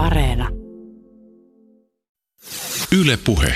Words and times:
Areena. 0.00 0.48
Yle 3.00 3.18
Puhe. 3.24 3.54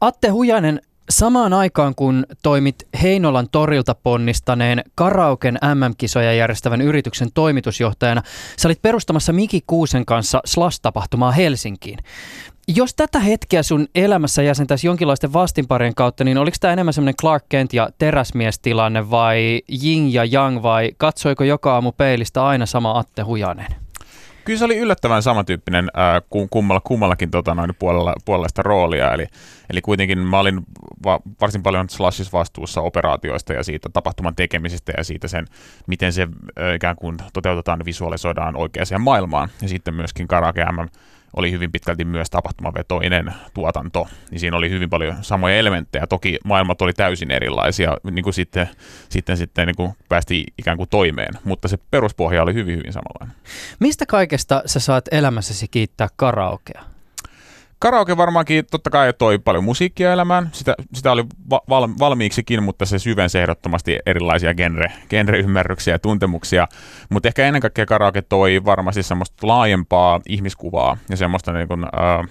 Atte 0.00 0.28
Hujanen, 0.28 0.80
samaan 1.10 1.52
aikaan 1.52 1.94
kun 1.94 2.26
toimit 2.42 2.88
Heinolan 3.02 3.48
torilta 3.52 3.94
ponnistaneen 3.94 4.84
Karauken 4.94 5.58
MM-kisoja 5.74 6.32
järjestävän 6.32 6.80
yrityksen 6.80 7.28
toimitusjohtajana, 7.34 8.22
sä 8.56 8.68
olit 8.68 8.82
perustamassa 8.82 9.32
Miki 9.32 9.60
Kuusen 9.66 10.04
kanssa 10.04 10.40
Slash-tapahtumaa 10.44 11.32
Helsinkiin. 11.32 11.98
Jos 12.68 12.94
tätä 12.94 13.18
hetkeä 13.20 13.62
sun 13.62 13.86
elämässä 13.94 14.42
jäsentäisi 14.42 14.86
jonkinlaisten 14.86 15.32
vastinparien 15.32 15.94
kautta, 15.94 16.24
niin 16.24 16.38
oliko 16.38 16.56
tämä 16.60 16.72
enemmän 16.72 16.94
semmoinen 16.94 17.16
Clark 17.20 17.44
Kent 17.48 17.72
ja 17.72 17.88
teräsmiestilanne 17.98 19.10
vai 19.10 19.62
Jing 19.68 20.14
ja 20.14 20.24
Yang 20.32 20.62
vai 20.62 20.92
katsoiko 20.96 21.44
joka 21.44 21.74
aamu 21.74 21.92
peilistä 21.92 22.46
aina 22.46 22.66
sama 22.66 22.98
Atte 22.98 23.22
Hujanen? 23.22 23.84
Kyllä 24.44 24.58
se 24.58 24.64
oli 24.64 24.78
yllättävän 24.78 25.22
samantyyppinen 25.22 25.90
äh, 25.98 26.46
kummalla, 26.50 26.80
kummallakin 26.80 27.30
tota, 27.30 27.54
noin 27.54 27.70
puolella, 27.78 28.14
puolella 28.24 28.48
sitä 28.48 28.62
roolia. 28.62 29.12
Eli, 29.12 29.26
eli 29.70 29.80
kuitenkin 29.80 30.18
mä 30.18 30.38
olin 30.38 30.60
va, 31.04 31.20
varsin 31.40 31.62
paljon 31.62 31.90
Slashis 31.90 32.32
vastuussa 32.32 32.80
operaatioista 32.80 33.52
ja 33.52 33.62
siitä 33.62 33.88
tapahtuman 33.92 34.36
tekemisestä 34.36 34.92
ja 34.96 35.04
siitä 35.04 35.28
sen, 35.28 35.46
miten 35.86 36.12
se 36.12 36.22
äh, 36.22 36.74
ikään 36.74 36.96
kuin 36.96 37.16
toteutetaan, 37.32 37.84
visualisoidaan 37.84 38.56
oikeaan 38.56 39.00
maailmaan. 39.00 39.48
Ja 39.62 39.68
sitten 39.68 39.94
myöskin 39.94 40.28
Karake 40.28 40.64
MM 40.64 40.88
oli 41.36 41.52
hyvin 41.52 41.72
pitkälti 41.72 42.04
myös 42.04 42.30
tapahtumavetoinen 42.30 43.34
tuotanto, 43.54 44.08
niin 44.30 44.40
siinä 44.40 44.56
oli 44.56 44.70
hyvin 44.70 44.90
paljon 44.90 45.16
samoja 45.20 45.56
elementtejä. 45.56 46.06
Toki 46.06 46.38
maailmat 46.44 46.82
oli 46.82 46.92
täysin 46.92 47.30
erilaisia, 47.30 47.96
niin 48.10 48.22
kuin 48.22 48.34
sitten, 48.34 48.68
sitten, 49.08 49.36
sitten 49.36 49.66
niin 49.66 49.76
kuin 49.76 49.92
päästiin 50.08 50.44
ikään 50.58 50.76
kuin 50.76 50.88
toimeen, 50.88 51.34
mutta 51.44 51.68
se 51.68 51.78
peruspohja 51.90 52.42
oli 52.42 52.54
hyvin, 52.54 52.76
hyvin 52.76 52.92
samanlainen. 52.92 53.36
Mistä 53.80 54.06
kaikesta 54.06 54.62
sä 54.66 54.80
saat 54.80 55.04
elämässäsi 55.10 55.68
kiittää 55.68 56.08
karaokea? 56.16 56.93
Karaoke 57.84 58.16
varmaankin 58.16 58.64
totta 58.70 58.90
kai 58.90 59.12
toi 59.12 59.38
paljon 59.38 59.64
musiikkia 59.64 60.12
elämään. 60.12 60.48
Sitä, 60.52 60.74
sitä 60.94 61.12
oli 61.12 61.24
val, 61.50 61.88
valmiiksikin, 61.98 62.62
mutta 62.62 62.86
se 62.86 62.98
syvensi 62.98 63.38
ehdottomasti 63.38 63.98
erilaisia 64.06 64.54
genre, 64.54 64.92
genreymmärryksiä 65.10 65.94
ja 65.94 65.98
tuntemuksia. 65.98 66.68
Mutta 67.08 67.28
ehkä 67.28 67.46
ennen 67.46 67.62
kaikkea 67.62 67.86
karaoke 67.86 68.22
toi 68.22 68.64
varmasti 68.64 69.02
semmoista 69.02 69.46
laajempaa 69.46 70.20
ihmiskuvaa 70.28 70.96
ja 71.10 71.16
semmoista 71.16 71.52
niin 71.52 71.68
kuin, 71.68 71.84
äh, 71.84 72.18
äh, 72.20 72.26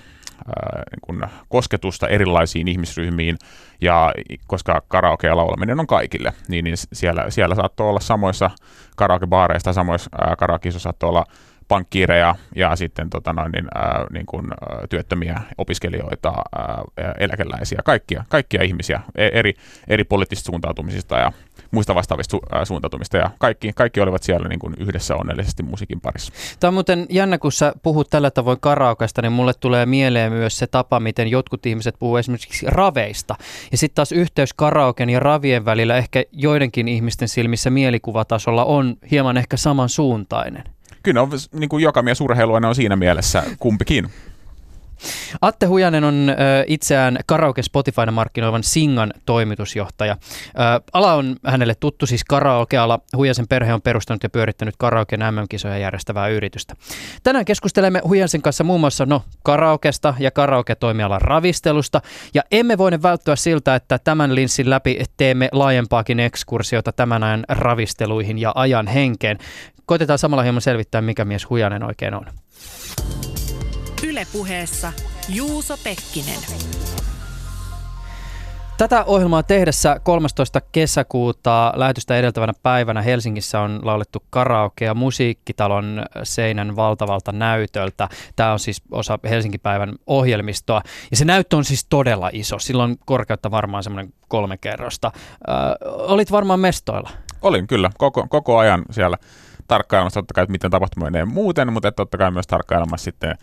niin 0.92 1.02
kuin 1.02 1.23
kosketusta 1.50 2.08
erilaisiin 2.08 2.67
ihmisryhmiin, 2.67 3.38
ja 3.82 4.12
koska 4.48 4.82
karaoke 4.88 5.28
ja 5.28 5.38
laulaminen 5.38 5.80
on 5.80 5.88
kaikille, 5.88 6.34
niin, 6.48 6.66
niin 6.66 6.78
siellä, 6.94 7.26
siellä 7.30 7.56
saattoi 7.56 7.90
olla 7.90 8.00
samoissa 8.00 8.52
karaokebaareissa, 8.95 9.73
samoissa 9.73 10.10
äh, 10.23 10.38
karaokeissa 10.38 10.80
saattoi 10.80 11.10
olla 11.10 11.26
pankkiireja 11.74 12.36
ja 12.56 12.76
sitten 12.76 13.10
tota 13.10 13.34
noin, 13.34 13.52
niin, 13.52 13.68
ää, 13.76 14.06
niin 14.14 14.26
kuin, 14.26 14.46
ää, 14.52 14.88
työttömiä 14.90 15.42
opiskelijoita, 15.58 16.34
ää, 16.56 16.84
eläkeläisiä, 17.20 17.80
kaikkia, 17.86 18.24
kaikkia 18.30 18.64
ihmisiä 18.64 19.00
e, 19.16 19.28
eri, 19.28 19.54
eri 19.88 20.04
poliittisista 20.04 20.46
suuntautumisista 20.46 21.18
ja 21.18 21.32
muista 21.72 21.96
vastaavista 21.96 22.38
su- 22.38 22.66
suuntautumista 22.66 23.18
ja 23.18 23.30
kaikki, 23.40 23.74
kaikki 23.76 24.02
olivat 24.02 24.24
siellä 24.24 24.48
niin 24.48 24.60
kuin 24.60 24.74
yhdessä 24.78 25.16
onnellisesti 25.16 25.64
musiikin 25.64 26.02
parissa. 26.02 26.34
Tämä 26.60 26.70
on 26.70 26.74
muuten 26.74 27.06
jännä, 27.10 27.38
kun 27.38 27.52
sä 27.52 27.74
puhut 27.84 28.10
tällä 28.10 28.32
tavoin 28.32 28.60
karaokesta, 28.60 29.22
niin 29.22 29.32
mulle 29.32 29.54
tulee 29.54 29.86
mieleen 29.86 30.32
myös 30.32 30.60
se 30.60 30.68
tapa, 30.68 31.00
miten 31.00 31.28
jotkut 31.28 31.66
ihmiset 31.66 31.96
puhuu 32.00 32.18
esimerkiksi 32.18 32.66
raveista. 32.70 33.36
Ja 33.72 33.78
sitten 33.78 33.96
taas 33.96 34.12
yhteys 34.12 34.54
karaoken 34.54 35.10
ja 35.10 35.20
ravien 35.20 35.66
välillä 35.66 35.98
ehkä 35.98 36.24
joidenkin 36.32 36.88
ihmisten 36.88 37.28
silmissä 37.28 37.70
mielikuvatasolla 37.70 38.66
on 38.66 38.96
hieman 39.12 39.38
ehkä 39.38 39.58
samansuuntainen 39.58 40.64
kyllä 41.04 41.22
on 41.22 41.30
niin 41.52 41.70
kuin 41.70 41.84
joka 41.84 42.02
mies 42.02 42.22
urheilua, 42.22 42.62
on 42.64 42.76
siinä 42.76 42.96
mielessä 42.96 43.44
kumpikin. 43.59 44.09
Atte 45.41 45.66
Hujanen 45.66 46.03
on 46.03 46.27
itseään 46.67 47.17
karaoke 47.25 47.61
Spotifyna 47.61 48.11
markkinoivan 48.11 48.64
Singan 48.64 49.14
toimitusjohtaja. 49.26 50.17
Ala 50.93 51.14
on 51.14 51.36
hänelle 51.45 51.76
tuttu, 51.76 52.05
siis 52.05 52.23
karaokeala. 52.23 52.99
Hujasen 53.17 53.48
perhe 53.48 53.73
on 53.73 53.82
perustanut 53.82 54.23
ja 54.23 54.30
pyörittänyt 54.30 54.76
karaoke 54.77 55.17
MM-kisoja 55.17 55.77
järjestävää 55.77 56.27
yritystä. 56.27 56.76
Tänään 57.23 57.45
keskustelemme 57.45 58.02
Hujasen 58.08 58.42
kanssa 58.42 58.64
muun 58.64 58.80
muassa 58.80 59.05
no, 59.05 59.23
karaokesta 59.43 60.14
ja 60.20 60.32
karaoke-toimialan 60.32 61.21
ravistelusta. 61.21 62.02
Ja 62.33 62.42
emme 62.52 62.77
voine 62.77 63.02
välttyä 63.02 63.36
siltä, 63.36 63.76
että 63.76 63.99
tämän 63.99 64.36
linssin 64.36 64.70
läpi 64.70 65.03
teemme 65.17 65.49
laajempaakin 65.52 66.20
ekskursiota 66.20 66.92
tämän 66.92 67.23
ajan 67.23 67.45
ravisteluihin 67.49 68.37
ja 68.37 68.52
ajan 68.55 68.87
henkeen. 68.87 69.37
Koitetaan 69.86 70.20
samalla 70.20 70.43
hieman 70.43 70.61
selvittää, 70.61 71.02
mikä 71.02 71.26
mies 71.26 71.49
Hujanen 71.49 71.83
oikein 71.83 72.14
on. 72.14 72.26
Ylepuheessa 74.08 74.93
Juuso 75.30 75.77
Pekkinen. 75.83 76.39
Tätä 78.77 79.03
ohjelmaa 79.03 79.43
tehdessä 79.43 79.99
13. 80.03 80.61
kesäkuuta 80.71 81.73
lähetystä 81.75 82.17
edeltävänä 82.17 82.53
päivänä 82.64 83.02
Helsingissä 83.02 83.59
on 83.59 83.80
laulettu 83.83 84.23
karaoke- 84.30 84.93
musiikkitalon 84.95 86.05
seinän 86.23 86.75
valtavalta 86.75 87.31
näytöltä. 87.31 88.09
Tämä 88.36 88.53
on 88.53 88.59
siis 88.59 88.81
osa 88.91 89.19
Helsingin 89.30 89.59
päivän 89.59 89.93
ohjelmistoa. 90.08 90.81
Ja 91.11 91.17
se 91.17 91.25
näyttö 91.25 91.58
on 91.58 91.65
siis 91.65 91.85
todella 91.85 92.30
iso. 92.33 92.59
Silloin 92.59 92.97
korkeutta 93.05 93.52
varmaan 93.52 93.83
semmoinen 93.83 94.14
kolme 94.27 94.58
kerrosta. 94.58 95.11
Ö, 95.15 95.52
olit 95.89 96.31
varmaan 96.31 96.59
mestoilla. 96.59 97.09
Olin 97.41 97.67
kyllä, 97.67 97.89
koko, 97.97 98.27
koko 98.30 98.58
ajan 98.58 98.81
siellä 98.91 99.17
tarkkailemassa 99.67 100.21
totta 100.21 100.33
kai, 100.33 100.43
että 100.43 100.52
miten 100.52 100.71
tapahtuma 100.71 101.05
menee 101.05 101.25
muuten, 101.25 101.73
mutta 101.73 101.91
totta 101.91 102.17
kai 102.17 102.31
myös 102.31 102.47
tarkkailemassa 102.47 103.03
sitten 103.03 103.37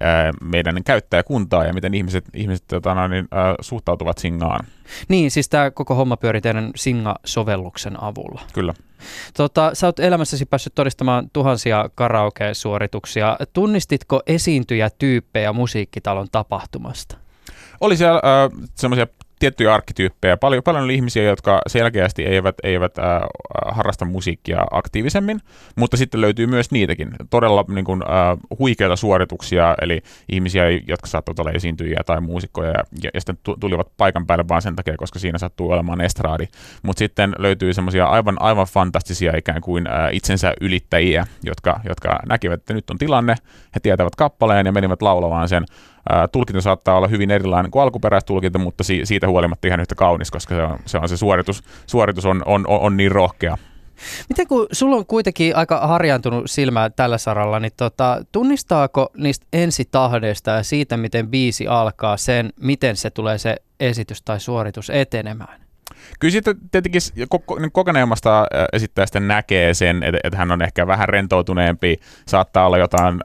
ää, 0.00 0.32
meidän 0.40 0.84
käyttäjäkuntaa 0.84 1.64
ja 1.64 1.72
miten 1.72 1.94
ihmiset, 1.94 2.24
ihmiset 2.34 2.64
tota, 2.66 2.94
no, 2.94 3.08
niin, 3.08 3.28
ää, 3.30 3.54
suhtautuvat 3.60 4.18
Singaan. 4.18 4.66
Niin, 5.08 5.30
siis 5.30 5.48
tämä 5.48 5.70
koko 5.70 5.94
homma 5.94 6.16
pyörii 6.16 6.40
teidän 6.40 6.70
Singa-sovelluksen 6.76 8.02
avulla. 8.02 8.42
Kyllä. 8.52 8.74
Tota, 9.36 9.70
sä 9.72 9.86
oot 9.86 10.00
elämässäsi 10.00 10.46
päässyt 10.46 10.74
todistamaan 10.74 11.30
tuhansia 11.32 11.90
karaoke-suorituksia. 11.94 13.36
Tunnistitko 13.52 14.22
esiintyjätyyppejä 14.26 15.52
musiikkitalon 15.52 16.26
tapahtumasta? 16.32 17.16
Oli 17.80 17.96
siellä 17.96 18.16
äh, 18.24 18.68
semmoisia 18.74 19.06
tiettyjä 19.38 19.74
arkkityyppejä. 19.74 20.36
Paljon, 20.36 20.62
paljon 20.62 20.84
oli 20.84 20.94
ihmisiä, 20.94 21.22
jotka 21.22 21.60
selkeästi 21.66 22.24
eivät, 22.24 22.54
eivät 22.62 22.98
äh, 22.98 23.04
harrasta 23.66 24.04
musiikkia 24.04 24.64
aktiivisemmin, 24.70 25.40
mutta 25.76 25.96
sitten 25.96 26.20
löytyy 26.20 26.46
myös 26.46 26.70
niitäkin. 26.70 27.10
Todella 27.30 27.64
niin 27.68 27.84
kuin, 27.84 28.02
äh, 28.02 28.58
huikeita 28.58 28.96
suorituksia, 28.96 29.74
eli 29.82 30.02
ihmisiä, 30.32 30.70
jotka 30.70 31.06
saattavat 31.06 31.38
olla 31.38 31.50
esiintyjiä 31.50 32.00
tai 32.06 32.20
muusikkoja, 32.20 32.70
ja, 33.02 33.10
ja 33.14 33.20
sitten 33.20 33.38
tulivat 33.60 33.88
paikan 33.96 34.26
päälle 34.26 34.44
vain 34.48 34.62
sen 34.62 34.76
takia, 34.76 34.96
koska 34.96 35.18
siinä 35.18 35.38
sattuu 35.38 35.70
olemaan 35.70 36.00
estraadi. 36.00 36.46
Mutta 36.82 36.98
sitten 36.98 37.34
löytyy 37.38 37.74
semmoisia 37.74 38.06
aivan, 38.06 38.36
aivan 38.40 38.66
fantastisia 38.66 39.36
ikään 39.36 39.60
kuin 39.60 39.86
äh, 39.86 40.08
itsensä 40.12 40.54
ylittäjiä, 40.60 41.26
jotka, 41.42 41.80
jotka 41.88 42.18
näkivät, 42.28 42.60
että 42.60 42.74
nyt 42.74 42.90
on 42.90 42.98
tilanne, 42.98 43.34
he 43.74 43.80
tietävät 43.80 44.16
kappaleen 44.16 44.66
ja 44.66 44.72
menivät 44.72 45.02
laulamaan 45.02 45.48
sen 45.48 45.64
tulkinta 46.32 46.60
saattaa 46.60 46.96
olla 46.96 47.08
hyvin 47.08 47.30
erilainen 47.30 47.70
kuin 47.70 47.82
alkuperäistulkinta, 47.82 48.58
mutta 48.58 48.84
si- 48.84 49.00
siitä 49.04 49.28
huolimatta 49.28 49.68
ihan 49.68 49.80
yhtä 49.80 49.94
kaunis, 49.94 50.30
koska 50.30 50.54
se 50.54 50.62
on 50.62 50.78
se, 50.86 50.98
on 50.98 51.08
se 51.08 51.16
suoritus, 51.16 51.62
suoritus 51.86 52.24
on, 52.24 52.42
on, 52.46 52.64
on, 52.68 52.96
niin 52.96 53.12
rohkea. 53.12 53.56
Miten 54.28 54.46
kun 54.46 54.66
sulla 54.72 54.96
on 54.96 55.06
kuitenkin 55.06 55.56
aika 55.56 55.86
harjaantunut 55.86 56.50
silmä 56.50 56.90
tällä 56.90 57.18
saralla, 57.18 57.60
niin 57.60 57.72
tota, 57.76 58.24
tunnistaako 58.32 59.10
niistä 59.16 59.46
ensitahdeista 59.52 60.50
ja 60.50 60.62
siitä, 60.62 60.96
miten 60.96 61.28
biisi 61.28 61.66
alkaa 61.66 62.16
sen, 62.16 62.52
miten 62.60 62.96
se 62.96 63.10
tulee 63.10 63.38
se 63.38 63.56
esitys 63.80 64.22
tai 64.22 64.40
suoritus 64.40 64.90
etenemään? 64.90 65.63
Kyllä 66.20 66.32
sitten 66.32 66.56
tietenkin 66.70 67.00
niin 67.60 67.72
kokeneemmasta 67.72 68.46
esittäjästä 68.72 69.20
näkee 69.20 69.74
sen, 69.74 70.02
että, 70.02 70.20
että 70.24 70.36
hän 70.36 70.50
on 70.50 70.62
ehkä 70.62 70.86
vähän 70.86 71.08
rentoutuneempi, 71.08 72.00
saattaa 72.28 72.66
olla 72.66 72.78
jotain 72.78 73.20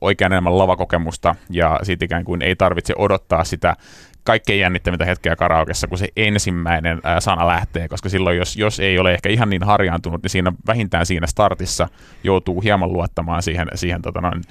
oikean 0.00 0.32
enemmän 0.32 0.58
lavakokemusta 0.58 1.34
ja 1.50 1.80
siitä 1.82 2.04
ikään 2.04 2.24
kuin 2.24 2.42
ei 2.42 2.56
tarvitse 2.56 2.94
odottaa 2.98 3.44
sitä 3.44 3.76
kaikkein 4.24 4.60
jännittävintä 4.60 5.04
hetkeä 5.04 5.36
karaokessa, 5.36 5.86
kun 5.86 5.98
se 5.98 6.08
ensimmäinen 6.16 7.00
ää, 7.04 7.20
sana 7.20 7.46
lähtee, 7.46 7.88
koska 7.88 8.08
silloin 8.08 8.36
jos, 8.36 8.56
jos 8.56 8.80
ei 8.80 8.98
ole 8.98 9.14
ehkä 9.14 9.28
ihan 9.28 9.50
niin 9.50 9.62
harjaantunut, 9.62 10.22
niin 10.22 10.30
siinä 10.30 10.52
vähintään 10.66 11.06
siinä 11.06 11.26
startissa 11.26 11.88
joutuu 12.24 12.60
hieman 12.60 12.92
luottamaan 12.92 13.42
siihen, 13.42 13.68
siihen 13.74 14.02
tota 14.02 14.20
noin, 14.20 14.42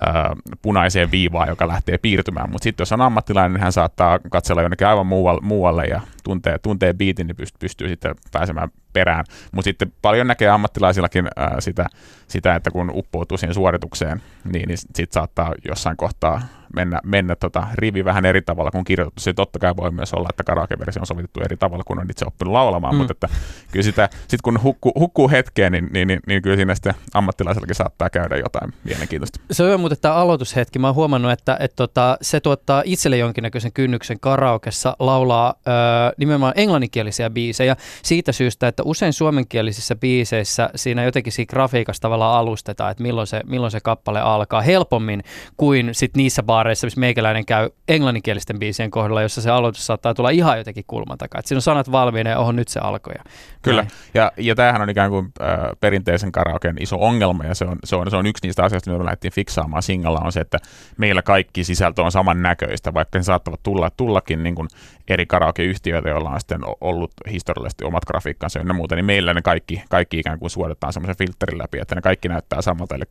ää, 0.00 0.36
punaiseen 0.62 1.10
viivaan, 1.10 1.48
joka 1.48 1.68
lähtee 1.68 1.98
piirtymään. 1.98 2.50
Mutta 2.50 2.64
sitten 2.64 2.82
jos 2.82 2.92
on 2.92 3.00
ammattilainen, 3.00 3.52
niin 3.52 3.62
hän 3.62 3.72
saattaa 3.72 4.18
katsella 4.30 4.62
jonnekin 4.62 4.86
aivan 4.86 5.06
muualle, 5.06 5.40
muualle 5.42 5.84
ja 5.84 6.00
tuntee, 6.24 6.58
tuntee 6.58 6.92
biitin, 6.92 7.26
niin 7.26 7.36
pystyy, 7.36 7.58
pystyy 7.58 7.88
sitten 7.88 8.14
pääsemään 8.32 8.68
perään. 8.92 9.24
Mutta 9.52 9.64
sitten 9.64 9.92
paljon 10.02 10.26
näkee 10.26 10.48
ammattilaisillakin 10.48 11.28
ää, 11.36 11.60
sitä, 11.60 11.86
sitä, 12.28 12.54
että 12.54 12.70
kun 12.70 12.90
uppoutuu 12.94 13.38
siihen 13.38 13.54
suoritukseen, 13.54 14.22
niin, 14.52 14.68
niin 14.68 14.78
sitten 14.78 15.08
saattaa 15.10 15.54
jossain 15.68 15.96
kohtaa 15.96 16.42
mennä, 16.74 17.00
mennä 17.04 17.36
tota 17.36 17.66
rivi 17.74 18.04
vähän 18.04 18.24
eri 18.24 18.42
tavalla 18.42 18.70
kuin 18.70 18.84
kirjoitettu. 18.84 19.20
Se 19.20 19.32
totta 19.32 19.58
kai 19.58 19.76
voi 19.76 19.90
myös 19.90 20.14
olla, 20.14 20.28
että 20.30 20.44
karaoke-versio 20.44 21.02
on 21.02 21.06
sovitettu 21.06 21.40
eri 21.40 21.56
tavalla 21.56 21.84
kuin 21.86 21.98
on 21.98 22.10
itse 22.10 22.24
oppinut 22.26 22.52
laulamaan, 22.52 22.94
mm. 22.94 22.98
mutta 22.98 23.12
että 23.12 23.28
kyllä 23.72 23.84
sitä, 23.84 24.08
sit 24.28 24.42
kun 24.42 24.62
hukkuu, 24.62 24.92
hukkuu 24.98 25.30
hetkeen, 25.30 25.72
niin, 25.72 25.88
niin, 25.92 26.08
niin, 26.08 26.20
niin, 26.26 26.42
kyllä 26.42 26.56
siinä 26.56 26.74
sitten 26.74 26.94
ammattilaisellakin 27.14 27.74
saattaa 27.74 28.10
käydä 28.10 28.36
jotain 28.36 28.72
mielenkiintoista. 28.84 29.40
Se 29.50 29.62
on 29.62 29.68
hyvä, 29.68 29.78
mutta 29.78 29.96
tämä 29.96 30.14
aloitushetki, 30.14 30.78
mä 30.78 30.86
oon 30.86 30.94
huomannut, 30.94 31.32
että, 31.32 31.56
että 31.60 31.76
tota, 31.76 32.16
se 32.22 32.40
tuottaa 32.40 32.82
itselle 32.84 33.16
jonkinnäköisen 33.16 33.72
kynnyksen 33.72 34.20
karaokessa 34.20 34.96
laulaa 34.98 35.54
öö, 35.68 35.74
nimenomaan 36.16 36.52
englanninkielisiä 36.56 37.30
biisejä 37.30 37.76
siitä 38.02 38.32
syystä, 38.32 38.68
että 38.68 38.79
usein 38.84 39.12
suomenkielisissä 39.12 39.96
biiseissä 39.96 40.70
siinä 40.74 41.04
jotenkin 41.04 41.32
siinä 41.32 41.50
grafiikassa 41.50 42.02
tavallaan 42.02 42.38
alustetaan, 42.38 42.90
että 42.90 43.02
milloin 43.02 43.26
se, 43.26 43.40
milloin 43.46 43.70
se 43.70 43.80
kappale 43.80 44.20
alkaa 44.20 44.60
helpommin 44.60 45.22
kuin 45.56 45.88
sit 45.92 46.16
niissä 46.16 46.42
baareissa, 46.42 46.86
missä 46.86 47.00
meikäläinen 47.00 47.46
käy 47.46 47.70
englanninkielisten 47.88 48.58
biisien 48.58 48.90
kohdalla, 48.90 49.22
jossa 49.22 49.42
se 49.42 49.50
aloitus 49.50 49.86
saattaa 49.86 50.14
tulla 50.14 50.30
ihan 50.30 50.58
jotenkin 50.58 50.84
kulman 50.86 51.18
takaa. 51.18 51.38
Että 51.38 51.48
siinä 51.48 51.58
on 51.58 51.62
sanat 51.62 51.92
valmiina 51.92 52.30
ja 52.30 52.38
oho, 52.38 52.52
nyt 52.52 52.68
se 52.68 52.80
alkoi. 52.80 53.14
Kyllä, 53.62 53.86
ja, 54.14 54.32
ja 54.36 54.54
tämähän 54.54 54.82
on 54.82 54.90
ikään 54.90 55.10
kuin 55.10 55.32
äh, 55.42 55.58
perinteisen 55.80 56.32
karaoken 56.32 56.76
iso 56.80 56.96
ongelma, 57.00 57.44
ja 57.44 57.54
se 57.54 57.64
on, 57.64 57.78
se 57.84 57.96
on, 57.96 58.10
se 58.10 58.16
on 58.16 58.26
yksi 58.26 58.46
niistä 58.46 58.64
asioista, 58.64 58.90
mitä 58.90 58.98
me 58.98 59.04
lähdettiin 59.04 59.32
fiksaamaan 59.32 59.82
singalla, 59.82 60.20
on 60.24 60.32
se, 60.32 60.40
että 60.40 60.58
meillä 60.96 61.22
kaikki 61.22 61.64
sisältö 61.64 62.02
on 62.02 62.12
samannäköistä, 62.12 62.94
vaikka 62.94 63.18
ne 63.18 63.22
saattavat 63.22 63.60
tulla, 63.62 63.90
tullakin 63.96 64.42
niin 64.42 64.54
kuin 64.54 64.68
eri 65.08 65.26
karaoke-yhtiöitä, 65.26 66.08
joilla 66.08 66.30
on 66.30 66.40
sitten 66.40 66.60
ollut 66.80 67.12
historiallisesti 67.30 67.84
omat 67.84 68.04
grafiikkansa 68.04 68.58
ja 68.58 68.64
muuta, 68.72 68.94
niin 68.94 69.04
meillä 69.04 69.34
ne 69.34 69.42
kaikki, 69.42 69.82
kaikki 69.88 70.18
ikään 70.18 70.38
kuin 70.38 70.50
suodetaan 70.50 70.92
semmoisen 70.92 71.16
filterin 71.18 71.58
läpi, 71.58 71.78
että 71.78 71.94
ne 71.94 72.00
kaikki 72.00 72.28
näyttää 72.28 72.62
samalta, 72.62 72.94
eli 72.94 73.04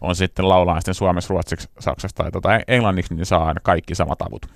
on 0.00 0.16
sitten 0.16 0.48
laulaa 0.48 0.80
sitten 0.80 0.94
suomeksi, 0.94 1.30
ruotsiksi, 1.30 1.68
saksaksi 1.78 2.16
tai 2.16 2.30
tota 2.30 2.48
englanniksi, 2.68 3.14
niin 3.14 3.26
saa 3.26 3.44
aina 3.44 3.60
kaikki 3.62 3.94
samat 3.94 4.22
avut. 4.22 4.46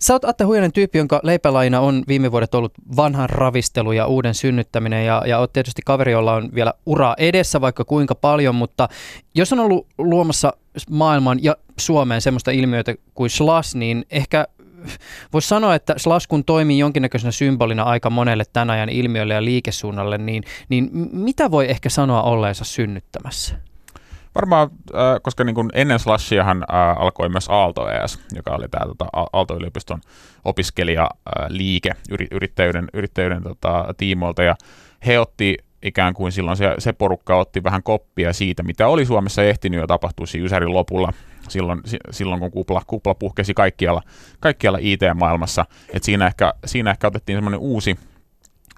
Sä 0.00 0.14
oot 0.14 0.24
Atte 0.24 0.44
Huijanen 0.44 0.72
tyyppi, 0.72 0.98
jonka 0.98 1.20
leipälaina 1.22 1.80
on 1.80 2.02
viime 2.08 2.32
vuodet 2.32 2.54
ollut 2.54 2.72
vanhan 2.96 3.30
ravistelu 3.30 3.92
ja 3.92 4.06
uuden 4.06 4.34
synnyttäminen 4.34 5.06
ja, 5.06 5.22
ja 5.26 5.38
oot 5.38 5.52
tietysti 5.52 5.82
kaveri, 5.84 6.12
jolla 6.12 6.34
on 6.34 6.48
vielä 6.54 6.74
ura 6.86 7.14
edessä 7.18 7.60
vaikka 7.60 7.84
kuinka 7.84 8.14
paljon, 8.14 8.54
mutta 8.54 8.88
jos 9.34 9.52
on 9.52 9.60
ollut 9.60 9.86
luomassa 9.98 10.52
maailman 10.90 11.38
ja 11.42 11.56
Suomeen 11.78 12.20
semmoista 12.20 12.50
ilmiötä 12.50 12.94
kuin 13.14 13.30
slash, 13.30 13.76
niin 13.76 14.04
ehkä 14.10 14.46
voisi 15.32 15.48
sanoa, 15.48 15.74
että 15.74 15.94
Slash 15.96 16.28
kun 16.28 16.44
toimii 16.44 16.78
jonkinnäköisenä 16.78 17.30
symbolina 17.30 17.82
aika 17.82 18.10
monelle 18.10 18.44
tämän 18.52 18.70
ajan 18.70 18.88
ilmiölle 18.88 19.34
ja 19.34 19.44
liikesuunnalle, 19.44 20.18
niin, 20.18 20.42
niin 20.68 20.90
mitä 21.12 21.50
voi 21.50 21.70
ehkä 21.70 21.88
sanoa 21.88 22.22
olleensa 22.22 22.64
synnyttämässä? 22.64 23.56
Varmaan, 24.34 24.70
äh, 24.94 25.20
koska 25.22 25.44
niin 25.44 25.70
ennen 25.72 25.98
Slashiahan 25.98 26.62
äh, 26.62 27.02
alkoi 27.02 27.28
myös 27.28 27.46
Aalto 27.48 27.88
ES, 27.88 28.20
joka 28.34 28.50
oli 28.50 28.68
tämä 28.68 28.86
tota, 28.86 29.06
Aalto-yliopiston 29.32 30.00
opiskelijaliike 30.44 31.90
äh, 31.90 31.96
yri, 32.10 32.26
yrittäjyyden, 32.30 32.88
yrittäjyyden 32.92 33.42
tota, 33.42 33.94
tiimoilta, 33.96 34.42
ja 34.42 34.56
he 35.06 35.20
otti 35.20 35.56
ikään 35.82 36.14
kuin 36.14 36.32
silloin 36.32 36.56
se, 36.56 36.74
se 36.78 36.92
porukka 36.92 37.36
otti 37.36 37.62
vähän 37.62 37.82
koppia 37.82 38.32
siitä, 38.32 38.62
mitä 38.62 38.88
oli 38.88 39.06
Suomessa 39.06 39.42
ehtinyt 39.42 39.80
jo 39.80 39.86
tapahtua 39.86 40.26
siinä 40.26 40.46
Ysärin 40.46 40.74
lopulla, 40.74 41.12
silloin, 41.48 41.80
silloin 42.10 42.40
kun 42.40 42.50
kupla, 42.50 42.82
kupla 42.86 43.14
puhkesi 43.14 43.54
kaikkialla, 43.54 44.02
kaikkialla 44.40 44.78
IT-maailmassa. 44.80 45.64
Et 45.92 46.02
siinä, 46.02 46.26
ehkä, 46.26 46.54
siinä 46.64 46.90
ehkä 46.90 47.06
otettiin 47.06 47.36
semmoinen 47.36 47.60
uusi, 47.60 47.96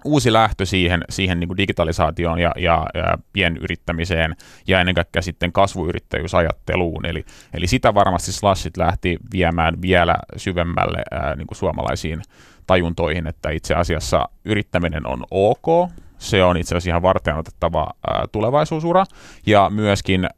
uusi 0.04 0.32
lähtö 0.32 0.66
siihen, 0.66 1.04
siihen 1.10 1.40
niin 1.40 1.48
kuin 1.48 1.56
digitalisaatioon 1.56 2.38
ja, 2.38 2.52
ja, 2.56 2.86
ja 2.94 3.18
pienyrittämiseen 3.32 4.36
ja 4.66 4.80
ennen 4.80 4.94
kaikkea 4.94 5.22
sitten 5.22 5.52
kasvuyrittäjyysajatteluun. 5.52 7.06
Eli, 7.06 7.24
eli 7.54 7.66
sitä 7.66 7.94
varmasti 7.94 8.32
Slashit 8.32 8.76
lähti 8.76 9.18
viemään 9.32 9.82
vielä 9.82 10.16
syvemmälle 10.36 11.02
ää, 11.10 11.34
niin 11.36 11.46
kuin 11.46 11.58
suomalaisiin 11.58 12.22
tajuntoihin, 12.66 13.26
että 13.26 13.50
itse 13.50 13.74
asiassa 13.74 14.28
yrittäminen 14.44 15.06
on 15.06 15.24
ok, 15.30 15.90
se 16.18 16.44
on 16.44 16.56
itse 16.56 16.74
asiassa 16.74 16.90
ihan 16.90 17.02
varten 17.02 17.36
otettava 17.36 17.86
ää, 18.06 18.24
tulevaisuusura 18.32 19.04
ja 19.46 19.70
myöskin 19.70 20.28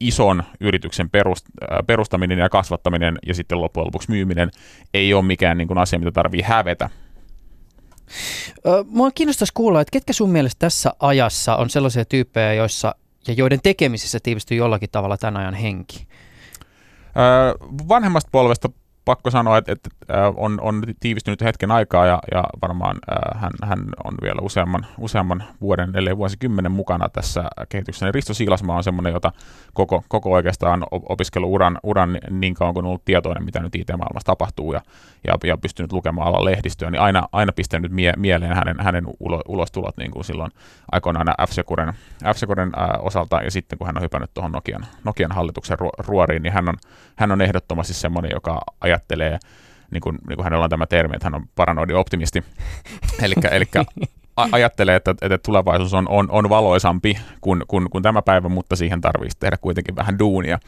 ison 0.00 0.42
yrityksen 0.60 1.10
perustaminen 1.86 2.38
ja 2.38 2.48
kasvattaminen 2.48 3.18
ja 3.26 3.34
sitten 3.34 3.60
loppujen 3.60 3.86
lopuksi 3.86 4.10
myyminen 4.10 4.50
ei 4.94 5.14
ole 5.14 5.24
mikään 5.24 5.58
niin 5.58 5.68
kuin 5.68 5.78
asia, 5.78 5.98
mitä 5.98 6.12
tarvii 6.12 6.42
hävetä. 6.42 6.90
Mua 8.86 9.10
kiinnostaisi 9.10 9.52
kuulla, 9.54 9.80
että 9.80 9.92
ketkä 9.92 10.12
sun 10.12 10.30
mielestä 10.30 10.58
tässä 10.58 10.92
ajassa 11.00 11.56
on 11.56 11.70
sellaisia 11.70 12.04
tyyppejä, 12.04 12.54
joissa 12.54 12.94
ja 13.28 13.34
joiden 13.34 13.60
tekemisissä 13.62 14.18
tiivistyy 14.22 14.56
jollakin 14.56 14.90
tavalla 14.92 15.16
tämän 15.16 15.36
ajan 15.36 15.54
henki? 15.54 16.06
vanhemmasta 17.88 18.28
polvesta 18.32 18.68
pakko 19.06 19.30
sanoa, 19.30 19.58
että, 19.58 19.72
että 19.72 19.90
on, 20.36 20.60
on 20.60 20.82
tiivistynyt 21.00 21.40
hetken 21.40 21.70
aikaa 21.70 22.06
ja, 22.06 22.18
ja 22.34 22.44
varmaan 22.62 22.96
hän, 23.34 23.52
hän 23.62 23.78
on 24.04 24.14
vielä 24.22 24.40
useamman, 24.42 24.86
useamman 24.98 25.44
vuoden, 25.60 25.96
ellei 25.96 26.16
vuosikymmenen 26.16 26.72
mukana 26.72 27.08
tässä 27.08 27.44
kehityksessä. 27.68 28.12
Risto 28.12 28.34
Siilasmaa 28.34 28.76
on 28.76 28.84
semmoinen, 28.84 29.12
jota 29.12 29.32
koko, 29.74 30.04
koko 30.08 30.32
oikeastaan 30.32 30.84
opiskeluuran 30.90 31.78
uran 31.82 32.18
niin 32.30 32.54
kauan 32.54 32.74
kuin 32.74 32.84
on 32.84 32.88
ollut 32.88 33.04
tietoinen, 33.04 33.44
mitä 33.44 33.60
nyt 33.60 33.74
IT-maailmassa 33.74 34.26
tapahtuu 34.26 34.72
ja, 34.72 34.80
ja, 35.26 35.34
ja 35.44 35.56
pystynyt 35.56 35.92
lukemaan 35.92 36.28
alan 36.28 36.44
lehdistöä, 36.44 36.90
niin 36.90 37.00
aina, 37.00 37.28
aina 37.32 37.52
pistänyt 37.52 37.92
mie, 37.92 38.12
mieleen 38.16 38.56
hänen, 38.56 38.76
hänen 38.80 39.04
ulo, 39.20 39.42
ulostulot 39.48 39.96
niin 39.96 40.10
kuin 40.10 40.24
silloin 40.24 40.50
aikoinaan 40.92 41.26
F-Securen, 41.48 41.94
F-Securen 42.34 42.72
osalta 43.00 43.42
ja 43.42 43.50
sitten 43.50 43.78
kun 43.78 43.86
hän 43.86 43.96
on 43.96 44.02
hypännyt 44.02 44.34
tuohon 44.34 44.52
Nokian, 44.52 44.86
Nokian 45.04 45.32
hallituksen 45.32 45.78
ruoriin, 45.98 46.42
niin 46.42 46.52
hän 46.52 46.68
on, 46.68 46.74
hän 47.16 47.32
on 47.32 47.40
ehdottomasti 47.40 47.94
semmoinen, 47.94 48.30
joka 48.34 48.60
ajattelee, 48.96 49.38
niin 49.90 50.00
kuin, 50.00 50.18
niin 50.28 50.36
kuin 50.36 50.44
hänellä 50.44 50.64
on 50.64 50.70
tämä 50.70 50.86
termi, 50.86 51.16
että 51.16 51.26
hän 51.26 51.34
on 51.34 51.48
paranoidi 51.54 51.94
optimisti, 51.94 52.44
eli 53.22 53.34
ajattelee, 54.52 54.96
että, 54.96 55.10
että 55.10 55.38
tulevaisuus 55.38 55.94
on, 55.94 56.08
on, 56.08 56.30
on 56.30 56.48
valoisampi 56.48 57.18
kuin, 57.40 57.62
kuin, 57.68 57.90
kuin 57.90 58.02
tämä 58.02 58.22
päivä, 58.22 58.48
mutta 58.48 58.76
siihen 58.76 59.00
tarvitsisi 59.00 59.36
tehdä 59.40 59.56
kuitenkin 59.56 59.96
vähän 59.96 60.18
duunia. 60.18 60.58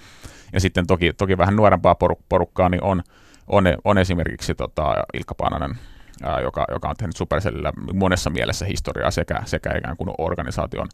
Ja 0.53 0.61
sitten 0.61 0.87
toki, 0.87 1.13
toki 1.13 1.39
vähän 1.39 1.57
nuorempaa 1.57 1.97
porukkaa 2.29 2.69
niin 2.69 2.85
on, 2.85 3.03
on, 3.47 3.65
on 3.85 3.99
esimerkiksi 3.99 4.55
tota, 4.55 4.95
Ilkka 5.15 5.35
Paananen, 5.35 5.79
ää, 6.23 6.41
joka, 6.41 6.65
joka 6.73 6.89
on 6.89 6.97
tehnyt 6.97 7.17
Supercellillä 7.17 7.73
monessa 7.95 8.31
mielessä 8.31 8.65
historiaa 8.65 9.11
sekä, 9.11 9.43
sekä 9.45 9.71
ikään 9.79 9.97
kuin 9.97 10.11
organisaation 10.19 10.89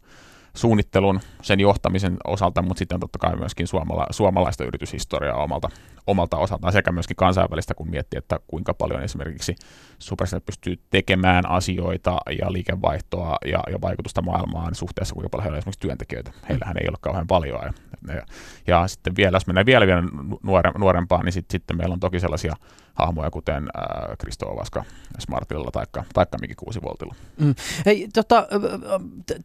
suunnittelun, 0.55 1.19
sen 1.41 1.59
johtamisen 1.59 2.17
osalta, 2.27 2.61
mutta 2.61 2.79
sitten 2.79 2.99
totta 2.99 3.19
kai 3.19 3.35
myöskin 3.35 3.67
suomala, 3.67 4.05
suomalaista 4.09 4.63
yrityshistoriaa 4.63 5.43
omalta, 5.43 5.69
omalta 6.07 6.37
osaltaan 6.37 6.73
sekä 6.73 6.91
myöskin 6.91 7.15
kansainvälistä, 7.15 7.73
kun 7.73 7.89
miettii, 7.89 8.17
että 8.17 8.39
kuinka 8.47 8.73
paljon 8.73 9.03
esimerkiksi 9.03 9.55
Supercell 9.99 10.41
pystyy 10.45 10.79
tekemään 10.89 11.49
asioita 11.49 12.17
ja 12.39 12.53
liikevaihtoa 12.53 13.37
ja, 13.45 13.59
ja 13.71 13.81
vaikutusta 13.81 14.21
maailmaan 14.21 14.75
suhteessa, 14.75 15.13
kuinka 15.13 15.29
paljon 15.29 15.43
heillä 15.43 15.55
on 15.55 15.59
esimerkiksi 15.59 15.79
työntekijöitä. 15.79 16.31
Heillähän 16.49 16.77
ei 16.81 16.89
ole 16.89 16.97
kauhean 17.01 17.27
paljon. 17.27 17.61
Ja, 17.63 18.13
ja, 18.13 18.21
ja 18.67 18.87
sitten 18.87 19.15
vielä, 19.15 19.35
jos 19.35 19.47
mennään 19.47 19.65
vielä, 19.65 19.87
vielä 19.87 20.03
nuore, 20.43 20.71
nuorempaan, 20.77 21.25
niin 21.25 21.33
sit, 21.33 21.51
sitten 21.51 21.77
meillä 21.77 21.93
on 21.93 21.99
toki 21.99 22.19
sellaisia 22.19 22.55
hahmoja, 22.95 23.31
kuten 23.31 23.63
äh, 23.77 24.17
Kristo 24.17 24.49
Ovaska 24.49 24.83
Smartilla 25.19 25.71
tai 25.71 25.85
taikka 26.13 26.37
Miki 26.37 26.55
Kuusivoltilla. 26.55 27.15
Mm. 27.39 27.55
Hei, 27.85 28.07
tota, 28.13 28.47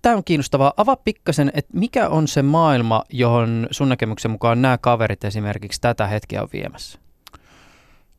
tämä 0.02 0.16
on 0.16 0.24
kiinnostavaa. 0.24 0.72
Avaa 0.76 0.96
pikkasen, 0.96 1.50
että 1.54 1.78
mikä 1.78 2.08
on 2.08 2.28
se 2.28 2.42
maailma, 2.42 3.04
johon 3.10 3.66
sun 3.70 3.88
näkemyksen 3.88 4.30
mukaan 4.30 4.62
nämä 4.62 4.78
kaverit 4.78 5.24
esimerkiksi 5.24 5.80
tätä 5.80 6.06
hetkeä 6.06 6.42
on 6.42 6.48
viemässä? 6.52 6.98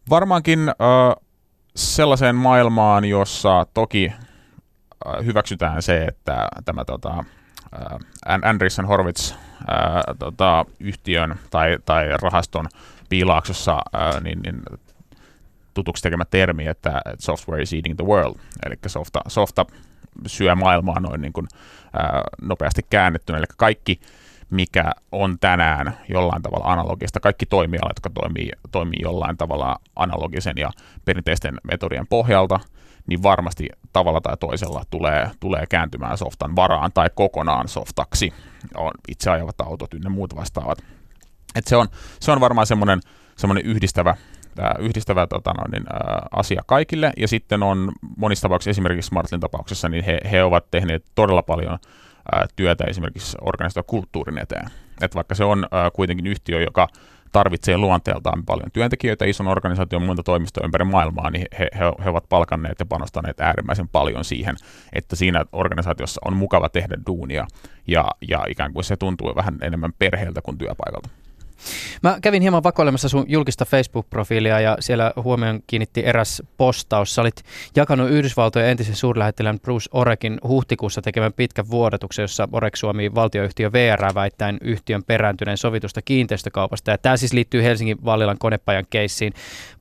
Varmaankin 0.09 0.69
äh, 0.69 1.25
sellaiseen 1.75 2.35
maailmaan, 2.35 3.05
jossa 3.05 3.65
toki 3.73 4.11
äh, 4.11 5.25
hyväksytään 5.25 5.81
se, 5.81 6.03
että 6.03 6.47
tämä 6.65 6.85
tota, 6.85 7.09
äh, 7.17 8.39
Andreessen 8.43 8.85
Horwitz 8.85 9.31
äh, 9.31 9.37
tota, 10.19 10.65
yhtiön 10.79 11.35
tai, 11.49 11.77
tai 11.85 12.05
rahaston 12.21 12.65
piilaaksossa 13.09 13.81
äh, 13.95 14.21
niin, 14.21 14.39
niin 14.41 14.61
tutuksi 15.73 16.03
tekemä 16.03 16.25
termi, 16.25 16.67
että 16.67 17.01
software 17.19 17.61
is 17.61 17.73
eating 17.73 17.95
the 17.95 18.05
world, 18.05 18.35
eli 18.65 18.75
softa, 18.87 19.21
softa 19.27 19.65
syö 20.27 20.55
maailmaa 20.55 20.99
noin 20.99 21.21
niin 21.21 21.33
kuin, 21.33 21.47
ää, 21.93 22.21
nopeasti 22.41 22.81
käännettynä, 22.89 23.37
eli 23.37 23.45
kaikki 23.57 23.99
mikä 24.51 24.91
on 25.11 25.37
tänään 25.39 25.97
jollain 26.09 26.41
tavalla 26.41 26.71
analogista. 26.71 27.19
Kaikki 27.19 27.45
toimialat, 27.45 27.89
jotka 27.89 28.09
toimii, 28.09 28.51
toimii 28.71 28.99
jollain 29.01 29.37
tavalla 29.37 29.75
analogisen 29.95 30.57
ja 30.57 30.71
perinteisten 31.05 31.57
metodien 31.63 32.07
pohjalta, 32.07 32.59
niin 33.07 33.23
varmasti 33.23 33.69
tavalla 33.93 34.21
tai 34.21 34.37
toisella 34.37 34.83
tulee, 34.89 35.31
tulee 35.39 35.65
kääntymään 35.69 36.17
softan 36.17 36.55
varaan 36.55 36.91
tai 36.93 37.09
kokonaan 37.15 37.67
softaksi. 37.67 38.33
On 38.77 38.91
itse 39.07 39.29
ajavat 39.29 39.61
autot 39.61 39.93
ynnä 39.93 40.09
muut 40.09 40.35
vastaavat. 40.35 40.83
Et 41.55 41.67
se, 41.67 41.75
on, 41.75 41.87
se 42.19 42.31
on 42.31 42.39
varmaan 42.39 42.67
semmoinen, 42.67 42.99
semmoinen 43.37 43.65
yhdistävä 43.65 44.15
tämä 44.55 44.71
yhdistävä 44.79 45.27
tota, 45.27 45.53
no, 45.53 45.63
niin, 45.71 45.83
ää, 45.93 46.27
asia 46.31 46.61
kaikille. 46.65 47.13
Ja 47.17 47.27
sitten 47.27 47.63
on 47.63 47.91
monissa 48.17 48.41
tapauksissa, 48.41 48.69
esimerkiksi 48.69 49.07
Smartlin 49.07 49.41
tapauksessa, 49.41 49.89
niin 49.89 50.03
he, 50.03 50.19
he 50.31 50.43
ovat 50.43 50.65
tehneet 50.71 51.05
todella 51.15 51.41
paljon 51.41 51.79
ää, 52.31 52.45
työtä 52.55 52.83
esimerkiksi 52.83 53.37
kulttuurin 53.87 54.37
eteen. 54.37 54.67
Et 55.01 55.15
vaikka 55.15 55.35
se 55.35 55.43
on 55.43 55.67
ää, 55.71 55.91
kuitenkin 55.91 56.27
yhtiö, 56.27 56.61
joka 56.61 56.87
tarvitsee 57.31 57.77
luonteeltaan 57.77 58.45
paljon 58.45 58.71
työntekijöitä, 58.73 59.25
ison 59.25 59.47
organisaation 59.47 60.03
monta 60.03 60.23
toimistoa 60.23 60.65
ympäri 60.65 60.85
maailmaa, 60.85 61.29
niin 61.29 61.45
he, 61.59 61.67
he, 61.79 61.91
he 62.03 62.09
ovat 62.09 62.25
palkanneet 62.29 62.79
ja 62.79 62.85
panostaneet 62.85 63.39
äärimmäisen 63.39 63.87
paljon 63.87 64.25
siihen, 64.25 64.55
että 64.93 65.15
siinä 65.15 65.45
organisaatiossa 65.51 66.21
on 66.25 66.37
mukava 66.37 66.69
tehdä 66.69 66.97
duunia 67.07 67.47
ja, 67.87 68.05
ja 68.29 68.45
ikään 68.49 68.73
kuin 68.73 68.83
se 68.83 68.97
tuntuu 68.97 69.35
vähän 69.35 69.57
enemmän 69.61 69.93
perheeltä 69.99 70.41
kuin 70.41 70.57
työpaikalta. 70.57 71.09
Mä 72.03 72.17
kävin 72.21 72.41
hieman 72.41 72.63
vakoilemassa 72.63 73.09
sun 73.09 73.25
julkista 73.27 73.65
Facebook-profiilia 73.65 74.59
ja 74.59 74.77
siellä 74.79 75.13
huomioon 75.23 75.59
kiinnitti 75.67 76.05
eräs 76.05 76.43
postaus. 76.57 77.15
Sä 77.15 77.21
olit 77.21 77.43
jakanut 77.75 78.09
Yhdysvaltojen 78.09 78.69
entisen 78.69 78.95
suurlähettilän 78.95 79.59
Bruce 79.59 79.89
Orekin 79.91 80.39
huhtikuussa 80.47 81.01
tekemän 81.01 81.33
pitkän 81.33 81.69
vuodatuksen, 81.69 82.23
jossa 82.23 82.47
Orek 82.51 82.75
suomi 82.75 83.15
valtioyhtiö 83.15 83.71
VR 83.71 84.15
väittäen 84.15 84.57
yhtiön 84.61 85.03
perääntyneen 85.03 85.57
sovitusta 85.57 86.01
kiinteistökaupasta. 86.01 86.91
Ja 86.91 86.97
tämä 86.97 87.17
siis 87.17 87.33
liittyy 87.33 87.63
Helsingin 87.63 88.05
Vallilan 88.05 88.37
konepajan 88.39 88.85
keissiin 88.89 89.33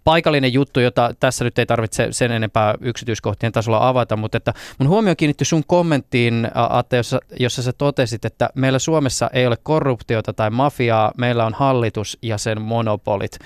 paikallinen 0.04 0.52
juttu, 0.52 0.80
jota 0.80 1.14
tässä 1.20 1.44
nyt 1.44 1.58
ei 1.58 1.66
tarvitse 1.66 2.08
sen 2.10 2.32
enempää 2.32 2.74
yksityiskohtien 2.80 3.52
tasolla 3.52 3.88
avata, 3.88 4.16
mutta 4.16 4.36
että 4.36 4.54
mun 4.78 4.88
huomio 4.88 5.16
kiinnittyi 5.16 5.44
sun 5.44 5.62
kommenttiin, 5.66 6.48
Atte, 6.54 6.96
jossa, 6.96 7.20
jossa 7.40 7.62
sä 7.62 7.72
totesit, 7.72 8.24
että 8.24 8.50
meillä 8.54 8.78
Suomessa 8.78 9.30
ei 9.32 9.46
ole 9.46 9.56
korruptiota 9.62 10.32
tai 10.32 10.50
mafiaa, 10.50 11.12
meillä 11.16 11.46
on 11.46 11.54
hallitus 11.54 12.18
ja 12.22 12.38
sen 12.38 12.62
monopolit. 12.62 13.38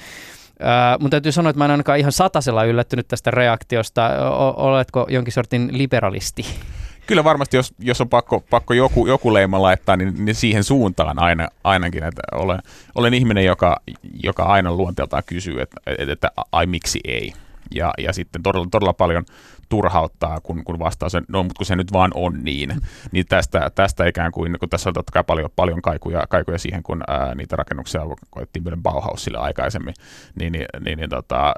Äh, 0.62 1.00
mun 1.00 1.10
täytyy 1.10 1.32
sanoa, 1.32 1.50
että 1.50 1.58
mä 1.58 1.64
en 1.64 1.70
ainakaan 1.70 1.98
ihan 1.98 2.12
satasella 2.12 2.64
yllättynyt 2.64 3.08
tästä 3.08 3.30
reaktiosta. 3.30 4.28
O- 4.30 4.54
oletko 4.56 5.06
jonkin 5.10 5.32
sortin 5.32 5.68
liberalisti? 5.72 6.44
Kyllä 7.06 7.24
varmasti, 7.24 7.56
jos, 7.56 7.74
jos 7.78 8.00
on 8.00 8.08
pakko, 8.08 8.40
pakko 8.50 8.74
joku, 8.74 9.06
joku 9.06 9.34
leima 9.34 9.62
laittaa, 9.62 9.96
niin, 9.96 10.24
niin 10.24 10.34
siihen 10.34 10.64
suuntaan 10.64 11.18
aina, 11.18 11.48
ainakin, 11.64 12.04
että 12.04 12.22
olen, 12.32 12.58
olen 12.94 13.14
ihminen, 13.14 13.44
joka, 13.44 13.76
joka 14.22 14.42
aina 14.42 14.72
luonteeltaan 14.72 15.22
kysyy, 15.26 15.60
että, 15.60 15.80
että, 15.86 16.12
että 16.12 16.30
ai 16.52 16.66
miksi 16.66 17.00
ei. 17.04 17.32
Ja, 17.74 17.92
ja 17.98 18.12
sitten 18.12 18.42
todella, 18.42 18.66
todella 18.70 18.92
paljon 18.92 19.24
turhauttaa, 19.68 20.40
kun, 20.40 20.64
kun 20.64 20.78
vastaa 20.78 21.08
sen, 21.08 21.24
no 21.28 21.42
mutta 21.42 21.58
kun 21.58 21.66
se 21.66 21.76
nyt 21.76 21.92
vaan 21.92 22.10
on 22.14 22.44
niin. 22.44 22.80
Niin 23.12 23.26
tästä, 23.28 23.70
tästä 23.74 24.06
ikään 24.06 24.32
kuin, 24.32 24.58
kun 24.60 24.68
tässä 24.68 24.90
on 24.90 24.94
totta 24.94 25.12
kai 25.12 25.24
paljon, 25.24 25.50
paljon 25.56 25.82
kaikuja, 25.82 26.26
kaikuja 26.28 26.58
siihen, 26.58 26.82
kun 26.82 27.02
ää, 27.08 27.34
niitä 27.34 27.56
rakennuksia 27.56 28.00
koettiin 28.30 28.62
myöden 28.62 28.82
Bauhausille 28.82 29.38
aikaisemmin, 29.38 29.94
niin, 30.40 30.52
niin, 30.52 30.66
niin, 30.80 30.98
niin 30.98 31.10
tota, 31.10 31.54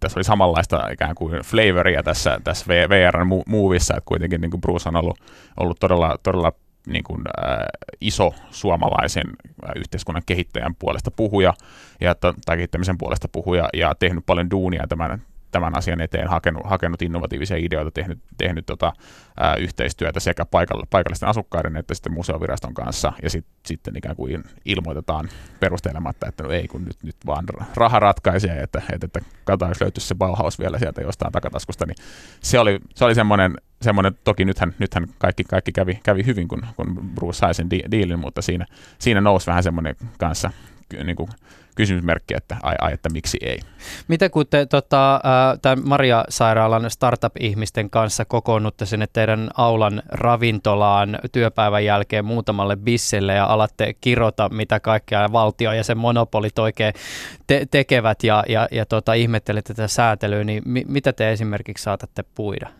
tässä 0.00 0.18
oli 0.18 0.24
samanlaista 0.24 0.88
ikään 0.92 1.14
kuin 1.14 1.42
flavoria 1.44 2.02
tässä, 2.02 2.40
tässä 2.44 2.66
VR-muuvissa, 2.68 3.94
että 3.96 4.08
kuitenkin 4.08 4.40
niin 4.40 4.50
kuin 4.50 4.60
Bruce 4.60 4.88
on 4.88 4.96
ollut, 4.96 5.18
ollut 5.60 5.80
todella, 5.80 6.18
todella 6.22 6.52
niin 6.86 7.04
kuin, 7.04 7.22
äh, 7.48 7.58
iso 8.00 8.34
suomalaisen 8.50 9.26
äh, 9.64 9.72
yhteiskunnan 9.76 10.22
kehittäjän 10.26 10.74
puolesta 10.74 11.10
puhuja 11.10 11.54
ja, 12.00 12.14
tai 12.14 12.56
kehittämisen 12.56 12.98
puolesta 12.98 13.28
puhuja 13.32 13.68
ja 13.72 13.94
tehnyt 13.94 14.26
paljon 14.26 14.50
duunia 14.50 14.86
tämän, 14.88 15.22
tämän 15.50 15.78
asian 15.78 16.00
eteen, 16.00 16.28
hakenut, 16.28 16.62
hakenut 16.64 17.02
innovatiivisia 17.02 17.56
ideoita, 17.56 17.90
tehnyt, 17.90 18.18
tehnyt 18.36 18.66
tota, 18.66 18.92
ää, 19.36 19.54
yhteistyötä 19.54 20.20
sekä 20.20 20.42
paikall- 20.42 20.86
paikallisten 20.90 21.28
asukkaiden 21.28 21.76
että 21.76 21.94
sitten 21.94 22.12
museoviraston 22.12 22.74
kanssa, 22.74 23.12
ja 23.22 23.30
sit, 23.30 23.46
sitten 23.66 23.96
ikään 23.96 24.16
kuin 24.16 24.44
ilmoitetaan 24.64 25.28
perustelematta, 25.60 26.28
että 26.28 26.42
no 26.42 26.50
ei, 26.50 26.68
kun 26.68 26.84
nyt, 26.84 26.96
nyt 27.02 27.16
vaan 27.26 27.44
raha 27.74 27.98
ratkaisee, 27.98 28.62
että, 28.62 28.82
että, 28.92 29.06
että 29.06 29.20
katsotaan, 29.44 29.70
jos 29.70 29.80
löytyisi 29.80 30.08
se 30.08 30.14
Bauhaus 30.14 30.58
vielä 30.58 30.78
sieltä 30.78 31.00
jostain 31.00 31.32
takataskusta, 31.32 31.86
niin 31.86 31.96
se 32.42 32.58
oli, 32.58 32.78
se 32.94 33.04
oli 33.04 33.14
semmoinen, 33.14 33.56
semmoinen, 33.82 34.18
toki 34.24 34.44
nythän, 34.44 34.74
nythän 34.78 35.06
kaikki, 35.18 35.44
kaikki 35.44 35.72
kävi, 35.72 36.00
kävi 36.02 36.26
hyvin, 36.26 36.48
kun, 36.48 36.62
kun 36.76 37.10
Bruce 37.14 37.38
sai 37.38 37.54
sen 37.54 37.70
diilin, 37.70 38.18
mutta 38.18 38.42
siinä, 38.42 38.66
siinä 38.98 39.20
nousi 39.20 39.46
vähän 39.46 39.62
semmoinen 39.62 39.96
kanssa 40.18 40.50
niin 41.04 41.16
kuin 41.16 41.28
kysymysmerkki, 41.74 42.34
että 42.36 42.56
ai, 42.62 42.74
ai, 42.80 42.92
että 42.92 43.08
miksi 43.08 43.38
ei. 43.42 43.58
Mitä 44.08 44.28
kun 44.28 44.46
te 44.50 44.66
tota, 44.66 45.20
tämän 45.62 45.88
Maria-sairaalan 45.88 46.90
startup-ihmisten 46.90 47.90
kanssa 47.90 48.24
kokoonnutte 48.24 48.86
sinne 48.86 49.06
teidän 49.12 49.50
aulan 49.56 50.02
ravintolaan 50.08 51.18
työpäivän 51.32 51.84
jälkeen 51.84 52.24
muutamalle 52.24 52.76
bisselle 52.76 53.34
ja 53.34 53.44
alatte 53.46 53.94
kirota, 54.00 54.48
mitä 54.48 54.80
kaikkea 54.80 55.32
valtio 55.32 55.72
ja 55.72 55.84
sen 55.84 55.98
monopolit 55.98 56.58
oikein 56.58 56.94
te- 57.46 57.66
tekevät 57.70 58.24
ja, 58.24 58.44
ja, 58.48 58.68
ja 58.70 58.86
tota, 58.86 59.14
ihmettelette 59.14 59.74
tätä 59.74 59.88
säätelyä, 59.88 60.44
niin 60.44 60.62
mi- 60.66 60.84
mitä 60.88 61.12
te 61.12 61.32
esimerkiksi 61.32 61.84
saatatte 61.84 62.24
puida? 62.34 62.70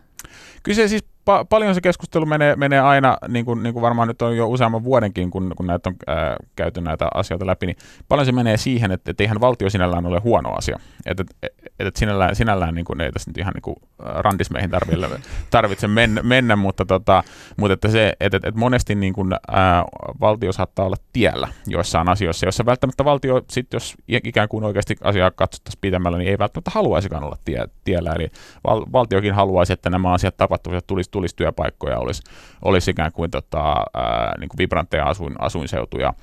Kyllä 0.62 0.76
se 0.76 0.88
siis 0.88 1.04
pa- 1.24 1.44
paljon 1.48 1.74
se 1.74 1.80
keskustelu 1.80 2.26
menee, 2.26 2.56
menee 2.56 2.80
aina, 2.80 3.16
niin 3.28 3.44
kuin, 3.44 3.62
niin 3.62 3.72
kuin 3.72 3.82
varmaan 3.82 4.08
nyt 4.08 4.22
on 4.22 4.36
jo 4.36 4.48
useamman 4.48 4.84
vuodenkin, 4.84 5.30
kun, 5.30 5.52
kun 5.56 5.66
näitä 5.66 5.88
on 5.88 5.96
ää, 6.06 6.36
käyty 6.56 6.80
näitä 6.80 7.08
asioita 7.14 7.46
läpi, 7.46 7.66
niin 7.66 7.76
paljon 8.08 8.26
se 8.26 8.32
menee 8.32 8.56
siihen, 8.56 8.90
että, 8.90 9.10
että 9.10 9.22
eihän 9.22 9.40
valtio 9.40 9.70
sinällään 9.70 10.06
ole 10.06 10.20
huono 10.20 10.52
asia. 10.52 10.78
Että, 11.06 11.24
että, 11.42 11.70
että 11.78 11.98
sinällään, 11.98 12.36
sinällään 12.36 12.74
niin 12.74 12.84
kuin, 12.84 13.00
ei 13.00 13.12
tässä 13.12 13.30
nyt 13.30 13.38
ihan 13.38 13.52
niin 13.54 13.62
kuin 13.62 13.76
randismeihin 13.98 14.70
tarvitse, 14.70 15.08
tarvitse 15.50 15.88
mennä, 15.88 16.22
mennä, 16.22 16.56
mutta, 16.56 16.86
tota, 16.86 17.24
mutta 17.56 17.72
että 17.72 17.88
se, 17.88 18.12
että, 18.20 18.36
että, 18.36 18.52
monesti 18.54 18.94
niin 18.94 19.12
kuin, 19.12 19.32
ää, 19.48 19.84
valtio 20.20 20.52
saattaa 20.52 20.86
olla 20.86 20.96
tiellä 21.12 21.48
joissain 21.66 22.08
asioissa, 22.08 22.46
jossa 22.46 22.66
välttämättä 22.66 23.04
valtio, 23.04 23.42
sit 23.50 23.72
jos 23.72 23.94
ikään 24.08 24.48
kuin 24.48 24.64
oikeasti 24.64 24.96
asiaa 25.02 25.30
katsottaisiin 25.30 25.80
pitemmällä, 25.80 26.18
niin 26.18 26.28
ei 26.28 26.38
välttämättä 26.38 26.70
haluaisikaan 26.74 27.24
olla 27.24 27.36
tie, 27.44 27.64
tiellä. 27.84 28.12
Eli 28.12 28.30
val, 28.64 28.86
valtiokin 28.92 29.34
haluaisi, 29.34 29.72
että 29.72 29.90
nämä 29.90 30.12
asiat 30.12 30.36
tapahtuisivat, 30.36 30.86
tulisi 30.86 31.09
tulisi 31.10 31.36
työpaikkoja, 31.36 31.98
olisi, 31.98 32.22
olisi 32.62 32.90
ikään 32.90 33.12
kuin, 33.12 33.30
tota, 33.30 33.84
ää, 33.94 34.34
niin 34.40 34.48
kuin 34.48 34.58
vibrantteja 34.58 35.04
asuin, 35.04 35.34
asuinseutuja, 35.38 36.14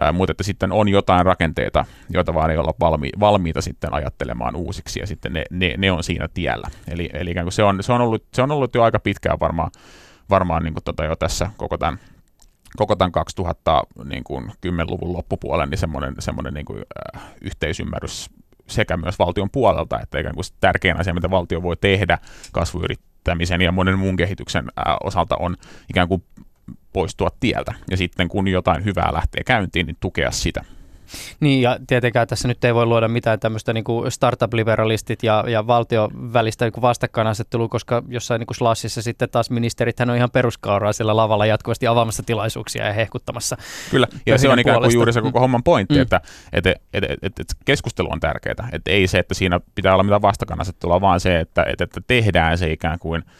ää, 0.00 0.12
mutta 0.12 0.30
että 0.30 0.44
sitten 0.44 0.72
on 0.72 0.88
jotain 0.88 1.26
rakenteita, 1.26 1.84
joita 2.10 2.34
vaan 2.34 2.50
ei 2.50 2.56
olla 2.56 2.74
valmi, 2.80 3.10
valmiita 3.20 3.60
sitten 3.60 3.94
ajattelemaan 3.94 4.56
uusiksi, 4.56 5.00
ja 5.00 5.06
sitten 5.06 5.32
ne, 5.32 5.44
ne, 5.50 5.74
ne 5.78 5.92
on 5.92 6.04
siinä 6.04 6.28
tiellä. 6.34 6.68
Eli, 6.88 7.10
eli 7.12 7.30
ikään 7.30 7.44
kuin 7.44 7.52
se, 7.52 7.62
on, 7.62 7.82
se, 7.82 7.92
on 7.92 8.00
ollut, 8.00 8.24
se 8.34 8.42
on 8.42 8.50
ollut 8.50 8.74
jo 8.74 8.82
aika 8.82 8.98
pitkään 8.98 9.40
varmaan, 9.40 9.70
varmaan 10.30 10.62
niin 10.62 10.74
kuin 10.74 10.84
tota 10.84 11.04
jo 11.04 11.16
tässä 11.16 11.50
koko 11.56 11.78
tämän 11.78 11.98
koko 12.76 12.96
tämän 12.96 13.12
2010-luvun 13.16 15.12
loppupuolen 15.12 15.70
niin 15.70 15.78
semmoinen, 15.78 16.14
semmoinen 16.18 16.54
niin 16.54 16.66
kuin, 16.66 16.82
äh, 17.14 17.22
yhteisymmärrys 17.40 18.30
sekä 18.66 18.96
myös 18.96 19.18
valtion 19.18 19.50
puolelta, 19.50 20.00
että 20.00 20.18
ikään 20.18 20.34
kuin 20.34 20.44
tärkein 20.60 21.00
asia, 21.00 21.14
mitä 21.14 21.30
valtio 21.30 21.62
voi 21.62 21.76
tehdä 21.76 22.18
kasvuyrittäjille, 22.52 23.15
kehittämisen 23.26 23.62
ja 23.62 23.72
monen 23.72 23.98
muun 23.98 24.16
kehityksen 24.16 24.64
osalta 25.04 25.36
on 25.36 25.56
ikään 25.90 26.08
kuin 26.08 26.22
poistua 26.92 27.28
tieltä. 27.40 27.74
Ja 27.90 27.96
sitten 27.96 28.28
kun 28.28 28.48
jotain 28.48 28.84
hyvää 28.84 29.12
lähtee 29.12 29.44
käyntiin, 29.44 29.86
niin 29.86 29.96
tukea 30.00 30.30
sitä. 30.30 30.64
Niin 31.40 31.62
ja 31.62 31.78
tietenkään 31.86 32.28
tässä 32.28 32.48
nyt 32.48 32.64
ei 32.64 32.74
voi 32.74 32.86
luoda 32.86 33.08
mitään 33.08 33.40
tämmöistä 33.40 33.72
niin 33.72 33.84
kuin 33.84 34.12
startup-liberalistit 34.12 35.22
ja, 35.22 35.44
ja 35.48 35.66
valtion 35.66 36.32
välistä 36.32 36.64
niin 36.64 36.72
kuin 36.72 36.82
vastakkainasettelua, 36.82 37.68
koska 37.68 38.02
jossain 38.08 38.38
niin 38.38 38.46
kuin 38.46 38.56
Slassissa 38.56 39.02
sitten 39.02 39.30
taas 39.30 39.50
ministerit 39.50 39.98
hän 39.98 40.10
on 40.10 40.16
ihan 40.16 40.30
peruskauraa 40.30 40.92
siellä 40.92 41.16
lavalla 41.16 41.46
jatkuvasti 41.46 41.86
avaamassa 41.86 42.22
tilaisuuksia 42.22 42.86
ja 42.86 42.92
hehkuttamassa. 42.92 43.56
Kyllä, 43.90 44.06
ja 44.26 44.38
se 44.38 44.48
on 44.48 44.58
ikään 44.58 44.80
kuin 44.80 44.94
juuri 44.94 45.12
se 45.12 45.22
koko 45.22 45.40
homman 45.40 45.62
pointti, 45.62 45.94
mm. 45.94 46.02
että, 46.02 46.20
että, 46.52 46.74
että, 46.92 47.08
että, 47.12 47.42
että 47.42 47.54
keskustelu 47.64 48.08
on 48.12 48.20
tärkeää. 48.20 48.68
Että 48.72 48.90
ei 48.90 49.06
se, 49.06 49.18
että 49.18 49.34
siinä 49.34 49.60
pitää 49.74 49.92
olla 49.92 50.02
mitään 50.02 50.22
vastakkainasettelua, 50.22 51.00
vaan 51.00 51.20
se, 51.20 51.40
että, 51.40 51.62
että, 51.62 51.84
että 51.84 52.00
tehdään 52.06 52.58
se 52.58 52.72
ikään 52.72 52.98
kuin– 52.98 53.22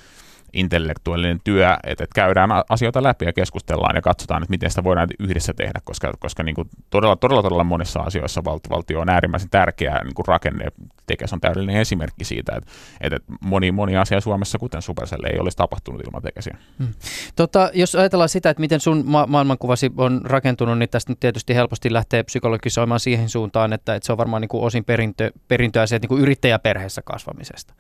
intellektuaalinen 0.57 1.41
työ, 1.45 1.73
että, 1.73 2.05
että 2.05 2.15
käydään 2.15 2.51
asioita 2.69 3.03
läpi 3.03 3.25
ja 3.25 3.33
keskustellaan 3.33 3.97
ja 3.97 4.03
katsotaan, 4.03 4.43
että 4.43 4.51
miten 4.51 4.71
sitä 4.71 4.85
voidaan 4.85 5.09
yhdessä 5.19 5.55
tehdä, 5.55 5.81
koska, 5.85 6.13
koska 6.19 6.43
niin 6.43 6.55
kuin 6.55 6.69
todella, 6.91 7.17
todella, 7.17 7.43
todella 7.43 7.65
monissa 7.65 8.01
asioissa 8.01 8.45
valtio, 8.45 8.71
valtio 8.71 9.01
on 9.01 9.09
äärimmäisen 9.09 9.51
tärkeä 9.51 10.01
niin 10.05 10.15
kuin 10.15 10.27
rakenne. 10.27 10.67
Tekes 11.07 11.33
on 11.33 11.41
täydellinen 11.41 11.81
esimerkki 11.81 12.25
siitä, 12.25 12.53
että, 12.57 12.71
että 13.01 13.19
moni, 13.41 13.73
moni 13.73 13.97
asia 13.97 14.21
Suomessa, 14.21 14.59
kuten 14.59 14.83
Supercell, 14.83 15.25
ei 15.25 15.39
olisi 15.39 15.57
tapahtunut 15.57 16.01
ilman 16.01 16.23
Tekesiä. 16.23 16.57
Hmm. 16.79 16.89
Tota, 17.37 17.71
jos 17.75 17.95
ajatellaan 17.95 18.29
sitä, 18.29 18.51
että 18.51 18.61
miten 18.61 18.81
sun 18.81 19.03
ma- 19.07 19.27
maailmankuvasi 19.27 19.93
on 19.97 20.21
rakentunut, 20.25 20.79
niin 20.79 20.89
tästä 20.89 21.13
nyt 21.13 21.21
tietysti 21.21 21.55
helposti 21.55 21.93
lähtee 21.93 22.23
psykologisoimaan 22.23 23.01
siihen 23.01 23.29
suuntaan, 23.29 23.73
että, 23.73 23.95
että 23.95 24.07
se 24.07 24.13
on 24.13 24.19
varmaan 24.19 24.41
niin 24.41 24.49
kuin 24.49 24.65
osin 24.65 24.85
perintö, 24.85 25.31
perintöä 25.49 25.87
sieltä 25.87 26.03
niin 26.03 26.09
kuin 26.09 26.23
yrittäjäperheessä 26.23 27.03
kasvamisesta. 27.03 27.75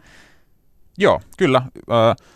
Joo, 0.98 1.20
kyllä. 1.36 1.62
Äh, 1.90 2.26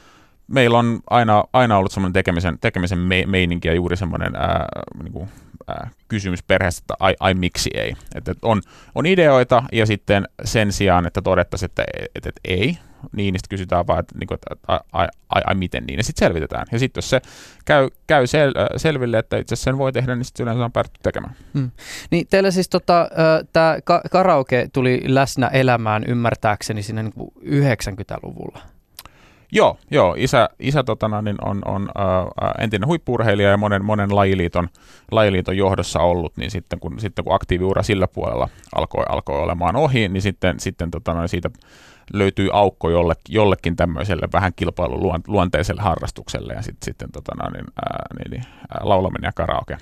meillä 0.50 0.78
on 0.78 1.00
aina, 1.11 1.45
aina 1.52 1.76
ollut 1.76 1.92
semmoinen 1.92 2.12
tekemisen, 2.12 2.59
tekemisen 2.61 2.99
me, 2.99 3.25
meininki 3.26 3.69
ja 3.69 3.75
juuri 3.75 3.97
semmoinen 3.97 4.37
ää, 4.37 4.66
niin 5.02 5.12
kuin 5.12 5.28
äh, 5.71 5.90
kysymys 6.09 6.42
perheessä, 6.42 6.83
että 6.83 6.95
ai, 7.00 7.14
ai 7.21 7.35
miksi 7.35 7.71
ei. 7.75 7.97
Että 8.14 8.30
et 8.30 8.38
on, 8.42 8.62
on 8.95 9.07
ideoita 9.07 9.62
ja 9.73 9.87
sitten 9.87 10.28
sen 10.45 10.73
sijaan, 10.73 11.07
että 11.07 11.23
todettaisiin, 11.23 11.71
että 11.71 11.85
et, 12.14 12.26
et, 12.26 12.40
ei, 12.45 12.78
niin, 13.12 13.35
sitten 13.35 13.57
kysytään 13.57 13.87
vaan, 13.87 14.00
että, 14.00 14.14
niin 14.19 14.35
että 14.35 14.57
ai, 14.69 14.78
ai, 14.92 15.09
ai, 15.28 15.42
ai, 15.47 15.54
miten 15.54 15.85
niin, 15.87 15.97
ja 15.97 16.04
sitten 16.04 16.26
selvitetään. 16.26 16.66
Ja 16.73 16.78
sitten 16.78 16.99
jos 16.99 17.11
se 17.11 17.21
käy, 17.64 17.88
käy 18.07 18.26
sel, 18.26 18.52
selville, 18.76 19.19
että 19.19 19.37
itse 19.37 19.57
sen 19.57 19.78
voi 19.78 19.92
tehdä, 19.92 20.16
niin 20.16 20.25
sitten 20.25 20.45
yleensä 20.45 20.64
on 20.64 20.73
päätty 20.73 21.00
tekemään. 21.02 21.35
Hmm. 21.54 21.71
Niin 22.11 22.26
teillä 22.30 22.50
siis 22.50 22.69
tota, 22.69 23.09
tämä 23.52 23.76
karaoke 24.11 24.69
tuli 24.73 25.02
läsnä 25.07 25.47
elämään 25.47 26.04
ymmärtääkseni 26.04 26.83
siinä 26.83 27.02
niin 27.02 27.14
90-luvulla. 27.45 28.59
Joo, 29.52 29.78
joo. 29.90 30.14
Isä, 30.19 30.49
isä 30.59 30.83
totana, 30.83 31.23
niin 31.23 31.37
on, 31.45 31.62
on 31.64 31.88
ää, 31.99 32.54
entinen 32.59 32.87
huippurheilija 32.87 33.50
ja 33.50 33.57
monen, 33.57 33.85
monen 33.85 34.16
lajiliiton, 34.16 34.69
lajiliiton 35.11 35.57
johdossa 35.57 36.00
ollut, 36.00 36.37
niin 36.37 36.50
sitten 36.50 36.80
kun, 36.80 37.00
sitten 37.00 37.25
kun 37.25 37.35
aktiiviura 37.35 37.83
sillä 37.83 38.09
puolella 38.09 38.49
alkoi, 38.75 39.04
alkoi 39.09 39.38
olemaan 39.40 39.76
ohi, 39.76 40.09
niin 40.09 40.23
sitten, 40.23 40.61
sitten 40.61 40.90
totana, 40.90 41.28
siitä 41.28 41.50
löytyy 42.12 42.49
aukko 42.52 42.90
jolle, 42.90 43.14
jollekin 43.28 43.76
tämmöiselle 43.76 44.28
vähän 44.33 44.52
kilpailuluonteiselle 44.57 45.83
harrastukselle 45.83 46.52
ja 46.52 46.62
sitten, 46.62 46.85
sitten 46.85 47.12
totana, 47.12 47.50
niin, 47.50 47.64
ää, 47.76 48.28
niin, 48.30 48.42
ää, 48.42 48.80
laulaminen 48.80 49.28
ja 49.28 49.33
karaoke 49.33 49.76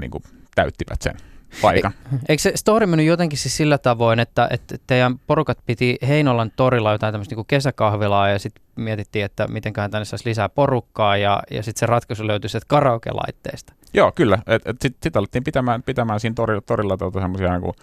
niin 0.00 0.10
kuin 0.10 0.22
täyttivät 0.54 1.02
sen 1.02 1.16
paikan. 1.62 1.92
E, 2.12 2.16
eikö 2.28 2.42
se 2.42 2.52
story 2.54 2.86
mennyt 2.86 3.06
jotenkin 3.06 3.38
siis 3.38 3.56
sillä 3.56 3.78
tavoin, 3.78 4.18
että, 4.18 4.48
että 4.50 4.76
teidän 4.86 5.18
porukat 5.26 5.58
piti 5.66 5.98
Heinolan 6.08 6.52
torilla 6.56 6.92
jotain 6.92 7.12
tämmöistä 7.12 7.34
niin 7.34 7.46
kesäkahvilaa 7.46 8.28
ja 8.28 8.38
sitten 8.38 8.64
mietittiin, 8.76 9.24
että 9.24 9.48
mitenköhän 9.48 9.90
tänne 9.90 10.04
saisi 10.04 10.28
lisää 10.28 10.48
porukkaa 10.48 11.16
ja, 11.16 11.42
ja 11.50 11.62
sitten 11.62 11.80
se 11.80 11.86
ratkaisu 11.86 12.26
löytyi 12.26 12.50
sieltä 12.50 12.66
karaoke-laitteesta. 12.68 13.72
Joo, 13.94 14.12
kyllä. 14.12 14.38
Sitten 14.66 14.94
sit 15.02 15.16
alettiin 15.16 15.44
pitämään, 15.44 15.82
pitämään 15.82 16.20
siinä 16.20 16.34
torilla, 16.34 16.60
torilla 16.60 16.96
tuota 16.96 17.20
semmoisia 17.20 17.58
niin 17.58 17.74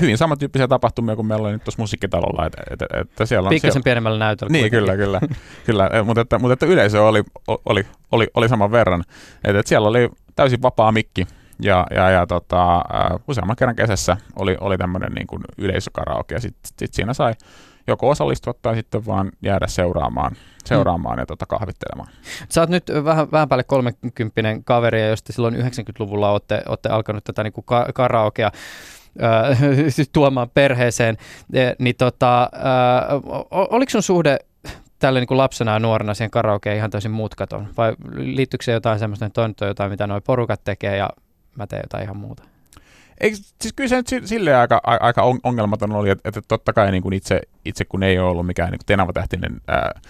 hyvin 0.00 0.18
samantyyppisiä 0.18 0.68
tapahtumia 0.68 1.16
kuin 1.16 1.26
meillä 1.26 1.44
oli 1.44 1.52
nyt 1.52 1.64
tuossa 1.64 1.82
musiikkitalolla. 1.82 2.46
Että, 2.46 2.62
että, 2.70 2.86
että 3.00 3.26
siellä 3.26 3.46
on, 3.46 3.50
Pikkasen 3.50 3.72
siellä... 3.72 3.84
pienemmällä 3.84 4.18
näytöllä. 4.18 4.52
Niin, 4.52 4.70
kyllä, 4.70 4.96
kyllä. 4.96 5.20
kyllä. 5.66 5.90
mutta, 6.04 6.20
että, 6.20 6.38
mutta 6.38 6.52
että 6.52 6.66
yleisö 6.66 7.04
oli, 7.04 7.22
oli, 7.48 7.86
oli, 8.12 8.28
oli 8.34 8.48
saman 8.48 8.72
verran. 8.72 9.04
Että, 9.44 9.60
että 9.60 9.68
siellä 9.68 9.88
oli 9.88 10.10
täysin 10.34 10.62
vapaa 10.62 10.92
mikki 10.92 11.26
ja, 11.62 11.86
ja, 11.90 12.10
ja 12.10 12.26
tota, 12.26 12.76
uh, 12.76 13.20
useamman 13.28 13.56
kerran 13.56 13.76
kesässä 13.76 14.16
oli, 14.36 14.56
oli 14.60 14.78
tämmöinen 14.78 15.12
niin 15.12 15.26
kuin 15.26 15.42
yleisökaraoke 15.58 16.34
ja 16.34 16.40
sitten 16.40 16.70
sit 16.76 16.94
siinä 16.94 17.14
sai 17.14 17.34
joko 17.86 18.08
osallistua 18.08 18.54
tai 18.62 18.76
sitten 18.76 19.06
vaan 19.06 19.32
jäädä 19.42 19.66
seuraamaan, 19.66 20.36
seuraamaan 20.64 21.16
mm. 21.16 21.20
ja 21.20 21.26
tota 21.26 21.46
kahvittelemaan. 21.46 22.08
Sä 22.48 22.60
oot 22.60 22.70
nyt 22.70 22.84
vähän, 23.04 23.32
vähän 23.32 23.48
päälle 23.48 23.64
30 23.64 24.42
kaveri 24.64 25.00
ja 25.00 25.08
jos 25.08 25.22
te 25.22 25.32
silloin 25.32 25.54
90-luvulla 25.54 26.30
olette, 26.30 26.62
olette 26.68 26.88
alkanut 26.88 27.24
tätä 27.24 27.42
niin 27.42 27.52
kuin 27.52 27.64
ka- 27.64 27.88
karaokea 27.94 28.50
äh, 29.22 29.58
tuomaan 30.12 30.50
perheeseen, 30.54 31.16
niin 31.78 31.96
tota, 31.96 32.42
äh, 32.42 32.50
oliko 33.50 33.90
sun 33.90 34.02
suhde 34.02 34.38
tälle 34.98 35.20
niin 35.20 35.28
kuin 35.28 35.38
lapsena 35.38 35.72
ja 35.72 35.78
nuorena 35.78 36.14
siihen 36.14 36.30
karaokeen 36.30 36.76
ihan 36.76 36.90
täysin 36.90 37.10
mutkaton? 37.10 37.68
Vai 37.76 37.96
liittyykö 38.14 38.64
se 38.64 38.72
jotain 38.72 38.98
semmoista, 38.98 39.26
että 39.26 39.42
on 39.42 39.54
jotain, 39.60 39.90
mitä 39.90 40.06
nuo 40.06 40.20
porukat 40.20 40.64
tekee 40.64 40.96
ja 40.96 41.10
mä 41.56 41.66
teen 41.66 41.82
jotain 41.84 42.04
ihan 42.04 42.16
muuta. 42.16 42.42
Eikö, 43.20 43.36
siis 43.36 43.72
kyllä 43.76 43.88
se 43.88 43.96
nyt 43.96 44.28
silleen 44.28 44.56
aika, 44.56 44.80
aika 44.84 45.22
ongelmaton 45.42 45.92
oli, 45.92 46.10
että, 46.10 46.28
että 46.28 46.40
totta 46.48 46.72
kai 46.72 46.90
niin 46.90 47.02
kuin 47.02 47.12
itse, 47.12 47.40
itse 47.64 47.84
kun 47.84 48.02
ei 48.02 48.18
ole 48.18 48.30
ollut 48.30 48.46
mikään 48.46 48.70
niin 48.70 48.80
tenavatähtinen, 48.86 49.60
ää, 49.68 50.00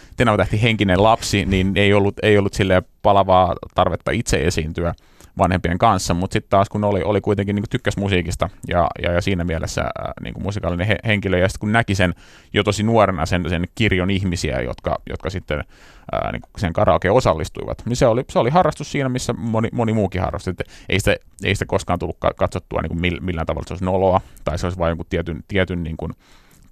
henkinen 0.62 1.02
lapsi, 1.02 1.44
niin 1.44 1.72
ei 1.76 1.94
ollut, 1.94 2.14
ei 2.22 2.38
ollut 2.38 2.54
silleen 2.54 2.82
palavaa 3.02 3.54
tarvetta 3.74 4.10
itse 4.10 4.36
esiintyä 4.36 4.94
vanhempien 5.38 5.78
kanssa, 5.78 6.14
mutta 6.14 6.32
sitten 6.32 6.50
taas 6.50 6.68
kun 6.68 6.84
oli, 6.84 7.02
oli 7.02 7.20
kuitenkin 7.20 7.54
niin 7.56 7.64
tykkäs 7.70 7.96
musiikista 7.96 8.48
ja, 8.68 8.86
ja, 9.02 9.12
ja 9.12 9.20
siinä 9.22 9.44
mielessä 9.44 9.80
ää, 9.80 10.12
niin 10.22 10.34
musikaalinen 10.42 10.86
he, 10.86 10.96
henkilö, 11.06 11.38
ja 11.38 11.48
sitten 11.48 11.60
kun 11.60 11.72
näki 11.72 11.94
sen 11.94 12.14
jo 12.52 12.64
tosi 12.64 12.82
nuorena 12.82 13.26
sen, 13.26 13.48
sen 13.48 13.64
kirjon 13.74 14.10
ihmisiä, 14.10 14.60
jotka, 14.60 14.96
jotka 15.10 15.30
sitten 15.30 15.64
ää, 16.12 16.32
niin 16.32 16.42
sen 16.58 16.72
karaoke 16.72 17.10
osallistuivat, 17.10 17.82
niin 17.86 17.96
se 17.96 18.06
oli, 18.06 18.24
se 18.30 18.38
oli 18.38 18.50
harrastus 18.50 18.92
siinä, 18.92 19.08
missä 19.08 19.32
moni, 19.32 19.68
moni 19.72 19.92
muukin 19.92 20.20
harrastus. 20.20 20.48
Että 20.48 20.64
ei, 20.88 21.00
sitä, 21.00 21.16
ei 21.44 21.54
sitä 21.54 21.66
koskaan 21.66 21.98
tullut 21.98 22.18
katsottua 22.36 22.82
niin 22.82 22.90
kuin 22.90 23.24
millään 23.24 23.46
tavalla, 23.46 23.66
se 23.68 23.74
olisi 23.74 23.84
noloa, 23.84 24.20
tai 24.44 24.58
se 24.58 24.66
olisi 24.66 24.78
vain 24.78 24.90
jonkun 24.90 25.06
tietyn, 25.10 25.40
tietyn 25.48 25.82
niin 25.82 25.96
kuin 25.96 26.12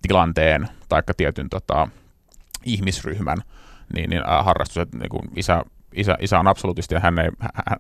tilanteen 0.03 0.69
tai 0.89 1.03
tietyn 1.17 1.49
tota, 1.51 1.89
ihmisryhmän 2.65 3.39
niin, 3.95 4.11
niin 4.11 4.23
äh, 4.31 4.45
harrastus, 4.45 4.77
että 4.77 4.99
niin 4.99 5.09
kuin 5.09 5.23
isä 5.37 5.65
isä, 5.97 6.17
isä 6.21 6.39
on 6.39 6.47
absoluutisti 6.47 6.95
ja 6.95 7.01
hän 7.01 7.19
ei, 7.19 7.31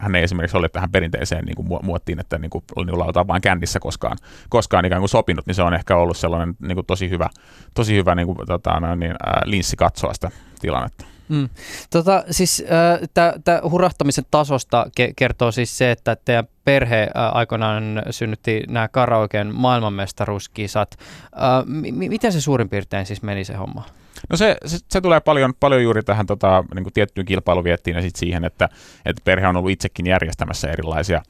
hän 0.00 0.14
ei 0.14 0.22
esimerkiksi 0.22 0.56
ole 0.56 0.68
tähän 0.68 0.90
perinteiseen 0.90 1.44
niin 1.44 1.56
kuin 1.56 1.68
muottiin, 1.82 2.20
että 2.20 2.38
niin 2.38 2.50
kuin, 2.50 2.64
niin 2.76 2.98
lauletaan 2.98 3.28
vain 3.28 3.42
kännissä 3.42 3.80
koskaan, 3.80 4.18
koskaan 4.48 4.84
ikään 4.84 5.00
kuin 5.00 5.08
sopinut, 5.08 5.46
niin 5.46 5.54
se 5.54 5.62
on 5.62 5.74
ehkä 5.74 5.96
ollut 5.96 6.16
sellainen 6.16 6.54
niin 6.60 6.76
kuin 6.76 6.86
tosi 6.86 7.10
hyvä, 7.10 7.28
tosi 7.74 7.96
hyvä 7.96 8.14
niin 8.14 8.26
kuin, 8.26 8.38
tota, 8.46 8.96
niin, 8.96 9.14
ää, 9.26 9.42
linssi 9.44 9.76
katsoa 9.76 10.14
sitä 10.14 10.30
tilannetta. 10.60 11.04
Mm. 11.28 11.48
Tota, 11.90 12.24
siis 12.30 12.64
äh, 12.72 13.08
tämä 13.44 13.60
hurahtamisen 13.70 14.24
tasosta 14.30 14.86
ke- 15.00 15.12
kertoo 15.16 15.52
siis 15.52 15.78
se, 15.78 15.90
että 15.90 16.16
teidän 16.16 16.48
perhe 16.64 17.02
äh, 17.02 17.36
aikoinaan 17.36 18.02
synnytti 18.10 18.62
nämä 18.68 18.88
karaokeen 18.88 19.54
maailmanmestaruuskisat. 19.54 20.96
Äh, 20.98 21.66
m- 21.66 22.08
miten 22.08 22.32
se 22.32 22.40
suurin 22.40 22.68
piirtein 22.68 23.06
siis 23.06 23.22
meni 23.22 23.44
se 23.44 23.54
homma? 23.54 23.84
No 24.30 24.36
se, 24.36 24.56
se, 24.66 24.78
se 24.90 25.00
tulee 25.00 25.20
paljon, 25.20 25.52
paljon 25.60 25.82
juuri 25.82 26.02
tähän 26.02 26.26
tota, 26.26 26.64
niin 26.74 26.84
kuin 26.84 26.92
tiettyyn 26.92 27.26
kilpailuviettiin 27.26 27.96
ja 27.96 28.02
sit 28.02 28.16
siihen, 28.16 28.44
että, 28.44 28.68
että 29.06 29.22
perhe 29.24 29.48
on 29.48 29.56
ollut 29.56 29.70
itsekin 29.70 30.06
järjestämässä 30.06 30.70
erilaisia, 30.70 31.22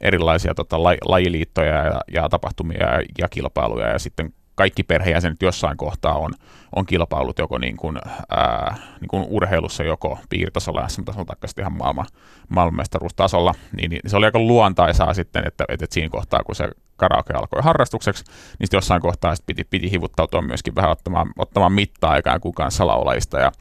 erilaisia 0.00 0.54
tota, 0.54 0.82
laj, 0.82 0.96
lajiliittoja 1.04 1.84
ja, 1.84 2.00
ja 2.12 2.28
tapahtumia 2.28 2.78
ja, 2.78 3.02
ja 3.18 3.28
kilpailuja. 3.28 3.88
Ja 3.88 3.98
sitten 3.98 4.34
kaikki 4.54 4.82
perheenjäsenet 4.82 5.42
jossain 5.42 5.76
kohtaa 5.76 6.14
on, 6.18 6.32
on 6.76 6.86
kilpailut 6.86 7.38
joko 7.38 7.58
niin 7.58 7.76
kuin, 7.76 7.98
ää, 8.30 8.76
niin 9.00 9.08
kuin 9.08 9.26
urheilussa, 9.28 9.82
joko 9.84 10.18
piiritasolla, 10.28 10.88
SM-tasolla 10.88 11.24
tai 11.24 11.48
sitten 11.48 11.62
ihan 11.62 11.78
maailman, 11.78 12.06
maailmanmestaruustasolla, 12.48 13.54
niin, 13.76 13.90
niin 13.90 14.00
se 14.06 14.16
oli 14.16 14.26
aika 14.26 14.38
luontaisaa 14.38 15.14
sitten, 15.14 15.46
että, 15.46 15.64
että 15.68 15.86
siinä 15.90 16.08
kohtaa, 16.08 16.42
kun 16.44 16.54
se 16.54 16.68
karaoke 17.02 17.32
alkoi 17.32 17.62
harrastukseksi, 17.62 18.24
niin 18.58 18.68
jossain 18.72 19.02
kohtaa 19.02 19.34
sit 19.34 19.46
piti, 19.46 19.64
piti 19.64 19.90
hivuttautua 19.90 20.42
myöskin 20.42 20.74
vähän 20.74 20.90
ottamaan, 20.90 21.32
ottamaan 21.38 21.72
mittaa 21.72 22.16
ikään 22.16 22.40
kuin 22.40 22.54
kanssa 22.54 22.86
laulajista, 22.86 23.38
ja, 23.38 23.52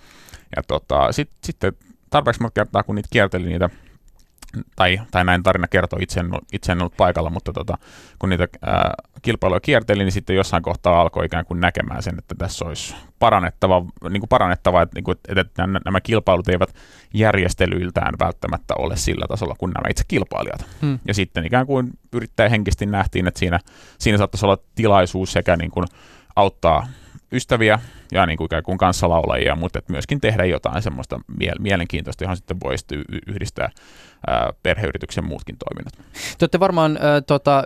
ja 0.55 0.63
tota, 0.67 1.11
sit, 1.11 1.29
sitten 1.43 1.73
tarpeeksi 2.09 2.41
monta 2.41 2.53
kertaa, 2.53 2.83
kun 2.83 2.95
niitä 2.95 3.09
kierteli 3.11 3.49
niitä 3.49 3.69
tai, 4.75 5.01
tai 5.11 5.25
näin 5.25 5.43
tarina 5.43 5.67
kertoo, 5.67 5.99
itse 6.01 6.19
en, 6.19 6.29
itse 6.53 6.71
en 6.71 6.81
ollut 6.81 6.97
paikalla, 6.97 7.29
mutta 7.29 7.53
tota, 7.53 7.77
kun 8.19 8.29
niitä 8.29 8.47
ää, 8.61 8.93
kilpailuja 9.21 9.59
kierteli, 9.59 10.03
niin 10.03 10.11
sitten 10.11 10.35
jossain 10.35 10.63
kohtaa 10.63 11.01
alkoi 11.01 11.25
ikään 11.25 11.45
kuin 11.45 11.59
näkemään 11.59 12.03
sen, 12.03 12.15
että 12.19 12.35
tässä 12.35 12.65
olisi 12.65 12.95
parannettava, 13.19 13.85
niin 14.09 14.21
kuin 14.21 14.29
parannettava 14.29 14.81
että, 14.81 14.95
niin 14.95 15.03
kuin, 15.03 15.17
että 15.27 15.67
nämä 15.67 16.01
kilpailut 16.01 16.49
eivät 16.49 16.75
järjestelyiltään 17.13 18.13
välttämättä 18.19 18.73
ole 18.77 18.97
sillä 18.97 19.25
tasolla 19.27 19.55
kuin 19.57 19.71
nämä 19.71 19.89
itse 19.89 20.03
kilpailijat. 20.07 20.65
Hmm. 20.81 20.99
Ja 21.07 21.13
sitten 21.13 21.45
ikään 21.45 21.65
kuin 21.65 21.89
yrittäjä 22.13 22.49
henkisesti 22.49 22.85
nähtiin, 22.85 23.27
että 23.27 23.39
siinä, 23.39 23.59
siinä 23.97 24.17
saattaisi 24.17 24.45
olla 24.45 24.57
tilaisuus 24.75 25.31
sekä 25.31 25.57
niin 25.57 25.71
kuin 25.71 25.85
auttaa 26.35 26.87
ystäviä 27.31 27.79
ja 28.11 28.25
niin 28.25 28.37
kuin 28.37 28.45
ikään 28.45 28.63
kuin 28.63 28.77
kanssalaulajia, 28.77 29.55
mutta 29.55 29.79
että 29.79 29.93
myöskin 29.93 30.21
tehdä 30.21 30.45
jotain 30.45 30.81
semmoista 30.81 31.19
mielenkiintoista, 31.59 32.23
johon 32.23 32.37
sitten 32.37 32.57
voisi 32.63 32.85
yhdistää 33.27 33.69
perheyrityksen 34.63 35.25
muutkin 35.25 35.55
toiminnot. 35.57 35.93
Te 36.37 36.43
olette 36.43 36.59
varmaan 36.59 36.97
äh, 36.97 37.01
tota, 37.27 37.63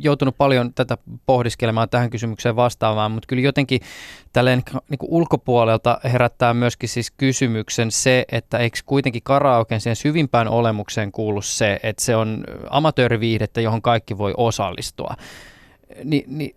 joutunut 0.00 0.36
paljon 0.38 0.74
tätä 0.74 0.98
pohdiskelemaan 1.26 1.88
tähän 1.88 2.10
kysymykseen 2.10 2.56
vastaamaan, 2.56 3.10
mutta 3.10 3.26
kyllä 3.26 3.42
jotenkin 3.42 3.80
tälleen 4.32 4.62
niin 4.88 4.98
kuin 4.98 5.10
ulkopuolelta 5.10 6.00
herättää 6.04 6.54
myöskin 6.54 6.88
siis 6.88 7.10
kysymyksen 7.10 7.90
se, 7.90 8.24
että 8.32 8.58
eikö 8.58 8.78
kuitenkin 8.86 9.22
karaoken 9.22 9.80
siihen 9.80 9.96
syvimpään 9.96 10.48
olemukseen 10.48 11.12
kuulu 11.12 11.42
se, 11.42 11.80
että 11.82 12.04
se 12.04 12.16
on 12.16 12.44
amatööriviihdettä, 12.70 13.60
johon 13.60 13.82
kaikki 13.82 14.18
voi 14.18 14.34
osallistua. 14.36 15.14
Ni, 16.04 16.24
niin 16.28 16.54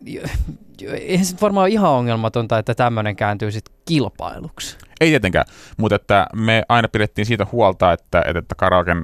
eihän 0.92 1.26
se 1.26 1.36
varmaan 1.42 1.70
ihan 1.70 1.92
ongelmatonta, 1.92 2.58
että 2.58 2.76
tämmöinen 2.76 3.16
kääntyy 3.16 3.52
sitten 3.52 3.76
kilpailuksi. 3.86 4.78
Ei 5.02 5.10
tietenkään, 5.10 5.46
mutta 5.78 5.96
että 5.96 6.28
me 6.36 6.64
aina 6.70 6.88
pidettiin 6.88 7.26
siitä 7.26 7.48
huolta, 7.52 7.94
että, 7.94 8.24
että 8.36 8.56
karaoken 8.56 8.98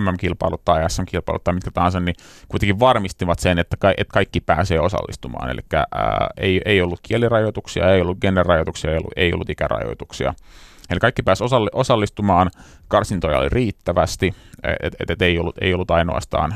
MM-kilpailut 0.00 0.64
tai 0.64 0.90
SM-kilpailut 0.90 1.44
tai 1.44 1.54
mitkä 1.54 1.70
tahansa, 1.70 2.00
niin 2.00 2.14
kuitenkin 2.48 2.80
varmistivat 2.80 3.38
sen, 3.38 3.58
että, 3.58 3.76
ka- 3.76 3.94
että 3.96 4.12
kaikki 4.12 4.40
pääsee 4.40 4.80
osallistumaan. 4.80 5.50
Eli 5.50 5.60
ei, 6.36 6.60
ei 6.64 6.82
ollut 6.82 7.00
kielirajoituksia, 7.02 7.92
ei 7.92 8.00
ollut 8.00 8.18
generajoituksia, 8.20 8.90
ei 8.90 8.96
ollut, 8.96 9.12
ei 9.16 9.32
ollut 9.32 9.50
ikärajoituksia. 9.50 10.34
Eli 10.92 11.00
kaikki 11.00 11.22
pääsi 11.22 11.44
osallistumaan, 11.72 12.50
karsintoja 12.88 13.38
oli 13.38 13.48
riittävästi, 13.48 14.34
että 14.82 14.96
et, 15.00 15.10
et 15.10 15.22
ei, 15.22 15.38
ollut, 15.38 15.56
ei 15.60 15.74
ollut 15.74 15.90
ainoastaan 15.90 16.54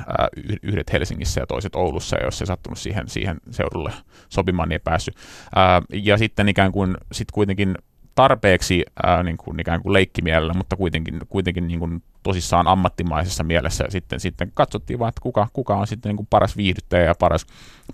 yhdet 0.63 0.93
Helsingissä 0.93 1.41
ja 1.41 1.47
toiset 1.47 1.75
Oulussa, 1.75 2.17
ja 2.17 2.25
jos 2.25 2.41
ei 2.41 2.47
sattunut 2.47 2.79
siihen, 2.79 3.09
siihen 3.09 3.37
seudulle 3.51 3.93
sopimaan, 4.29 4.69
niin 4.69 4.75
ei 4.75 4.81
päässyt. 4.85 5.17
Ää, 5.55 5.83
ja 5.93 6.19
sitten 6.19 6.49
ikään 6.49 6.73
kuin 6.73 6.97
sit 7.13 7.31
kuitenkin 7.33 7.75
tarpeeksi 8.17 8.85
ää, 9.03 9.23
niin 9.23 9.37
kuin, 9.37 9.61
ikään 9.61 9.83
kuin 9.83 9.93
leikkimielellä, 9.93 10.55
mutta 10.55 10.77
kuitenkin, 10.77 11.21
kuitenkin 11.29 11.69
niin 11.69 11.79
kuin 11.79 12.03
tosissaan 12.23 12.67
ammattimaisessa 12.67 13.45
mielessä 13.45 13.85
sitten, 13.89 14.21
sitten 14.21 14.51
katsottiin 14.55 14.99
vaan, 14.99 15.09
että 15.09 15.21
kuka, 15.21 15.49
kuka 15.53 15.77
on 15.77 15.87
sitten 15.87 16.11
niin 16.11 16.17
kuin 16.17 16.27
paras 16.31 16.57
viihdyttäjä 16.57 17.05
ja 17.05 17.15
paras, 17.19 17.47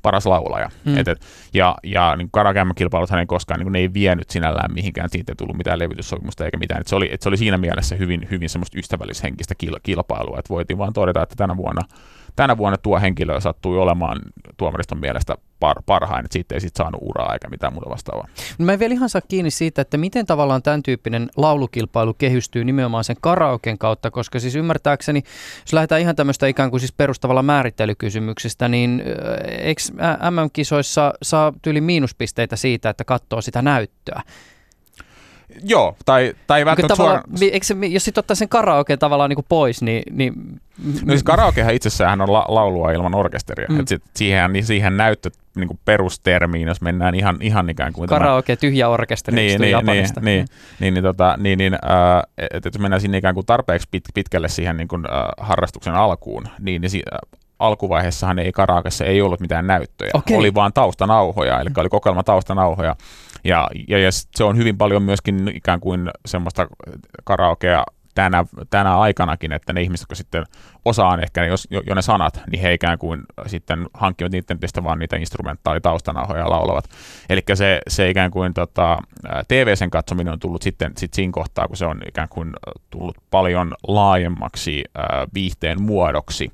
paras 0.02 0.26
laulaja. 0.26 0.68
Mm. 0.84 0.96
Et, 0.96 1.08
et, 1.08 1.20
ja 1.54 1.74
ja 1.82 2.16
niin 2.16 2.28
karakämmäkilpailuthan 2.30 3.20
ei 3.20 3.26
koskaan, 3.26 3.60
niin 3.60 3.64
kuin, 3.64 3.72
ne 3.72 3.78
ei 3.78 3.94
vienyt 3.94 4.30
sinällään 4.30 4.74
mihinkään, 4.74 5.08
siitä 5.10 5.32
ei 5.32 5.36
tullut 5.36 5.56
mitään 5.56 5.78
levytyssopimusta 5.78 6.44
eikä 6.44 6.56
mitään. 6.56 6.80
Et 6.80 6.86
se, 6.86 6.96
oli, 6.96 7.08
et 7.12 7.22
se 7.22 7.28
oli 7.28 7.36
siinä 7.36 7.58
mielessä 7.58 7.96
hyvin, 7.96 8.28
hyvin 8.30 8.48
semmoista 8.48 8.78
ystävällishenkistä 8.78 9.54
kilpailua, 9.82 10.38
että 10.38 10.54
voitiin 10.54 10.78
vaan 10.78 10.92
todeta, 10.92 11.22
että 11.22 11.36
tänä 11.36 11.56
vuonna 11.56 11.82
tänä 12.36 12.56
vuonna 12.56 12.78
tuo 12.78 13.00
henkilö 13.00 13.40
sattui 13.40 13.78
olemaan 13.78 14.20
tuomariston 14.56 14.98
mielestä 14.98 15.36
par, 15.60 15.76
parhain, 15.86 16.24
että 16.24 16.32
siitä 16.32 16.54
ei 16.54 16.60
sitten 16.60 16.84
saanut 16.84 17.00
uraa 17.04 17.32
eikä 17.32 17.48
mitään 17.48 17.72
muuta 17.72 17.90
vastaavaa. 17.90 18.28
No 18.58 18.64
mä 18.64 18.72
en 18.72 18.78
vielä 18.78 18.94
ihan 18.94 19.08
saa 19.08 19.22
kiinni 19.28 19.50
siitä, 19.50 19.82
että 19.82 19.96
miten 19.96 20.26
tavallaan 20.26 20.62
tämän 20.62 20.82
tyyppinen 20.82 21.30
laulukilpailu 21.36 22.14
kehystyy 22.14 22.64
nimenomaan 22.64 23.04
sen 23.04 23.16
karaoken 23.20 23.78
kautta, 23.78 24.10
koska 24.10 24.40
siis 24.40 24.54
ymmärtääkseni, 24.54 25.22
jos 25.60 25.72
lähdetään 25.72 26.00
ihan 26.00 26.16
tämmöistä 26.16 26.46
ikään 26.46 26.70
kuin 26.70 26.80
siis 26.80 26.92
perustavalla 26.92 27.42
määrittelykysymyksistä, 27.42 28.68
niin 28.68 29.02
eikö 29.58 29.82
MM-kisoissa 30.30 31.14
saa 31.22 31.52
tyyli 31.62 31.80
miinuspisteitä 31.80 32.56
siitä, 32.56 32.90
että 32.90 33.04
katsoo 33.04 33.40
sitä 33.40 33.62
näyttöä? 33.62 34.22
Joo, 35.64 35.96
tai, 36.04 36.34
tai 36.46 36.64
välttämättä 36.64 36.96
suoraan... 36.96 37.24
Eikö 37.40 37.66
se, 37.66 37.76
jos 37.88 38.04
sitten 38.04 38.22
ottaa 38.22 38.34
sen 38.34 38.48
karaoke 38.48 38.96
tavallaan 38.96 39.30
niin 39.30 39.36
kuin 39.36 39.46
pois, 39.48 39.82
niin... 39.82 40.02
niin 40.10 40.60
no 40.78 41.08
siis 41.08 41.22
karaokehan 41.22 41.74
itsessään 41.74 42.20
on 42.20 42.32
la- 42.32 42.46
laulua 42.48 42.92
ilman 42.92 43.14
orkesteria. 43.14 43.66
Mm. 43.68 43.80
Et 43.80 43.88
sit 43.88 44.02
siihen, 44.16 44.52
niin 44.52 44.64
siihen 44.64 44.96
näyttö 44.96 45.30
niin 45.56 45.68
kuin 45.68 45.80
perustermiin, 45.84 46.68
jos 46.68 46.80
mennään 46.80 47.14
ihan, 47.14 47.36
ihan 47.40 47.70
ikään 47.70 47.92
kuin... 47.92 48.08
Karaoke, 48.08 48.56
tämä... 48.56 48.60
tyhjä 48.60 48.88
orkesteri, 48.88 49.36
niin, 49.36 49.60
niin, 49.60 49.70
Japanista. 49.70 50.20
Niin, 50.20 50.36
niin, 50.36 50.46
niin, 50.80 50.94
niin, 50.94 51.04
tota, 51.04 51.34
niin, 51.38 51.58
niin 51.58 51.74
äh, 51.74 52.22
että 52.50 52.68
jos 52.68 52.78
mennään 52.78 53.00
sinne 53.00 53.18
ikään 53.18 53.34
kuin 53.34 53.46
tarpeeksi 53.46 53.88
pit, 53.90 54.04
pitkälle 54.14 54.48
siihen 54.48 54.76
niin 54.76 54.88
kuin, 54.88 55.04
äh, 55.06 55.22
harrastuksen 55.40 55.94
alkuun, 55.94 56.44
niin, 56.58 56.80
niin 56.80 56.90
si- 56.90 57.02
alkuvaiheessahan 57.58 58.38
ei 58.38 58.52
karaokessa 58.52 59.04
ei 59.04 59.22
ollut 59.22 59.40
mitään 59.40 59.66
näyttöjä. 59.66 60.10
Okay. 60.14 60.36
Oli 60.36 60.54
vaan 60.54 60.72
taustanauhoja, 60.72 61.60
eli 61.60 61.70
oli 61.76 61.88
kokoelma 61.88 62.22
taustanauhoja. 62.22 62.96
Ja, 63.44 63.68
ja, 63.88 63.98
ja 63.98 64.10
se 64.12 64.44
on 64.44 64.56
hyvin 64.56 64.78
paljon 64.78 65.02
myöskin 65.02 65.48
ikään 65.54 65.80
kuin 65.80 66.10
semmoista 66.26 66.66
karaokea 67.24 67.84
tänä, 68.14 68.44
tänä 68.70 68.98
aikanakin, 68.98 69.52
että 69.52 69.72
ne 69.72 69.82
ihmiset, 69.82 70.02
jotka 70.02 70.14
sitten 70.14 70.44
osaan 70.84 71.22
ehkä 71.22 71.44
jos, 71.44 71.68
jo, 71.70 71.82
jo 71.86 71.94
ne 71.94 72.02
sanat, 72.02 72.40
niin 72.50 72.62
he 72.62 72.72
ikään 72.72 72.98
kuin 72.98 73.22
sitten 73.46 73.86
hankkivat 73.94 74.34
internetistä 74.34 74.84
vaan 74.84 74.98
niitä 74.98 75.16
instrumentaalitaustanauhoja 75.16 76.40
ja 76.40 76.50
laulavat. 76.50 76.84
Eli 77.28 77.42
se, 77.54 77.80
se 77.88 78.10
ikään 78.10 78.30
kuin 78.30 78.54
tota, 78.54 78.98
TV-sen 79.48 79.90
katsominen 79.90 80.32
on 80.32 80.40
tullut 80.40 80.62
sitten 80.62 80.92
sit 80.96 81.14
siinä 81.14 81.32
kohtaa, 81.32 81.68
kun 81.68 81.76
se 81.76 81.86
on 81.86 82.00
ikään 82.08 82.28
kuin 82.28 82.52
tullut 82.90 83.16
paljon 83.30 83.74
laajemmaksi 83.88 84.84
äh, 84.98 85.04
viihteen 85.34 85.82
muodoksi 85.82 86.50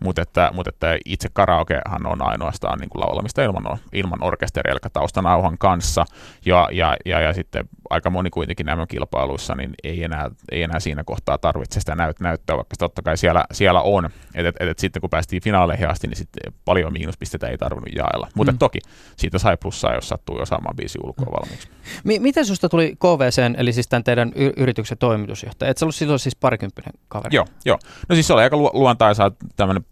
mutta 0.00 0.22
että, 0.22 0.50
mutta 0.54 0.68
että 0.68 0.98
itse 1.04 1.28
karaokehan 1.32 2.06
on 2.06 2.22
ainoastaan 2.22 2.78
niin 2.78 2.88
kuin 2.88 3.00
laulamista 3.00 3.44
ilman, 3.44 3.78
ilman 3.92 4.22
orkesteria, 4.22 4.72
eli 4.72 4.80
taustanauhan 4.92 5.58
kanssa, 5.58 6.04
ja, 6.44 6.68
ja, 6.72 6.96
ja, 7.04 7.20
ja 7.20 7.32
sitten 7.32 7.68
aika 7.90 8.10
moni 8.10 8.30
kuitenkin 8.30 8.66
nämä 8.66 8.86
kilpailuissa, 8.86 9.54
niin 9.54 9.74
ei 9.84 10.04
enää, 10.04 10.30
ei 10.52 10.62
enää 10.62 10.80
siinä 10.80 11.04
kohtaa 11.04 11.38
tarvitse 11.38 11.80
sitä 11.80 11.94
näyt, 11.94 12.20
näyttöä, 12.20 12.56
vaikka 12.56 12.74
totta 12.78 13.02
kai 13.02 13.16
siellä, 13.16 13.44
siellä 13.52 13.80
on, 13.80 14.10
että 14.34 14.52
et, 14.60 14.68
et 14.68 14.78
sitten 14.78 15.00
kun 15.00 15.10
päästiin 15.10 15.42
finaaleihin 15.42 15.88
asti, 15.88 16.06
niin 16.06 16.16
sitten 16.16 16.52
paljon 16.64 16.92
miinuspisteitä 16.92 17.48
ei 17.48 17.58
tarvinnut 17.58 17.94
jaella, 17.94 18.28
mutta 18.34 18.52
mm. 18.52 18.58
toki 18.58 18.78
siitä 19.16 19.38
sai 19.38 19.56
plussaa, 19.56 19.94
jos 19.94 20.08
sattui 20.08 20.40
osaamaan 20.40 20.76
biisi 20.76 20.98
ulkoa 21.02 21.26
valmiiksi. 21.40 21.68
M- 22.04 22.22
miten 22.22 22.46
susta 22.46 22.68
tuli 22.68 22.96
KVC, 22.98 23.54
eli 23.56 23.72
siis 23.72 23.88
tämän 23.88 24.04
teidän 24.04 24.32
y- 24.34 24.52
yrityksen 24.56 24.98
toimitusjohtaja? 24.98 25.70
Et 25.70 25.78
sä 25.78 25.84
ollut 25.84 25.94
silloin 25.94 26.18
siis 26.18 26.36
parikymppinen 26.36 26.92
kaveri? 27.08 27.36
Joo, 27.36 27.46
joo. 27.64 27.78
No 28.08 28.14
siis 28.14 28.26
se 28.26 28.32
oli 28.32 28.42
aika 28.42 28.56
lu- 28.56 28.70
luontaisaa 28.74 29.30
tämmöinen 29.56 29.84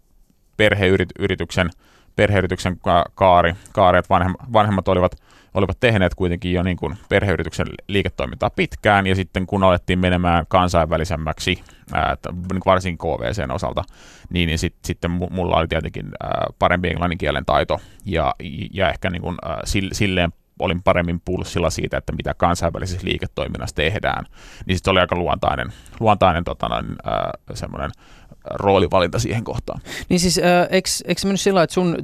perheyrityksen, 0.57 1.69
perheyrityksen 2.15 2.79
kaari, 3.15 3.55
kaari 3.73 3.99
että 3.99 4.09
vanhem, 4.09 4.33
vanhemmat 4.53 4.87
olivat, 4.87 5.15
olivat 5.55 5.79
tehneet 5.79 6.15
kuitenkin 6.15 6.53
jo 6.53 6.63
niin 6.63 6.77
kuin 6.77 6.97
perheyrityksen 7.09 7.67
liiketoimintaa 7.87 8.49
pitkään, 8.49 9.07
ja 9.07 9.15
sitten 9.15 9.45
kun 9.47 9.63
alettiin 9.63 9.99
menemään 9.99 10.45
kansainvälisemmäksi, 10.47 11.63
ää, 11.93 12.17
niin 12.51 12.61
varsinkin 12.65 12.97
KVCn 12.97 13.51
osalta, 13.51 13.83
niin, 14.29 14.47
niin 14.47 14.59
sit, 14.59 14.75
sitten 14.85 15.11
mulla 15.11 15.57
oli 15.57 15.67
tietenkin 15.67 16.05
ää, 16.23 16.47
parempi 16.59 16.87
englannin 16.87 17.17
kielen 17.17 17.45
taito, 17.45 17.79
ja, 18.05 18.35
ja 18.73 18.89
ehkä 18.89 19.09
niin 19.09 19.21
kuin, 19.21 19.37
ää, 19.45 19.61
silleen 19.91 20.33
olin 20.59 20.83
paremmin 20.83 21.21
pulssilla 21.25 21.69
siitä, 21.69 21.97
että 21.97 22.13
mitä 22.13 22.33
kansainvälisessä 22.33 23.07
liiketoiminnassa 23.07 23.75
tehdään, 23.75 24.25
niin 24.65 24.77
sitten 24.77 24.91
oli 24.91 24.99
aika 24.99 25.15
luontainen, 25.15 25.67
luontainen 25.99 26.43
tota, 26.43 26.69
semmoinen 27.53 27.91
roolivalinta 28.53 29.19
siihen 29.19 29.43
kohtaan. 29.43 29.81
Niin 30.09 30.19
siis, 30.19 30.37
äh, 30.37 30.67
eikö, 30.69 30.89
eikö 31.05 31.21
mennyt 31.23 31.41
sillä 31.41 31.63
että 31.63 31.73
sun 31.73 31.97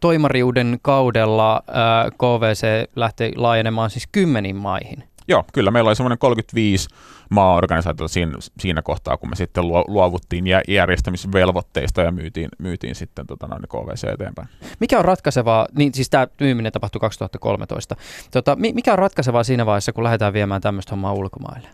toimariuden 0.00 0.78
kaudella 0.82 1.56
äh, 1.56 2.12
KVC 2.18 2.90
lähti 2.96 3.32
laajenemaan 3.36 3.90
siis 3.90 4.08
kymmeniin 4.12 4.56
maihin? 4.56 5.04
Joo, 5.28 5.44
kyllä. 5.52 5.70
Meillä 5.70 5.88
oli 5.88 5.96
semmoinen 5.96 6.18
35 6.18 6.88
maa-organisaatiota 7.30 8.12
siinä, 8.12 8.32
siinä 8.60 8.82
kohtaa, 8.82 9.16
kun 9.16 9.30
me 9.30 9.36
sitten 9.36 9.68
luovuttiin 9.68 10.44
järjestämisvelvoitteista 10.68 12.02
ja 12.02 12.12
myytiin, 12.12 12.48
myytiin 12.58 12.94
sitten 12.94 13.26
tota, 13.26 13.46
noin 13.46 13.62
KVC 13.68 14.04
eteenpäin. 14.04 14.48
Mikä 14.80 14.98
on 14.98 15.04
ratkaisevaa, 15.04 15.66
niin 15.76 15.94
siis 15.94 16.10
tämä 16.10 16.26
myyminen 16.40 16.72
tapahtui 16.72 17.00
2013, 17.00 17.96
tota, 18.30 18.56
mikä 18.56 18.92
on 18.92 18.98
ratkaisevaa 18.98 19.44
siinä 19.44 19.66
vaiheessa, 19.66 19.92
kun 19.92 20.04
lähdetään 20.04 20.32
viemään 20.32 20.60
tämmöistä 20.60 20.90
hommaa 20.90 21.12
ulkomaille? 21.12 21.68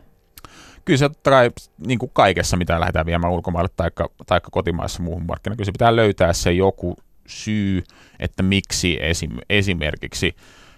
Kyllä 0.85 0.99
se 0.99 1.09
totta 1.09 1.31
kai 1.31 1.51
niin 1.87 1.99
kuin 1.99 2.11
kaikessa, 2.15 2.57
mitä 2.57 2.81
lähdetään 2.81 3.07
viemään 3.07 3.33
ulkomaille 3.33 3.71
tai 3.77 3.91
taikka 4.27 4.51
kotimaassa 4.51 5.03
muuhun 5.03 5.27
markkinaan, 5.27 5.57
kyllä 5.57 5.67
se 5.67 5.73
pitää 5.73 5.97
löytää 5.97 6.33
se 6.33 6.53
joku 6.53 6.97
syy, 7.27 7.83
että 8.21 8.43
miksi 8.43 8.99
esim, 9.01 9.31
esimerkiksi 9.51 10.37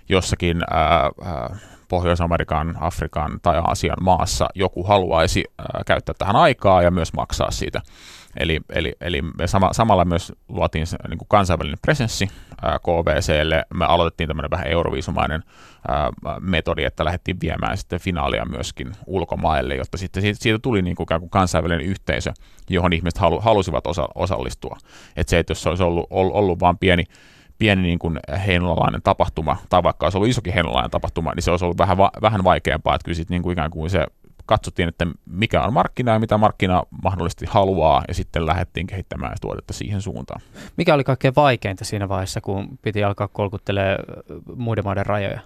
jossakin 0.09 0.63
ää, 0.71 1.11
ää, 1.25 1.57
Pohjois-Amerikan, 1.89 2.77
Afrikan 2.81 3.41
tai 3.43 3.59
Aasian 3.59 3.97
maassa 4.01 4.49
joku 4.55 4.83
haluaisi 4.85 5.45
ää, 5.59 5.83
käyttää 5.87 6.15
tähän 6.19 6.37
aikaa 6.37 6.83
ja 6.83 6.91
myös 6.91 7.13
maksaa 7.13 7.51
siitä. 7.51 7.81
Eli, 8.37 8.61
eli, 8.73 8.93
eli 9.01 9.23
me 9.23 9.47
sama, 9.47 9.73
samalla 9.73 10.05
myös 10.05 10.33
luotiin 10.49 10.87
se, 10.87 10.97
niin 11.09 11.19
kuin 11.19 11.29
kansainvälinen 11.29 11.79
presenssi 11.83 12.29
ää, 12.63 12.79
KVClle. 12.79 13.65
Me 13.75 13.85
aloitettiin 13.85 14.29
tämmöinen 14.29 14.51
vähän 14.51 14.67
euroviisumainen 14.67 15.43
ää, 15.89 16.11
metodi, 16.41 16.85
että 16.85 17.05
lähdettiin 17.05 17.41
viemään 17.41 17.77
sitten 17.79 18.01
finaalia 18.01 18.45
myöskin 18.45 18.93
ulkomaille, 19.07 19.75
jotta 19.75 19.99
sitten 19.99 20.23
siitä, 20.23 20.39
siitä 20.43 20.59
tuli 20.59 20.83
niin 20.83 20.97
kuin, 20.97 21.07
kuin 21.07 21.31
kansainvälinen 21.31 21.87
yhteisö, 21.87 22.33
johon 22.71 22.93
ihmiset 22.93 23.19
halu, 23.19 23.41
halusivat 23.41 23.87
osa, 23.87 24.09
osallistua. 24.15 24.77
Että 25.17 25.31
se, 25.31 25.39
että 25.39 25.51
jos 25.51 25.63
se 25.63 25.69
olisi 25.69 25.83
ollut, 25.83 26.07
ollut, 26.11 26.35
ollut 26.35 26.61
vain 26.61 26.79
pieni 26.79 27.05
pieni 27.59 27.83
niin 27.83 27.99
kuin 27.99 28.21
heinolalainen 28.47 29.03
tapahtuma, 29.03 29.57
tai 29.69 29.83
vaikka 29.83 30.07
olisi 30.07 30.19
ollut 30.19 30.31
isokin 30.31 30.53
heinolalainen 30.53 30.91
tapahtuma, 30.91 31.33
niin 31.35 31.43
se 31.43 31.51
olisi 31.51 31.65
ollut 31.65 31.79
vähän, 31.79 31.99
vähän 31.99 32.45
vaikeampaa, 32.45 32.95
että 32.95 33.05
kyllä 33.05 33.17
sitten 33.17 33.35
niin 33.35 33.43
kuin 33.43 33.53
ikään 33.53 33.71
kuin 33.71 33.91
se 33.91 34.07
katsottiin, 34.47 34.89
että 34.89 35.07
mikä 35.27 35.63
on 35.63 35.73
markkina 35.73 36.13
ja 36.13 36.19
mitä 36.19 36.39
markkina 36.39 36.83
mahdollisesti 37.03 37.47
haluaa, 37.49 38.05
ja 38.09 38.15
sitten 38.15 38.47
lähdettiin 38.47 38.87
kehittämään 38.87 39.37
tuotetta 39.41 39.73
siihen 39.73 40.03
suuntaan. 40.03 40.41
Mikä 40.77 40.95
oli 40.95 41.05
kaikkein 41.05 41.35
vaikeinta 41.37 41.85
siinä 41.85 42.09
vaiheessa, 42.09 42.41
kun 42.41 42.79
piti 42.83 43.05
alkaa 43.05 43.29
kolkuttelemaan 43.29 43.99
muiden 44.57 44.85
maiden 44.85 45.07
rajoja? 45.07 45.41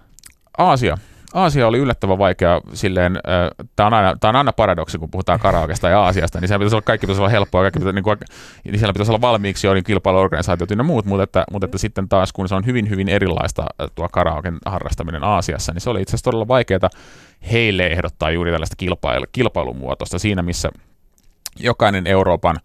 Aasia. 0.57 0.97
Aasia 1.33 1.67
oli 1.67 1.77
yllättävän 1.77 2.17
vaikea 2.17 2.61
silleen, 2.73 3.15
äh, 3.15 3.67
tämä 3.75 3.87
on, 3.87 4.15
on 4.23 4.35
aina 4.35 4.53
paradoksi, 4.53 4.97
kun 4.97 5.11
puhutaan 5.11 5.39
karaokesta 5.39 5.89
ja 5.89 6.01
Aasiasta, 6.01 6.39
niin 6.39 6.47
siellä 6.47 6.59
pitäisi 6.59 6.75
olla, 6.75 6.81
kaikki 6.81 7.07
pitäisi 7.07 7.21
olla 7.21 7.29
helppoa, 7.29 7.61
kaikki 7.61 7.79
pitäisi, 7.79 7.95
niin, 7.95 8.03
kuin, 8.03 8.17
niin 8.63 8.79
siellä 8.79 8.93
pitäisi 8.93 9.11
olla 9.11 9.21
valmiiksi 9.21 9.67
jo 9.67 9.73
niin 9.73 9.83
kilpailuorganisaatiot 9.83 10.69
ja 10.69 10.83
muut, 10.83 11.05
mutta 11.05 11.23
että, 11.23 11.43
mutta 11.51 11.65
että 11.65 11.77
sitten 11.77 12.09
taas 12.09 12.33
kun 12.33 12.47
se 12.47 12.55
on 12.55 12.65
hyvin 12.65 12.89
hyvin 12.89 13.09
erilaista 13.09 13.65
tuo 13.95 14.09
karaoken 14.09 14.57
harrastaminen 14.65 15.23
Aasiassa, 15.23 15.73
niin 15.73 15.81
se 15.81 15.89
oli 15.89 16.01
itse 16.01 16.09
asiassa 16.09 16.23
todella 16.23 16.47
vaikeaa 16.47 16.89
heille 17.51 17.87
ehdottaa 17.87 18.31
juuri 18.31 18.51
tällaista 18.51 18.75
kilpailu, 18.75 19.25
kilpailumuotoista 19.31 20.19
siinä, 20.19 20.41
missä 20.41 20.69
jokainen 21.59 22.07
Euroopan 22.07 22.55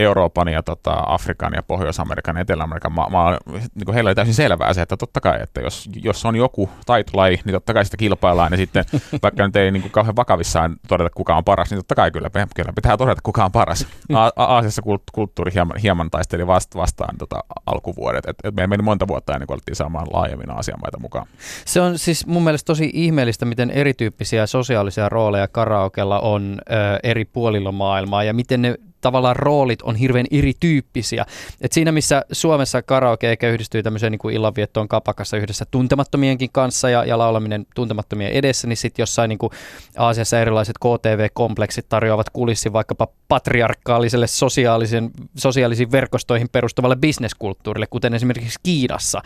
Euroopan 0.00 0.48
ja 0.48 0.62
tota, 0.62 1.02
Afrikan 1.06 1.52
ja 1.56 1.62
Pohjois-Amerikan 1.62 2.36
ja 2.36 2.42
Etelä-Amerikan 2.42 2.92
maa, 2.92 3.10
maa 3.10 3.38
niin 3.50 3.84
kuin 3.84 3.94
heillä 3.94 4.08
oli 4.08 4.14
täysin 4.14 4.34
selvää 4.34 4.72
se, 4.74 4.82
että 4.82 4.96
totta 4.96 5.20
kai, 5.20 5.42
että 5.42 5.60
jos, 5.60 5.88
jos 6.02 6.24
on 6.24 6.36
joku 6.36 6.70
taitolaji, 6.86 7.40
niin 7.44 7.52
totta 7.52 7.74
kai 7.74 7.84
sitä 7.84 7.96
kilpaillaan 7.96 8.52
ja 8.52 8.56
sitten 8.56 8.84
vaikka 9.22 9.46
nyt 9.46 9.56
ei 9.56 9.70
niin 9.70 9.82
kuin 9.82 9.92
kauhean 9.92 10.16
vakavissaan 10.16 10.76
todeta 10.88 11.10
kuka 11.14 11.36
on 11.36 11.44
paras, 11.44 11.70
niin 11.70 11.78
totta 11.78 11.94
kai 11.94 12.10
kyllä, 12.10 12.30
kyllä 12.54 12.72
pitää 12.74 12.96
todeta 12.96 13.20
kuka 13.22 13.44
on 13.44 13.52
paras. 13.52 13.86
A- 14.14 14.30
Aasiassa 14.36 14.82
kulttuuri 15.12 15.54
hieman, 15.54 15.76
hieman 15.78 16.10
taisteli 16.10 16.46
vasta, 16.46 16.78
vastaan 16.78 17.18
tota, 17.18 17.44
alkuvuodet, 17.66 18.26
et, 18.26 18.36
et 18.44 18.54
meillä 18.54 18.68
meni 18.68 18.82
monta 18.82 19.08
vuotta 19.08 19.32
ennen 19.32 19.46
kuin 19.46 19.54
alettiin 19.54 19.76
saamaan 19.76 20.06
laajemmin 20.12 20.50
Aasian 20.50 20.80
maita 20.80 20.98
mukaan. 20.98 21.26
Se 21.64 21.80
on 21.80 21.98
siis 21.98 22.26
mun 22.26 22.44
mielestä 22.44 22.66
tosi 22.66 22.90
ihmeellistä, 22.92 23.44
miten 23.44 23.70
erityyppisiä 23.70 24.46
sosiaalisia 24.46 25.08
rooleja 25.08 25.48
karaokella 25.48 26.20
on 26.20 26.58
ö, 26.70 26.74
eri 27.02 27.24
puolilla 27.24 27.72
maailmaa 27.72 28.24
ja 28.24 28.34
miten 28.34 28.62
ne 28.62 28.74
tavallaan 29.00 29.36
roolit 29.36 29.82
on 29.82 29.96
hirveän 29.96 30.26
erityyppisiä. 30.30 31.26
Et 31.60 31.72
siinä 31.72 31.92
missä 31.92 32.24
Suomessa 32.32 32.82
karaoke 32.82 33.30
ehkä 33.30 33.48
yhdistyy 33.48 33.82
tämmöiseen 33.82 34.12
niin 34.12 34.32
illanviettoon 34.32 34.88
kapakassa 34.88 35.36
yhdessä 35.36 35.64
tuntemattomienkin 35.70 36.50
kanssa 36.52 36.90
ja, 36.90 37.04
ja 37.04 37.18
laulaminen 37.18 37.66
tuntemattomien 37.74 38.32
edessä, 38.32 38.66
niin 38.66 38.76
sitten 38.76 39.02
jossain 39.02 39.28
niin 39.28 39.38
kuin 39.38 39.50
Aasiassa 39.96 40.40
erilaiset 40.40 40.76
KTV-kompleksit 40.78 41.88
tarjoavat 41.88 42.30
kulissin 42.30 42.72
vaikkapa 42.72 43.08
patriarkaaliselle 43.28 44.26
sosiaalisen, 44.26 45.10
sosiaalisiin 45.36 45.92
verkostoihin 45.92 46.48
perustuvalle 46.52 46.96
bisneskulttuurille, 46.96 47.86
kuten 47.86 48.14
esimerkiksi 48.14 48.58
Kiinassa. 48.62 49.22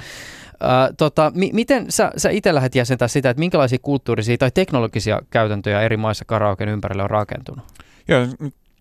Ää, 0.61 0.93
tota, 0.99 1.33
mi- 1.35 1.51
miten 1.53 1.93
sä, 1.93 2.13
sä 2.17 2.31
itse 2.31 2.55
lähdet 2.55 2.75
jäsentää 2.75 3.09
sitä, 3.09 3.31
että 3.31 3.39
minkälaisia 3.39 3.79
kulttuurisia 3.83 4.39
tai 4.39 4.51
teknologisia 4.51 5.21
käytäntöjä 5.31 5.83
eri 5.83 5.97
maissa 5.97 6.25
karaoken 6.25 6.69
ympärille 6.69 7.03
on 7.03 7.11
rakentunut? 7.11 7.65
Joo, 8.09 8.27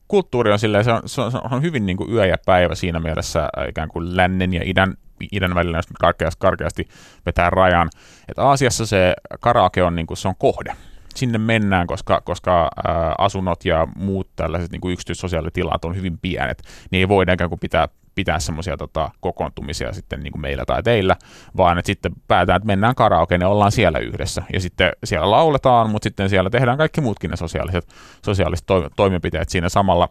kulttuuri 0.07 0.51
on 0.51 0.59
silleen, 0.59 0.83
se 0.83 0.91
on, 0.91 1.01
se 1.05 1.21
on, 1.21 1.31
se 1.31 1.37
on 1.51 1.61
hyvin 1.61 1.85
niin 1.85 1.97
kuin 1.97 2.13
yö 2.13 2.25
ja 2.25 2.37
päivä 2.45 2.75
siinä 2.75 2.99
mielessä 2.99 3.49
ikään 3.69 3.89
kuin 3.89 4.17
lännen 4.17 4.53
ja 4.53 4.61
idän, 4.65 4.93
idän 5.31 5.55
välillä, 5.55 5.77
jos 5.77 5.85
karkeasti, 5.99 6.39
karkeasti 6.39 6.87
vetää 7.25 7.49
rajan. 7.49 7.89
Että 8.29 8.43
Aasiassa 8.43 8.85
se 8.85 9.13
karaoke 9.39 9.83
on, 9.83 9.95
niin 9.95 10.07
kuin, 10.07 10.17
se 10.17 10.27
on 10.27 10.35
kohde. 10.37 10.75
Sinne 11.15 11.37
mennään, 11.37 11.87
koska, 11.87 12.21
koska 12.21 12.69
ää, 12.87 13.15
asunnot 13.17 13.65
ja 13.65 13.87
muut 13.95 14.29
tällaiset 14.35 14.71
niin 14.71 14.81
kuin 14.81 14.93
yksityissosiaalitilat 14.93 15.85
on 15.85 15.95
hyvin 15.95 16.17
pienet. 16.17 16.63
Niin 16.91 16.99
ei 16.99 17.07
voida 17.07 17.33
ikään 17.33 17.49
kuin 17.49 17.59
pitää 17.59 17.87
pitää 18.15 18.39
semmoisia 18.39 18.78
tota, 18.78 19.10
kokoontumisia 19.19 19.93
sitten 19.93 20.19
niin 20.19 20.32
kuin 20.32 20.41
meillä 20.41 20.65
tai 20.65 20.84
teillä, 20.84 21.15
vaan 21.58 21.78
että 21.78 21.88
sitten 21.88 22.12
päätään, 22.28 22.58
että 22.58 22.67
mennään 22.67 22.95
karaokeen 22.95 23.41
ja 23.41 23.49
ollaan 23.49 23.71
siellä 23.71 23.99
yhdessä. 23.99 24.43
Ja 24.54 24.60
sitten 24.60 24.91
siellä 25.04 25.32
lauletaan, 25.32 25.89
mutta 25.89 26.04
sitten 26.04 26.30
siellä 26.30 26.49
tehdään 26.49 26.78
kaikki 26.78 27.02
muutkin 27.02 27.30
ne 27.30 27.38
sosiaaliset, 27.38 27.88
sosiaaliset 28.26 28.65
to- 28.65 28.89
toimenpiteet 28.95 29.49
siinä 29.49 29.69
samalla, 29.69 30.10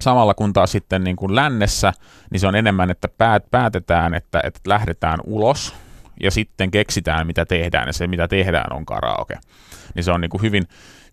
samalla 0.00 0.34
kun 0.34 0.52
taas 0.52 0.72
sitten 0.72 1.04
niin 1.04 1.16
kuin 1.16 1.36
lännessä, 1.36 1.92
niin 2.30 2.40
se 2.40 2.46
on 2.46 2.56
enemmän, 2.56 2.90
että 2.90 3.08
päät, 3.18 3.50
päätetään, 3.50 4.14
että, 4.14 4.40
että 4.44 4.60
lähdetään 4.66 5.18
ulos 5.24 5.74
ja 6.22 6.30
sitten 6.30 6.70
keksitään, 6.70 7.26
mitä 7.26 7.46
tehdään, 7.46 7.88
ja 7.88 7.92
se, 7.92 8.06
mitä 8.06 8.28
tehdään, 8.28 8.72
on 8.72 8.86
karaoke. 8.86 9.38
Niin 9.94 10.04
se 10.04 10.12
on 10.12 10.20
niin 10.20 10.30
kuin 10.30 10.42
hyvin, 10.42 10.64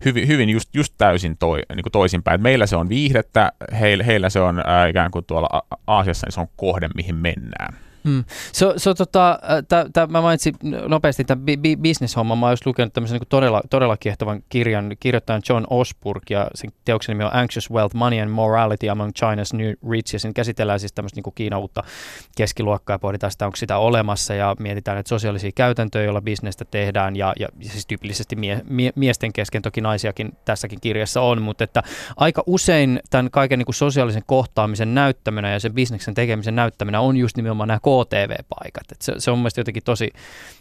hyvin, 0.04 0.28
hyvin 0.28 0.50
just, 0.50 0.74
just 0.74 0.94
täysin 0.98 1.38
toi, 1.38 1.62
niin 1.74 1.82
kuin 1.82 1.92
toisinpäin. 1.92 2.42
Meillä 2.42 2.66
se 2.66 2.76
on 2.76 2.88
viihdettä, 2.88 3.52
heillä, 3.80 4.04
heillä 4.04 4.30
se 4.30 4.40
on 4.40 4.62
ää, 4.66 4.86
ikään 4.86 5.10
kuin 5.10 5.24
tuolla 5.24 5.62
Aasiassa, 5.86 6.26
niin 6.26 6.32
se 6.32 6.40
on 6.40 6.48
kohde, 6.56 6.88
mihin 6.94 7.14
mennään. 7.14 7.89
Hmm. 8.04 8.24
So, 8.52 8.74
so, 8.76 8.94
tota, 8.94 9.38
tä, 9.68 9.86
tä, 9.92 10.06
mä 10.06 10.20
mainitsin 10.20 10.54
nopeasti 10.88 11.24
tämän 11.24 11.44
bi- 11.44 11.58
bi- 11.58 11.80
bisneshomman. 11.80 12.38
Mä 12.38 12.46
oon 12.46 12.56
lukenut 12.66 12.92
tämmöisen 12.92 13.18
niin 13.18 13.28
todella, 13.28 13.62
todella 13.70 13.96
kiehtovan 13.96 14.42
kirjan 14.48 14.96
kirjoittajan 15.00 15.42
John 15.48 15.64
Osburg 15.70 16.22
ja 16.30 16.50
sen 16.54 16.72
teoksen 16.84 17.12
nimi 17.12 17.24
on 17.24 17.36
Anxious 17.36 17.70
Wealth, 17.70 17.94
Money 17.94 18.20
and 18.20 18.30
Morality 18.30 18.88
Among 18.88 19.10
China's 19.18 19.56
New 19.56 19.72
Rich 19.90 20.14
ja 20.14 20.18
siinä 20.18 20.32
käsitellään 20.32 20.80
siis 20.80 20.92
tämmöistä 20.92 21.20
niin 21.24 21.34
Kiinan 21.34 21.60
uutta 21.60 21.82
keskiluokkaa 22.36 22.94
ja 22.94 22.98
pohditaan 22.98 23.30
sitä, 23.30 23.46
onko 23.46 23.56
sitä 23.56 23.78
olemassa 23.78 24.34
ja 24.34 24.56
mietitään 24.58 24.98
että 24.98 25.08
sosiaalisia 25.08 25.50
käytäntöjä, 25.54 26.04
joilla 26.04 26.20
bisnestä 26.20 26.64
tehdään 26.64 27.16
ja, 27.16 27.32
ja, 27.38 27.48
siis 27.60 27.86
tyypillisesti 27.86 28.36
mie, 28.36 28.60
mie, 28.68 28.92
miesten 28.96 29.32
kesken, 29.32 29.62
toki 29.62 29.80
naisiakin 29.80 30.32
tässäkin 30.44 30.80
kirjassa 30.80 31.20
on, 31.20 31.42
mutta 31.42 31.64
että 31.64 31.82
aika 32.16 32.42
usein 32.46 33.00
tämän 33.10 33.30
kaiken 33.30 33.58
niin 33.58 33.74
sosiaalisen 33.74 34.22
kohtaamisen 34.26 34.94
näyttäminen 34.94 35.52
ja 35.52 35.60
sen 35.60 35.74
bisneksen 35.74 36.14
tekemisen 36.14 36.56
näyttäminen 36.56 37.00
on 37.00 37.16
just 37.16 37.36
nimenomaan 37.36 37.68
nämä 37.68 37.80
KTV-paikat. 37.90 38.92
Et 38.92 39.02
se, 39.02 39.12
se 39.18 39.30
on 39.30 39.38
mielestäni 39.38 39.60
jotenkin 39.60 39.82
tosi 39.82 40.10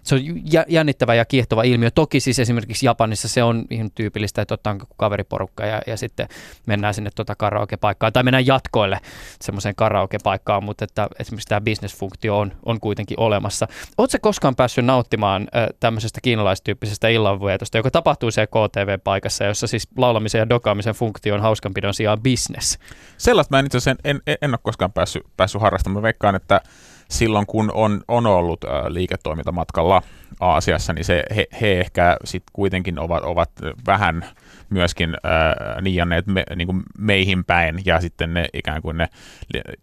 se 0.04 0.16
on 0.16 0.22
jännittävä 0.68 1.16
ja 1.16 1.26
kiehtova 1.26 1.64
ilmiö. 1.64 1.92
Toki 1.92 2.20
siis 2.20 2.40
esimerkiksi 2.40 2.86
Japanissa 2.86 3.28
se 3.28 3.44
on 3.44 3.66
ihan 3.70 3.92
tyypillistä, 3.92 4.42
että 4.42 4.54
otetaan 4.54 4.80
kaveriporukka 4.98 5.66
ja, 5.66 5.82
ja 5.88 5.98
sitten 5.98 6.28
mennään 6.66 6.94
sinne 6.94 7.10
tuota 7.16 7.36
karaoke-paikkaan 7.36 8.14
tai 8.14 8.24
mennään 8.24 8.46
jatkoille 8.46 9.00
semmoiseen 9.42 9.76
karaoke-paikkaan, 9.76 10.64
mutta 10.64 10.84
että 10.84 11.08
esimerkiksi 11.20 11.48
tämä 11.48 11.62
bisnesfunktio 11.62 12.40
on, 12.40 12.52
on 12.66 12.80
kuitenkin 12.80 13.20
olemassa. 13.20 13.68
Oletko 13.98 14.18
koskaan 14.22 14.56
päässyt 14.56 14.86
nauttimaan 14.86 15.48
äh, 15.56 15.68
tämmöisestä 15.80 16.22
kiinalaistyyppisestä 16.22 17.08
illanvietosta, 17.08 17.78
joka 17.78 17.92
tapahtuu 17.92 18.32
siellä 18.32 18.48
KTV-paikassa, 18.48 19.44
jossa 19.44 19.68
siis 19.68 19.88
laulamisen 19.98 20.40
ja 20.40 20.50
dokaamisen 20.50 20.94
funktio 20.94 21.36
on 21.36 21.42
hauskanpidon 21.42 21.94
sijaan 21.94 22.24
business? 22.24 22.80
Sellaista 23.18 23.56
mä 23.56 23.60
en 23.60 23.66
itse 23.66 23.78
asiassa 23.78 24.02
en, 24.04 24.22
en, 24.28 24.38
en 24.42 24.52
ole 24.52 24.60
koskaan 24.62 24.92
päässyt, 24.92 25.24
päässyt 25.38 25.62
harrastamaan. 25.62 26.02
Mä 26.02 26.04
veikkaan, 26.04 26.36
että 26.36 26.62
silloin 27.10 27.46
kun 27.46 27.72
on, 27.74 28.02
on 28.08 28.26
ollut 28.26 28.66
liiketoimintamatkalla 28.88 30.02
Aasiassa, 30.40 30.94
niin 30.94 31.06
se, 31.06 31.24
he, 31.36 31.46
he 31.62 31.80
ehkä 31.80 32.18
sitten 32.24 32.52
kuitenkin 32.54 33.00
ovat, 33.00 33.24
ovat 33.24 33.52
vähän 33.88 34.26
myöskin 34.70 35.10
äh, 35.10 35.82
niijanneet 35.82 36.28
me, 36.28 36.44
niin 36.56 36.66
kuin 36.66 36.84
meihin 36.98 37.46
päin, 37.46 37.82
ja 37.86 38.02
sitten 38.02 38.34
ne 38.34 38.48
ikään 38.54 38.82
kuin 38.82 38.98
ne 38.98 39.08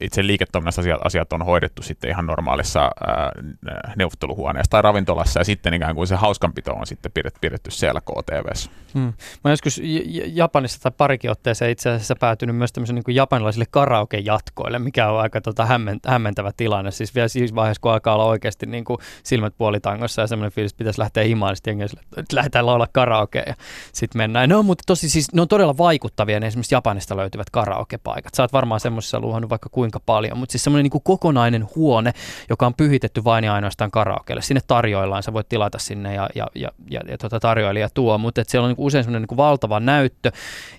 itse 0.01 0.27
liiketoiminnassa 0.27 0.81
asiat, 0.81 1.01
asiat 1.05 1.33
on 1.33 1.43
hoidettu 1.43 1.83
sitten 1.83 2.11
ihan 2.11 2.27
normaalissa 2.27 2.83
äh, 2.85 3.95
neuvotteluhuoneessa 3.97 4.71
tai 4.71 4.83
ravintolassa, 4.83 5.41
ja 5.41 5.45
sitten 5.45 5.75
ikään 5.75 5.95
kuin 5.95 6.07
se 6.07 6.15
hauskanpito 6.15 6.73
on 6.73 6.87
sitten 6.87 7.13
pidetty, 7.13 7.39
pidetty 7.41 7.71
siellä 7.71 8.01
KTVssä. 8.01 8.71
Hmm. 8.95 9.13
Mä 9.45 9.51
joskus 9.51 9.81
Japanissa 10.27 10.81
tai 10.81 10.93
parikin 10.97 11.31
otteeseen 11.31 11.71
itse 11.71 11.91
asiassa 11.91 12.17
päätynyt 12.17 12.57
myös 12.57 12.73
tämmöisen 12.73 12.95
niin 12.95 13.17
japanilaisille 13.17 13.67
karaoke-jatkoille, 13.71 14.79
mikä 14.79 15.11
on 15.11 15.21
aika 15.21 15.41
tota, 15.41 15.69
hämmentävä 16.07 16.51
tilanne. 16.57 16.91
Siis 16.91 17.15
vielä 17.15 17.29
siinä 17.29 17.55
vaiheessa, 17.55 17.81
kun 17.81 17.93
alkaa 17.93 18.15
olla 18.15 18.25
oikeasti 18.25 18.67
niin 18.67 18.85
kuin 18.85 18.99
silmät 19.23 19.55
puolitangossa 19.59 20.23
ja 20.23 20.27
semmoinen 20.37 20.53
fiilis, 20.53 20.73
että 20.73 20.79
pitäisi 20.79 21.01
lähteä 21.01 21.25
himaan, 21.25 21.57
niin 21.67 21.89
sitten 21.89 22.05
että 22.17 22.37
lähdetään 22.37 22.67
laulaa 22.67 22.87
karaokea 22.93 23.43
ja 23.47 23.55
sitten 23.93 24.19
mennään. 24.19 24.49
No, 24.49 24.63
mutta 24.63 24.83
tosi 24.87 25.09
siis, 25.09 25.33
ne 25.33 25.41
on 25.41 25.49
todella 25.49 25.79
vaikuttavia, 25.79 26.41
ne 26.41 26.47
esimerkiksi 26.47 26.75
Japanista 26.75 27.17
löytyvät 27.17 27.51
karaokepaikat. 27.51 28.35
Sä 28.35 28.43
oot 28.43 28.53
varmaan 28.53 28.81
semmoisessa 28.81 29.21
luohannut 29.21 29.51
vaikka 29.51 29.69
kuinka 29.69 30.01
paljon, 30.01 30.39
mutta 30.39 30.53
siis 30.53 30.65
semmoinen 30.65 30.91
niin 30.93 31.03
kokonainen 31.05 31.67
huone, 31.77 32.13
joka 32.51 32.67
on 32.67 32.75
pyhitetty 32.75 33.25
vain 33.25 33.45
ja 33.45 33.55
ainoastaan 33.55 33.91
karaokeelle. 33.91 34.43
Sinne 34.43 34.61
tarjoillaan, 34.67 35.23
sä 35.23 35.33
voit 35.33 35.49
tilata 35.49 35.79
sinne 35.79 36.15
ja, 36.15 36.29
ja, 36.35 36.47
ja, 36.55 36.69
ja, 36.91 37.01
ja 37.09 37.19
tuota 37.19 37.41
tarjoilija 37.41 37.89
tuo, 37.95 38.19
mutta 38.19 38.43
siellä 38.47 38.65
on 38.65 38.71
niin 38.71 38.87
usein 38.87 39.05
semmoinen 39.05 39.27
niin 39.31 39.37
valtava 39.37 39.81
näyttö 39.81 40.33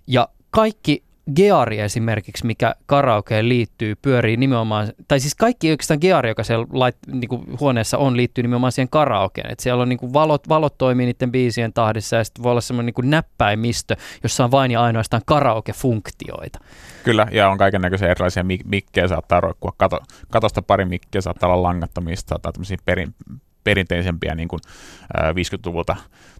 ja 0.07 0.27
kaikki 0.49 1.06
Geari 1.35 1.79
esimerkiksi, 1.79 2.45
mikä 2.45 2.75
karaokeen 2.85 3.49
liittyy, 3.49 3.95
pyörii 3.95 4.37
nimenomaan, 4.37 4.87
tai 5.07 5.19
siis 5.19 5.35
kaikki 5.35 5.71
oikeastaan 5.71 5.97
Geari, 6.01 6.29
joka 6.29 6.43
siellä 6.43 6.65
lait, 6.73 6.95
niin 7.11 7.29
kuin 7.29 7.59
huoneessa 7.59 7.97
on, 7.97 8.17
liittyy 8.17 8.41
nimenomaan 8.41 8.71
siihen 8.71 8.89
karaokeen. 8.89 9.51
Et 9.51 9.59
siellä 9.59 9.81
on 9.81 9.89
niin 9.89 9.99
kuin 9.99 10.13
valot, 10.13 10.49
valot 10.49 10.77
toimii 10.77 11.05
niiden 11.05 11.31
biisien 11.31 11.73
tahdissa 11.73 12.15
ja 12.15 12.23
sitten 12.23 12.43
voi 12.43 12.51
olla 12.51 12.61
semmoinen 12.61 12.93
niin 12.97 13.09
näppäimistö, 13.09 13.95
jossa 14.23 14.43
on 14.43 14.51
vain 14.51 14.71
ja 14.71 14.81
ainoastaan 14.81 15.21
karaoke-funktioita. 15.25 16.59
Kyllä, 17.03 17.27
ja 17.31 17.49
on 17.49 17.57
kaiken 17.57 17.81
näköisiä 17.81 18.11
erilaisia 18.11 18.43
mik- 18.43 18.67
mikkejä, 18.67 19.07
saattaa 19.07 19.39
roikkua 19.39 19.73
kato, 19.77 19.99
katosta 20.31 20.61
pari 20.61 20.85
mikkiä, 20.85 21.21
saattaa 21.21 21.49
olla 21.49 21.63
langattomista, 21.63 22.29
saattaa 22.29 22.51
tämmöisiä 22.51 22.77
perin, 22.85 23.15
perinteisempiä 23.67 24.35
niin 24.35 24.47
kuin, 24.47 24.59
äh, 25.19 25.29
50-luvulta 25.29 25.95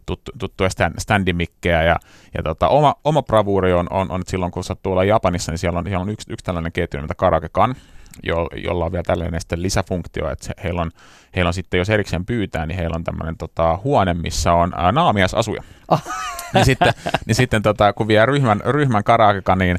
tuttu, 0.05 0.31
tuttuja 0.39 0.69
standimikkejä 0.97 1.83
ja, 1.83 1.95
ja 2.37 2.43
tota, 2.43 2.67
oma, 2.67 2.95
oma 3.03 3.23
bravuuri 3.23 3.73
on, 3.73 3.87
on, 3.89 4.11
on, 4.11 4.21
että 4.21 4.31
silloin 4.31 4.51
kun 4.51 4.63
sattuu 4.63 4.91
olla 4.91 5.03
Japanissa, 5.03 5.51
niin 5.51 5.59
siellä 5.59 5.79
on, 5.79 5.85
siellä 5.85 6.01
on 6.01 6.09
yksi, 6.09 6.33
yksi 6.33 6.45
tällainen 6.45 6.71
ketju 6.71 6.97
nimeltä 6.97 7.15
Karakekan, 7.15 7.75
jo, 8.23 8.47
jolla 8.55 8.85
on 8.85 8.91
vielä 8.91 9.03
tällainen 9.03 9.41
sitten 9.41 9.61
lisäfunktio, 9.61 10.29
että 10.29 10.53
heillä, 10.63 10.81
on, 10.81 10.91
heillä 11.35 11.47
on 11.47 11.53
sitten, 11.53 11.77
jos 11.77 11.89
erikseen 11.89 12.25
pyytää, 12.25 12.65
niin 12.65 12.77
heillä 12.77 12.95
on 12.95 13.03
tämmöinen 13.03 13.37
tota, 13.37 13.79
huone, 13.83 14.13
missä 14.13 14.53
on 14.53 14.73
ää, 14.75 14.91
naamiasasuja. 14.91 15.63
Oh. 15.91 16.03
niin 16.53 16.65
sitten, 16.65 16.93
niin 17.25 17.35
sitten 17.35 17.61
tota, 17.61 17.93
kun 17.93 18.07
vie 18.07 18.25
ryhmän, 18.25 18.61
ryhmän 18.65 19.03
karakekaniin, 19.03 19.77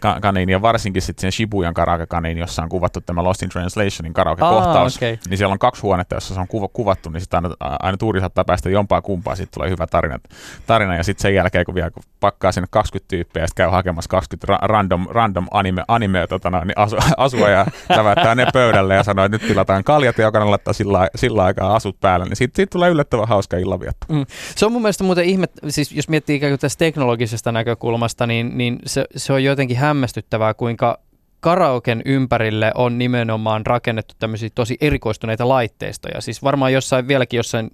ka- 0.00 0.20
kaniin, 0.20 0.48
ja 0.48 0.62
varsinkin 0.62 1.02
sitten 1.02 1.20
sen 1.20 1.32
Shibuyan 1.32 1.74
karaoke-kaniin, 1.74 2.38
jossa 2.38 2.62
on 2.62 2.68
kuvattu 2.68 3.00
tämä 3.00 3.24
Lost 3.24 3.42
in 3.42 3.48
Translationin 3.48 4.12
karaoke-kohtaus, 4.12 4.96
okay. 4.96 5.16
niin 5.28 5.38
siellä 5.38 5.52
on 5.52 5.58
kaksi 5.58 5.82
huonetta, 5.82 6.14
jossa 6.14 6.34
se 6.34 6.40
on 6.40 6.48
kuva- 6.48 6.68
kuvattu, 6.72 7.10
niin 7.10 7.20
sitten 7.20 7.44
aina, 7.44 7.54
aina 7.60 7.96
tuuri 7.96 8.20
saattaa 8.20 8.44
päästä 8.44 8.70
jompaa 8.70 9.02
kumpaa, 9.02 9.36
sitten 9.36 9.54
tulee 9.54 9.70
hyvä 9.70 9.86
tarina, 9.86 10.18
tarina 10.66 10.96
ja 10.96 11.02
sitten 11.02 11.22
sen 11.22 11.34
jälkeen, 11.34 11.64
kun 11.64 11.74
vielä 11.74 11.90
kun 11.90 12.02
pakkaa 12.20 12.52
sinne 12.52 12.66
20 12.70 13.08
tyyppiä 13.08 13.42
ja 13.42 13.46
sitten 13.46 13.64
käy 13.64 13.70
hakemassa 13.70 14.08
20 14.08 14.52
ra- 14.52 14.66
random, 14.68 15.06
random 15.10 15.46
anime, 15.50 15.84
anime 15.88 16.26
tota, 16.26 16.50
no, 16.50 16.64
niin 16.64 16.78
asu, 16.78 16.96
asua 17.16 17.48
ja 17.48 17.66
lävättää 17.88 18.34
ne 18.34 18.46
pöydälle 18.52 18.94
ja 18.94 19.02
sanoo, 19.02 19.24
että 19.24 19.38
nyt 19.38 19.48
tilataan 19.48 19.84
kaljat 19.84 20.18
ja 20.18 20.24
jokainen 20.24 20.50
laittaa 20.50 20.72
sillä, 20.72 21.08
sillä 21.14 21.44
aikaa 21.44 21.76
asut 21.76 22.00
päälle, 22.00 22.26
niin 22.26 22.36
siitä, 22.36 22.56
siitä 22.56 22.70
tulee 22.70 22.90
yllättävän 22.90 23.28
hauska 23.28 23.56
illanvietto. 23.56 24.06
Mm. 24.08 24.26
Se 24.56 24.66
on 24.66 24.72
mun 24.72 24.82
mielestä 24.82 25.04
muuten 25.04 25.24
ihme, 25.24 25.46
siis 25.68 25.92
jos 25.92 26.08
miettii 26.08 26.36
ikään 26.36 26.50
kuin 26.50 26.60
tästä 26.60 26.78
teknologisesta 26.78 27.52
näkökulmasta, 27.52 28.26
niin, 28.26 28.58
niin 28.58 28.78
se, 28.86 29.04
se 29.16 29.32
on 29.32 29.44
jotenkin 29.44 29.76
hämmästyttävää, 29.86 30.54
kuinka 30.54 30.98
karaoken 31.40 32.02
ympärille 32.04 32.72
on 32.74 32.98
nimenomaan 32.98 33.66
rakennettu 33.66 34.14
tämmöisiä 34.18 34.48
tosi 34.54 34.76
erikoistuneita 34.80 35.48
laitteistoja. 35.48 36.20
Siis 36.20 36.42
varmaan 36.42 36.72
jossain, 36.72 37.08
vieläkin 37.08 37.36
jossain 37.36 37.70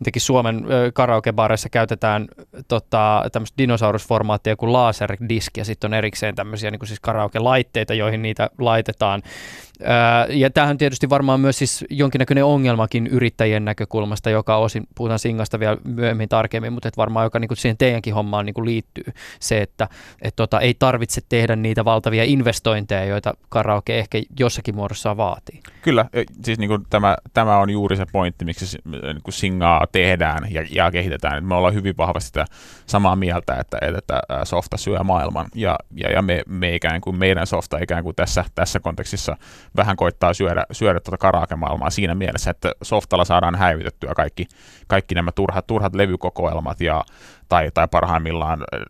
jotenkin 0.00 0.22
Suomen 0.22 0.64
karaokebareissa 0.94 1.68
käytetään 1.68 2.28
tota, 2.68 3.24
tämmöistä 3.32 3.58
dinosaurusformaattia 3.58 4.56
kuin 4.56 4.72
laserdiski 4.72 5.60
ja 5.60 5.64
sitten 5.64 5.88
on 5.88 5.94
erikseen 5.94 6.34
tämmöisiä 6.34 6.70
niin 6.70 6.78
kuin 6.78 6.88
siis 6.88 7.00
karaoke-laitteita, 7.00 7.94
joihin 7.94 8.22
niitä 8.22 8.50
laitetaan. 8.58 9.22
Ja 10.28 10.50
tämähän 10.50 10.74
on 10.74 10.78
tietysti 10.78 11.10
varmaan 11.10 11.40
myös 11.40 11.58
siis 11.58 11.84
jonkinnäköinen 11.90 12.44
ongelmakin 12.44 13.06
yrittäjien 13.06 13.64
näkökulmasta, 13.64 14.30
joka 14.30 14.56
osin, 14.56 14.86
puhutaan 14.94 15.18
Singasta 15.18 15.60
vielä 15.60 15.76
myöhemmin 15.84 16.28
tarkemmin, 16.28 16.72
mutta 16.72 16.88
et 16.88 16.96
varmaan 16.96 17.26
joka 17.26 17.38
niin 17.38 17.48
kuin 17.48 17.58
siihen 17.58 17.76
teidänkin 17.76 18.14
hommaan 18.14 18.46
niin 18.46 18.54
kuin 18.54 18.64
liittyy 18.64 19.04
se, 19.40 19.58
että 19.60 19.88
et 20.22 20.36
tota, 20.36 20.60
ei 20.60 20.74
tarvitse 20.78 21.20
tehdä 21.28 21.56
niitä 21.56 21.84
valtavia 21.84 22.24
investointeja, 22.24 23.04
joita 23.04 23.34
karaoke 23.48 23.98
ehkä 23.98 24.22
jossakin 24.38 24.74
muodossa 24.74 25.16
vaatii. 25.16 25.60
Kyllä, 25.88 26.04
siis 26.44 26.58
niin 26.58 26.68
kuin 26.68 26.82
tämä, 26.90 27.16
tämä 27.32 27.58
on 27.58 27.70
juuri 27.70 27.96
se 27.96 28.04
pointti, 28.12 28.44
miksi 28.44 28.78
niin 28.84 29.22
kuin 29.22 29.34
Singaa 29.34 29.86
tehdään 29.92 30.46
ja, 30.50 30.66
ja 30.70 30.90
kehitetään. 30.90 31.44
Me 31.44 31.54
ollaan 31.54 31.74
hyvin 31.74 31.96
vahvasti 31.96 32.26
sitä 32.26 32.44
samaa 32.86 33.16
mieltä, 33.16 33.54
että, 33.54 33.78
että 33.98 34.20
softa 34.44 34.76
syö 34.76 35.02
maailman 35.04 35.46
ja, 35.54 35.78
ja, 35.96 36.10
ja 36.12 36.22
me, 36.22 36.42
me 36.48 36.74
ikään 36.74 37.00
kuin 37.00 37.18
meidän 37.18 37.46
softa 37.46 37.78
ikään 37.78 38.04
kuin 38.04 38.16
tässä, 38.16 38.44
tässä 38.54 38.80
kontekstissa 38.80 39.36
vähän 39.76 39.96
koittaa 39.96 40.34
syödä, 40.34 40.64
syödä 40.72 41.00
tuota 41.00 41.18
karaoke-maailmaa 41.18 41.90
siinä 41.90 42.14
mielessä, 42.14 42.50
että 42.50 42.72
softalla 42.82 43.24
saadaan 43.24 43.54
häivytettyä 43.54 44.12
kaikki, 44.16 44.46
kaikki 44.86 45.14
nämä 45.14 45.32
turhat, 45.32 45.66
turhat 45.66 45.94
levykokoelmat 45.94 46.80
ja 46.80 47.04
tai, 47.48 47.70
tai 47.74 47.88
parhaimmillaan 47.90 48.64
äh, 48.74 48.82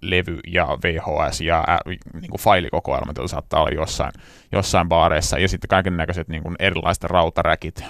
levy 0.00 0.38
ja 0.46 0.66
VHS 0.66 1.40
ja 1.40 1.64
äh, 1.68 1.78
niin 2.20 2.30
kuin 2.30 2.40
failikokoelmat, 2.40 3.16
joita 3.16 3.28
saattaa 3.28 3.60
olla 3.60 3.70
jossain, 3.70 4.12
jossain 4.52 4.88
baareissa, 4.88 5.38
ja 5.38 5.48
sitten 5.48 5.68
kaiken 5.68 5.96
näköiset 5.96 6.28
niin 6.28 6.42
kuin 6.42 6.56
erilaiset 6.58 7.04
rautaräkit, 7.04 7.84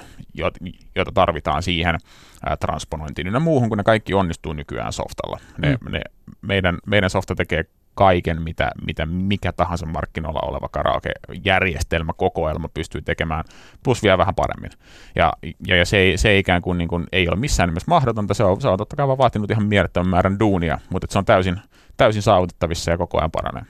joita 0.94 1.12
tarvitaan 1.14 1.62
siihen 1.62 1.94
äh, 1.94 2.59
transponointiin 2.61 3.27
ja 3.27 3.40
muuhun, 3.40 3.68
kun 3.68 3.79
ne 3.79 3.85
kaikki 3.85 4.14
onnistuu 4.14 4.53
nykyään 4.53 4.92
softalla. 4.92 5.38
Ne, 5.59 5.77
mm. 5.81 5.92
ne, 5.92 6.00
meidän, 6.42 6.79
meidän 6.87 7.11
softa 7.11 7.35
tekee 7.35 7.64
kaiken, 7.94 8.42
mitä, 8.42 8.70
mitä 8.87 9.07
mikä 9.07 9.52
tahansa 9.52 9.87
markkinoilla 9.87 10.40
oleva 10.42 10.68
karaoke-järjestelmä, 10.68 12.12
kokoelma 12.16 12.68
pystyy 12.74 13.02
tekemään, 13.02 13.44
plus 13.85 14.02
vielä 14.02 14.18
vähän 14.18 14.35
paremmin. 14.35 14.70
Ja, 15.16 15.33
ja, 15.66 15.76
ja 15.76 15.87
se, 15.87 15.96
ei, 15.96 16.16
se 16.16 16.38
ikään 16.38 16.62
kuin, 16.62 16.78
niin 16.78 16.88
kuin 16.88 17.07
ei 17.12 17.28
ole 17.28 17.37
missään 17.37 17.68
nimessä 17.68 17.90
mahdotonta, 17.90 18.35
se 18.35 18.44
on, 18.44 18.61
se 18.61 18.68
on 18.68 18.78
totta 18.78 18.96
kai 18.96 19.09
vaatinut 19.09 19.50
ihan 19.50 19.66
mielettömän 19.66 20.11
määrän 20.11 20.38
duunia, 20.40 20.78
mutta 20.90 21.07
se 21.11 21.18
on 21.18 21.24
täysin, 21.24 21.61
täysin 21.96 22.22
saavutettavissa 22.22 22.90
ja 22.90 22.98
koko 22.98 23.18
ajan 23.18 23.30
paranee. 23.30 23.62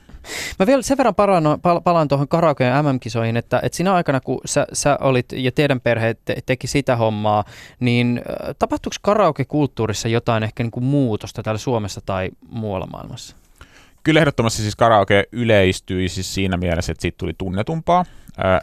Mä 0.58 0.66
vielä 0.66 0.82
sen 0.82 0.98
verran 0.98 1.14
palaan, 1.14 1.44
palaan 1.84 2.08
tuohon 2.08 2.28
karaokeen 2.28 2.84
MM-kisoihin, 2.84 3.36
että, 3.36 3.60
että 3.62 3.76
siinä 3.76 3.94
aikana, 3.94 4.20
kun 4.20 4.40
sä, 4.44 4.66
sä 4.72 4.98
olit 5.00 5.32
ja 5.32 5.52
teidän 5.52 5.80
perhe 5.80 6.16
te, 6.24 6.36
teki 6.46 6.66
sitä 6.66 6.96
hommaa, 6.96 7.44
niin 7.80 8.22
tapahtuiko 8.58 8.96
karaoke-kulttuurissa 9.02 10.08
jotain 10.08 10.42
ehkä 10.42 10.62
niin 10.62 10.70
kuin 10.70 10.84
muutosta 10.84 11.42
täällä 11.42 11.58
Suomessa 11.58 12.00
tai 12.06 12.30
muualla 12.48 12.86
maailmassa? 12.86 13.36
Kyllä 14.04 14.20
ehdottomasti 14.20 14.62
siis 14.62 14.76
karaoke 14.76 15.24
yleistyi 15.32 16.08
siis 16.08 16.34
siinä 16.34 16.56
mielessä, 16.56 16.92
että 16.92 17.02
siitä 17.02 17.18
tuli 17.18 17.34
tunnetumpaa. 17.38 18.04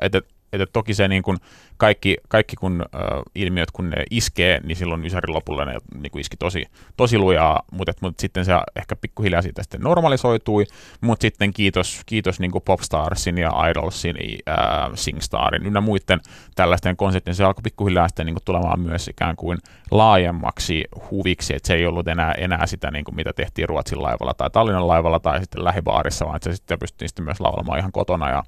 Että, 0.02 0.22
että 0.54 0.66
toki 0.74 0.94
se 0.94 1.08
niin 1.08 1.24
kuin 1.24 1.38
kaikki, 1.82 2.18
kaikki 2.28 2.56
kun 2.56 2.82
äh, 2.96 3.02
ilmiöt, 3.36 3.72
kun 3.72 3.90
ne 3.90 4.04
iskee, 4.12 4.60
niin 4.64 4.76
silloin 4.76 5.06
Ysärin 5.06 5.36
lopulla 5.36 5.66
ne 5.66 5.78
niin 6.02 6.12
kuin 6.12 6.20
iski 6.20 6.38
tosi, 6.38 6.66
tosi 6.98 7.18
lujaa, 7.18 7.64
mutta, 7.72 7.94
mutta 8.02 8.22
sitten 8.22 8.46
se 8.46 8.54
ehkä 8.76 8.96
pikkuhiljaa 8.96 9.42
siitä 9.42 9.64
sitten 9.64 9.82
normalisoitui, 9.82 10.66
mutta 11.02 11.22
sitten 11.22 11.54
kiitos, 11.54 12.02
kiitos 12.06 12.40
niin 12.40 12.52
kuin 12.52 12.64
Popstarsin 12.64 13.38
ja 13.38 13.52
Idolsin, 13.70 14.16
äh, 14.50 14.56
Singstarin 14.96 15.66
ynnä 15.66 15.82
muiden 15.82 16.20
tällaisten 16.56 16.98
konseptien, 16.98 17.36
se 17.36 17.44
alkoi 17.44 17.62
pikkuhiljaa 17.64 18.08
sitten 18.08 18.26
niin 18.26 18.36
kuin 18.36 18.46
tulemaan 18.46 18.80
myös 18.80 19.08
ikään 19.08 19.36
kuin 19.36 19.58
laajemmaksi 19.92 20.86
huviksi, 21.12 21.56
että 21.56 21.68
se 21.68 21.74
ei 21.74 21.86
ollut 21.86 22.08
enää, 22.08 22.32
enää 22.32 22.66
sitä, 22.66 22.92
niin 22.92 23.06
kuin 23.06 23.16
mitä 23.16 23.34
tehtiin 23.34 23.70
Ruotsin 23.70 24.04
laivalla 24.04 24.34
tai 24.34 24.50
Tallinnan 24.50 24.88
laivalla 24.88 25.20
tai 25.20 25.40
sitten 25.40 25.64
lähibaarissa, 25.64 26.26
vaan 26.26 26.36
että 26.36 26.50
se 26.50 26.56
sitten 26.56 26.80
pystyttiin 26.80 27.10
sitten 27.10 27.26
myös 27.26 27.40
laulamaan 27.40 27.80
ihan 27.80 27.92
kotona 27.92 28.30
ja 28.30 28.44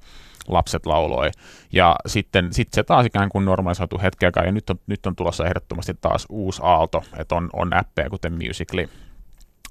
lapset 0.48 0.86
lauloi. 0.86 1.30
Ja 1.72 1.96
sitten 2.06 2.52
sit 2.52 2.68
se 2.72 2.82
taas 2.82 3.06
ikään 3.06 3.28
kuin 3.28 3.44
normalisoitu 3.44 4.00
hetkeäkään, 4.02 4.46
ja 4.46 4.52
nyt 4.52 4.70
on, 4.70 4.76
nyt 4.86 5.06
on 5.06 5.16
tulossa 5.16 5.46
ehdottomasti 5.46 5.94
taas 6.00 6.26
uusi 6.28 6.60
aalto, 6.64 7.04
että 7.16 7.34
on, 7.34 7.50
on 7.52 7.76
appeja 7.76 8.10
kuten 8.10 8.32
Musical.ly, 8.32 8.88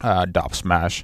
äh, 0.05 0.17
Dub 0.36 0.53
Smash, 0.53 1.03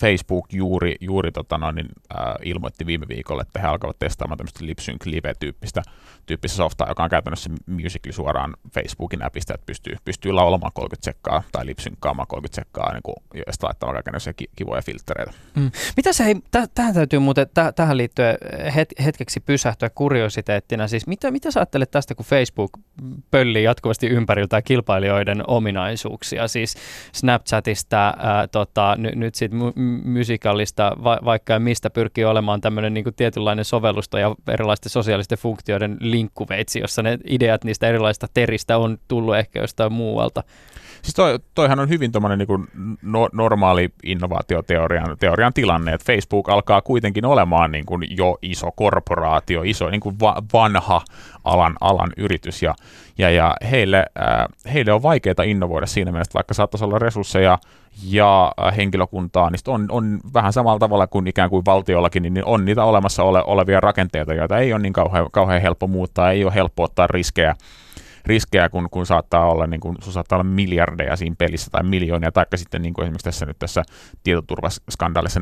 Facebook 0.00 0.52
juuri, 0.52 0.96
juuri 1.00 1.32
tota 1.32 1.58
noin, 1.58 1.74
niin, 1.74 1.88
äh, 2.18 2.34
ilmoitti 2.44 2.86
viime 2.86 3.06
viikolla, 3.08 3.42
että 3.42 3.60
he 3.60 3.66
alkavat 3.66 3.98
testaamaan 3.98 4.38
tämmöistä 4.38 4.66
lipsync 4.66 5.06
live-tyyppistä 5.06 5.82
tyyppistä 6.28 6.56
softaa, 6.56 6.88
joka 6.88 7.04
on 7.04 7.10
käytännössä 7.10 7.50
Musical 7.66 8.12
suoraan 8.12 8.56
Facebookin 8.74 9.24
appista, 9.24 9.54
että 9.54 9.66
pystyy, 9.66 9.96
pystyy 10.04 10.32
laulamaan 10.32 10.72
30 10.74 11.04
sekkaa 11.04 11.42
tai 11.52 11.66
lipsynkkaamaan 11.66 12.28
30 12.28 12.54
sekkaa 12.54 12.92
niin 12.92 13.02
kuin, 13.02 13.16
ja 13.34 13.52
sitten 13.52 13.66
laittamaan 13.66 13.94
kaikenlaisia 13.94 14.32
kivoja 14.56 14.82
filtreitä. 14.82 15.32
Mm. 15.54 15.70
Mitä 15.96 16.12
se, 16.12 16.24
hei, 16.24 16.36
täh, 16.50 16.68
tähän 16.74 16.94
täytyy 16.94 17.18
muuten 17.18 17.46
täh, 17.54 17.74
tähän 17.74 17.96
liittyen 17.96 18.36
het, 18.74 18.88
hetkeksi 19.04 19.40
pysähtyä 19.40 19.90
kuriositeettina. 19.94 20.88
Siis 20.88 21.06
mitä, 21.06 21.30
mitä 21.30 21.50
sä 21.50 21.60
ajattelet 21.60 21.90
tästä, 21.90 22.14
kun 22.14 22.26
Facebook 22.26 22.70
pöllii 23.30 23.64
jatkuvasti 23.64 24.06
ympäriltä 24.06 24.62
kilpailijoiden 24.62 25.42
ominaisuuksia, 25.46 26.48
siis 26.48 26.76
Snapchatista, 27.12 28.14
ää, 28.18 28.46
tota, 28.46 28.96
n- 28.96 29.20
nyt 29.28 29.34
sitten 29.34 29.60
mu- 29.60 30.08
musikallista, 30.08 30.96
va- 31.04 31.18
vaikka 31.24 31.52
ja 31.52 31.60
mistä 31.60 31.90
pyrkii 31.90 32.24
olemaan 32.24 32.60
tämmöinen 32.60 32.94
niin 32.94 33.04
tietynlainen 33.16 33.64
sovellusta 33.64 34.18
ja 34.18 34.34
erilaisten 34.48 34.90
sosiaalisten 34.90 35.38
funktioiden 35.38 35.96
linkkuveitsi, 36.00 36.80
jossa 36.80 37.02
ne 37.02 37.18
ideat 37.28 37.64
niistä 37.64 37.88
erilaisista 37.88 38.26
teristä 38.34 38.78
on 38.78 38.98
tullut 39.08 39.36
ehkä 39.36 39.60
jostain 39.60 39.92
muualta. 39.92 40.42
Siis 41.02 41.14
toi, 41.14 41.38
toihan 41.54 41.80
on 41.80 41.88
hyvin 41.88 42.12
tuommoinen 42.12 42.38
niin 42.38 42.96
no, 43.02 43.28
normaali 43.32 43.90
innovaatioteorian 44.02 45.16
teorian 45.18 45.52
tilanne, 45.52 45.92
että 45.92 46.12
Facebook 46.12 46.48
alkaa 46.48 46.82
kuitenkin 46.82 47.24
olemaan 47.24 47.70
niin 47.72 47.86
kuin 47.86 48.06
jo 48.10 48.38
iso 48.42 48.70
korporaatio, 48.72 49.62
iso 49.62 49.90
niin 49.90 50.00
kuin 50.00 50.20
va, 50.20 50.42
vanha 50.52 51.00
alan, 51.44 51.76
alan 51.80 52.12
yritys, 52.16 52.62
ja, 52.62 52.74
ja, 53.18 53.30
ja 53.30 53.56
heille, 53.70 54.06
äh, 54.20 54.72
heille 54.72 54.92
on 54.92 55.02
vaikeaa 55.02 55.42
innovoida 55.44 55.86
siinä 55.86 56.12
mielessä, 56.12 56.34
vaikka 56.34 56.54
saattaisi 56.54 56.84
olla 56.84 56.98
resursseja 56.98 57.58
ja 58.04 58.52
äh, 58.66 58.76
henkilökuntaa, 58.76 59.50
niin 59.50 59.58
on, 59.66 59.86
on 59.90 60.20
vähän 60.34 60.52
samalla 60.52 60.78
tavalla 60.78 61.06
kuin 61.06 61.26
ikään 61.26 61.50
kuin 61.50 61.64
valtiollakin, 61.64 62.22
niin 62.22 62.44
on 62.44 62.64
niitä 62.64 62.84
olemassa 62.84 63.22
ole, 63.22 63.42
olevia 63.46 63.80
rakenteita, 63.80 64.34
joita 64.34 64.58
ei 64.58 64.72
ole 64.72 64.82
niin 64.82 64.92
kauhean, 64.92 65.26
kauhean 65.32 65.62
helppo 65.62 65.86
muuttaa, 65.86 66.30
ei 66.30 66.44
ole 66.44 66.54
helppo 66.54 66.82
ottaa 66.82 67.06
riskejä, 67.06 67.54
riskejä, 68.26 68.68
kun, 68.68 68.88
kun 68.90 69.06
saattaa 69.06 69.50
olla, 69.50 69.66
niin 69.66 69.80
kun, 69.80 69.96
saattaa 70.00 70.36
olla 70.36 70.50
miljardeja 70.50 71.16
siinä 71.16 71.36
pelissä 71.38 71.70
tai 71.70 71.82
miljoonia, 71.82 72.32
tai 72.32 72.46
sitten 72.54 72.82
niin 72.82 72.94
kuin 72.94 73.02
esimerkiksi 73.02 73.24
tässä 73.24 73.46
nyt 73.46 73.58
tässä 73.58 73.82
tietoturvaskandaalissa 74.22 75.40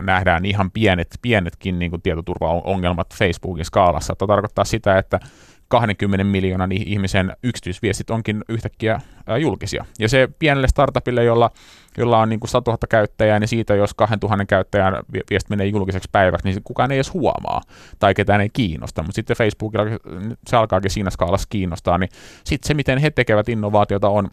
nähdään 0.00 0.44
ihan 0.44 0.70
pienet, 0.70 1.08
pienetkin 1.22 1.78
niin 1.78 1.90
kuin 1.90 2.02
tietoturvaongelmat 2.02 3.14
Facebookin 3.14 3.64
skaalassa, 3.64 4.12
että 4.12 4.26
tarkoittaa 4.26 4.64
sitä, 4.64 4.98
että 4.98 5.20
20 5.68 6.24
miljoonan 6.24 6.72
ihmisen 6.72 7.36
yksityisviestit 7.42 8.10
onkin 8.10 8.44
yhtäkkiä 8.48 9.00
julkisia. 9.40 9.84
Ja 9.98 10.08
se 10.08 10.28
pienelle 10.38 10.68
startupille, 10.68 11.24
jolla, 11.24 11.50
jolla 11.98 12.18
on 12.18 12.28
niin 12.28 12.40
kuin 12.40 12.48
100 12.48 12.70
000 12.70 12.78
käyttäjää, 12.88 13.38
niin 13.38 13.48
siitä 13.48 13.74
jos 13.74 13.94
2000 13.94 14.44
käyttäjän 14.44 14.94
viesti 15.30 15.50
menee 15.50 15.66
julkiseksi 15.66 16.08
päiväksi, 16.12 16.48
niin 16.48 16.62
kukaan 16.64 16.92
ei 16.92 16.96
edes 16.96 17.12
huomaa 17.12 17.62
tai 17.98 18.14
ketään 18.14 18.40
ei 18.40 18.50
kiinnosta. 18.52 19.02
Mutta 19.02 19.14
sitten 19.14 19.36
Facebookilla 19.36 19.84
se 20.46 20.56
alkaakin 20.56 20.90
siinä 20.90 21.10
skaalassa 21.10 21.46
kiinnostaa, 21.50 21.98
niin 21.98 22.10
sitten 22.44 22.68
se, 22.68 22.74
miten 22.74 22.98
he 22.98 23.10
tekevät 23.10 23.48
innovaatiota 23.48 24.08
on, 24.08 24.30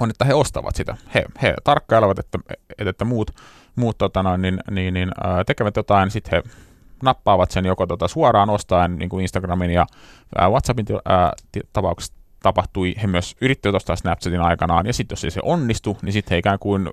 on, 0.00 0.10
että 0.10 0.24
he 0.24 0.34
ostavat 0.34 0.76
sitä. 0.76 0.96
He, 1.14 1.24
he 1.42 1.54
tarkkailevat, 1.64 2.18
että, 2.18 2.38
että, 2.78 3.04
muut, 3.04 3.30
muut 3.76 3.98
tota 3.98 4.22
noin, 4.22 4.42
niin, 4.42 4.60
niin, 4.70 4.94
niin, 4.94 5.12
tekevät 5.46 5.76
jotain, 5.76 6.10
sitten 6.10 6.42
he 6.44 6.50
nappaavat 7.02 7.50
sen 7.50 7.66
joko 7.66 7.86
tota 7.86 8.08
suoraan 8.08 8.50
ostaen 8.50 8.96
niin 8.96 9.08
kuin 9.08 9.22
Instagramin 9.22 9.70
ja 9.70 9.86
WhatsAppin 10.50 10.86
tapauksessa 11.72 12.15
tapahtui, 12.42 12.94
he 13.02 13.06
myös 13.06 13.36
yrittivät 13.40 13.74
ostaa 13.74 13.96
Snapchatin 13.96 14.40
aikanaan, 14.40 14.86
ja 14.86 14.92
sitten 14.92 15.16
jos 15.16 15.24
ei 15.24 15.30
se 15.30 15.40
onnistu, 15.42 15.98
niin 16.02 16.12
sitten 16.12 16.34
he 16.34 16.38
ikään 16.38 16.58
kuin 16.58 16.86
äh, 16.86 16.92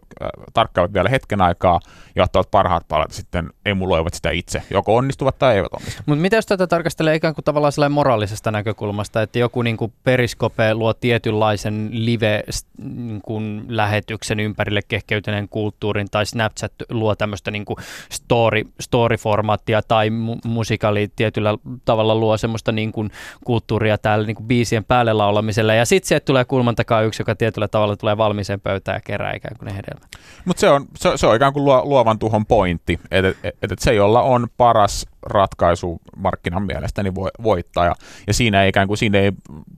tarkkaavat 0.54 0.94
vielä 0.94 1.10
hetken 1.10 1.42
aikaa 1.42 1.80
ja 2.16 2.24
ottavat 2.24 2.52
parhaat 2.52 2.88
palat 2.88 3.12
sitten 3.12 3.50
emuloivat 3.66 4.14
sitä 4.14 4.32
itse, 4.32 4.64
joko 4.70 4.96
onnistuvat 4.96 5.40
tai 5.40 5.56
eivät 5.56 5.74
onnistu. 5.74 6.02
Mutta 6.06 6.22
mitä 6.22 6.36
jos 6.36 6.46
tätä 6.46 6.68
tarkastelee 6.68 7.16
ikään 7.16 7.36
kuin 7.36 7.46
tavallaan 7.46 7.72
sellainen 7.72 7.94
moraalisesta 7.94 8.52
näkökulmasta, 8.52 9.22
että 9.22 9.40
joku 9.40 9.62
niin 9.62 9.78
kuin 9.78 9.94
Periskope 10.04 10.74
luo 10.74 10.94
tietynlaisen 10.94 11.90
live-lähetyksen 11.92 14.38
niin 14.38 14.46
ympärille 14.46 14.82
kehkeytyneen 14.88 15.50
kulttuurin, 15.50 16.08
tai 16.12 16.26
Snapchat 16.26 16.74
luo 16.90 17.16
tämmöistä 17.16 17.52
niin 17.52 17.66
kuin 17.66 17.78
story, 18.12 18.64
story-formaattia, 18.64 19.82
tai 19.88 20.10
mu- 20.10 20.40
musikali 20.46 21.12
tietyllä 21.16 21.58
tavalla 21.86 22.16
luo 22.16 22.38
semmoista 22.38 22.72
niin 22.72 22.92
kuin 22.92 23.12
kulttuuria 23.46 23.98
täällä 23.98 24.28
niin 24.28 24.36
kuin 24.36 24.48
biisien 24.48 24.84
päälle 24.84 25.14
laulaa, 25.14 25.33
laulamiselle. 25.34 25.76
Ja 25.76 25.86
sitten 25.86 26.08
sieltä 26.08 26.26
tulee 26.26 26.46
kulman 26.46 26.76
takaa 26.76 27.02
yksi, 27.02 27.22
joka 27.22 27.36
tietyllä 27.36 27.68
tavalla 27.68 27.96
tulee 27.96 28.18
valmiiseen 28.18 28.62
pöytään 28.62 28.96
ja 28.96 29.02
kerää 29.06 29.34
ikään 29.34 29.58
kuin 29.58 29.68
ne 29.68 29.76
hedelmät. 29.76 30.08
Mutta 30.46 30.62
se 30.62 30.70
on, 30.70 30.86
se, 30.96 31.12
se 31.16 31.28
on 31.28 31.36
ikään 31.36 31.54
kuin 31.54 31.66
luovan 31.66 32.20
tuhon 32.20 32.46
pointti, 32.46 33.00
että 33.12 33.30
et, 33.30 33.56
et, 33.62 33.72
et 33.72 33.80
se, 33.80 33.94
jolla 33.94 34.22
on 34.22 34.48
paras 34.58 35.06
ratkaisu 35.24 36.02
markkinan 36.18 36.64
mielestä, 36.64 37.04
niin 37.04 37.16
voi, 37.16 37.30
voittaa. 37.44 37.86
Ja, 37.86 37.96
ja 38.28 38.34
siinä, 38.34 38.64
ei 38.64 38.70
ikään 38.70 38.88
kuin, 38.88 38.98
siinä 38.98 39.18
ei 39.18 39.32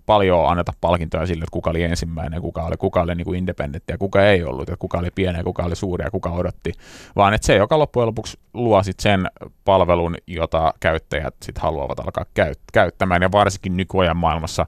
paljon 0.06 0.50
anneta 0.50 0.74
palkintoja 0.82 1.26
sille, 1.26 1.44
että 1.44 1.52
kuka 1.52 1.70
oli 1.70 1.84
ensimmäinen, 1.84 2.42
kuka 2.42 2.64
oli, 2.64 2.78
kuka 2.78 3.02
oli 3.02 3.16
niin 3.16 3.26
kuin 3.26 3.40
independentti 3.40 3.94
ja 3.94 3.98
kuka 3.98 4.26
ei 4.26 4.44
ollut, 4.44 4.70
että 4.70 4.80
kuka 4.80 4.98
oli 4.98 5.12
pieni 5.16 5.38
ja 5.38 5.44
kuka 5.44 5.64
oli 5.64 5.76
suuri 5.76 6.06
ja 6.06 6.12
kuka 6.12 6.30
odotti, 6.30 6.72
vaan 7.16 7.34
että 7.34 7.48
se, 7.48 7.56
joka 7.56 7.80
loppujen 7.80 8.08
lopuksi 8.08 8.40
luo 8.54 8.84
sit 8.84 9.00
sen 9.00 9.28
palvelun, 9.66 10.16
jota 10.28 10.74
käyttäjät 10.80 11.36
sit 11.44 11.58
haluavat 11.58 12.00
alkaa 12.00 12.26
käyt- 12.34 12.60
käyttämään, 12.74 13.22
ja 13.22 13.32
varsinkin 13.32 13.78
nykyajan 13.78 14.18
maailmassa, 14.18 14.66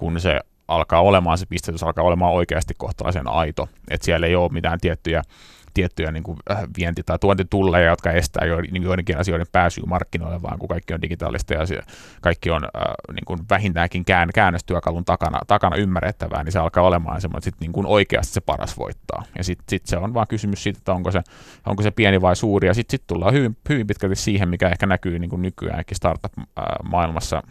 kun 0.00 0.20
se 0.20 0.40
alkaa 0.68 1.00
olemaan, 1.00 1.38
se 1.38 1.46
pistetys 1.46 1.82
alkaa 1.82 2.04
olemaan 2.04 2.32
oikeasti 2.32 2.74
kohtalaisen 2.76 3.28
aito, 3.28 3.68
että 3.90 4.04
siellä 4.04 4.26
ei 4.26 4.36
ole 4.36 4.52
mitään 4.52 4.80
tiettyjä 4.80 5.22
tiettyjä 5.74 6.12
niin 6.12 6.22
kuin 6.22 6.38
äh, 6.50 6.62
vienti- 6.78 7.02
tai 7.02 7.18
tuontitulleja, 7.18 7.90
jotka 7.90 8.12
estää 8.12 8.46
jo, 8.46 8.60
niin 8.60 8.82
joidenkin 8.82 9.18
asioiden 9.18 9.46
pääsyä 9.52 9.84
markkinoille, 9.86 10.42
vaan 10.42 10.58
kun 10.58 10.68
kaikki 10.68 10.94
on 10.94 11.02
digitaalista 11.02 11.54
ja 11.54 11.66
se, 11.66 11.80
kaikki 12.20 12.50
on 12.50 12.64
äh, 12.64 12.82
niin 13.12 13.24
kuin 13.24 13.40
vähintäänkin 13.50 14.04
kään, 14.04 14.28
käännöstyökalun 14.34 15.04
takana, 15.04 15.38
takana 15.46 15.76
ymmärrettävää, 15.76 16.44
niin 16.44 16.52
se 16.52 16.58
alkaa 16.58 16.84
olemaan 16.84 17.20
semmoinen, 17.20 17.38
että 17.38 17.50
sit 17.50 17.60
niin 17.60 17.72
kuin 17.72 17.86
oikeasti 17.86 18.32
se 18.32 18.40
paras 18.40 18.78
voittaa. 18.78 19.22
Ja 19.38 19.44
sitten 19.44 19.64
sit 19.68 19.86
se 19.86 19.96
on 19.96 20.14
vaan 20.14 20.26
kysymys 20.28 20.62
siitä, 20.62 20.78
että 20.78 20.92
onko 20.92 21.10
se, 21.10 21.22
onko 21.66 21.82
se 21.82 21.90
pieni 21.90 22.20
vai 22.20 22.36
suuri, 22.36 22.68
ja 22.68 22.74
sitten 22.74 22.98
sit 22.98 23.06
tullaan 23.06 23.34
hyvin, 23.34 23.56
hyvin 23.68 23.86
pitkälti 23.86 24.16
siihen, 24.16 24.48
mikä 24.48 24.68
ehkä 24.68 24.86
näkyy 24.86 25.18
niin 25.18 25.30
kuin 25.30 25.42
nykyäänkin 25.42 25.96
startup-maailmassa, 25.96 27.42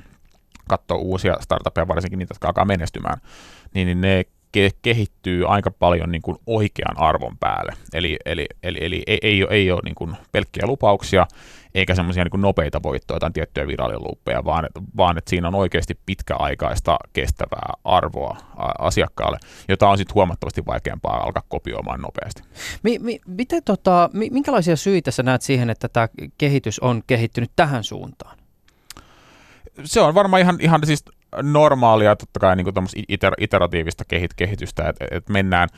katsoa 0.69 0.97
uusia 0.97 1.35
startuppeja, 1.41 1.87
varsinkin 1.87 2.19
niitä, 2.19 2.31
jotka 2.31 2.47
alkaa 2.47 2.65
menestymään, 2.65 3.17
niin, 3.73 3.85
niin 3.85 4.01
ne 4.01 4.25
ke- 4.57 4.77
kehittyy 4.81 5.47
aika 5.47 5.71
paljon 5.71 6.11
niin 6.11 6.21
kuin 6.21 6.37
oikean 6.45 6.97
arvon 6.97 7.37
päälle. 7.37 7.73
Eli, 7.93 8.17
eli, 8.25 8.45
eli, 8.63 8.77
eli 8.81 9.03
ei, 9.07 9.19
ei, 9.21 9.43
ole, 9.43 9.51
ei 9.51 9.71
ole 9.71 9.81
niin 9.83 9.95
kuin 9.95 10.15
pelkkiä 10.31 10.67
lupauksia, 10.67 11.27
eikä 11.75 11.95
semmoisia 11.95 12.23
niin 12.23 12.41
nopeita 12.41 12.83
voittoja 12.83 13.19
tai 13.19 13.31
tiettyjä 13.31 13.67
viralliluppeja, 13.67 14.45
vaan, 14.45 14.67
vaan 14.97 15.17
että 15.17 15.29
siinä 15.29 15.47
on 15.47 15.55
oikeasti 15.55 15.99
pitkäaikaista 16.05 16.97
kestävää 17.13 17.73
arvoa 17.83 18.37
asiakkaalle, 18.79 19.37
jota 19.67 19.89
on 19.89 19.97
sitten 19.97 20.15
huomattavasti 20.15 20.65
vaikeampaa 20.65 21.23
alkaa 21.23 21.43
kopioimaan 21.47 22.01
nopeasti. 22.01 22.41
Mi, 22.83 22.99
mi, 22.99 23.19
miten 23.27 23.63
tota, 23.63 24.09
minkälaisia 24.13 24.75
syitä 24.75 25.11
sä 25.11 25.23
näet 25.23 25.41
siihen, 25.41 25.69
että 25.69 25.89
tämä 25.89 26.09
kehitys 26.37 26.79
on 26.79 27.01
kehittynyt 27.07 27.51
tähän 27.55 27.83
suuntaan? 27.83 28.38
Se 29.83 30.01
on 30.01 30.13
varmaan 30.13 30.41
ihan, 30.41 30.57
ihan 30.59 30.81
siis 30.85 31.05
normaalia 31.43 32.15
totta 32.15 32.39
kai 32.39 32.55
niin 32.55 32.73
iter, 33.09 33.33
iteratiivista 33.39 34.03
kehitystä, 34.35 34.89
että 34.89 35.05
et 35.11 35.29
mennään 35.29 35.69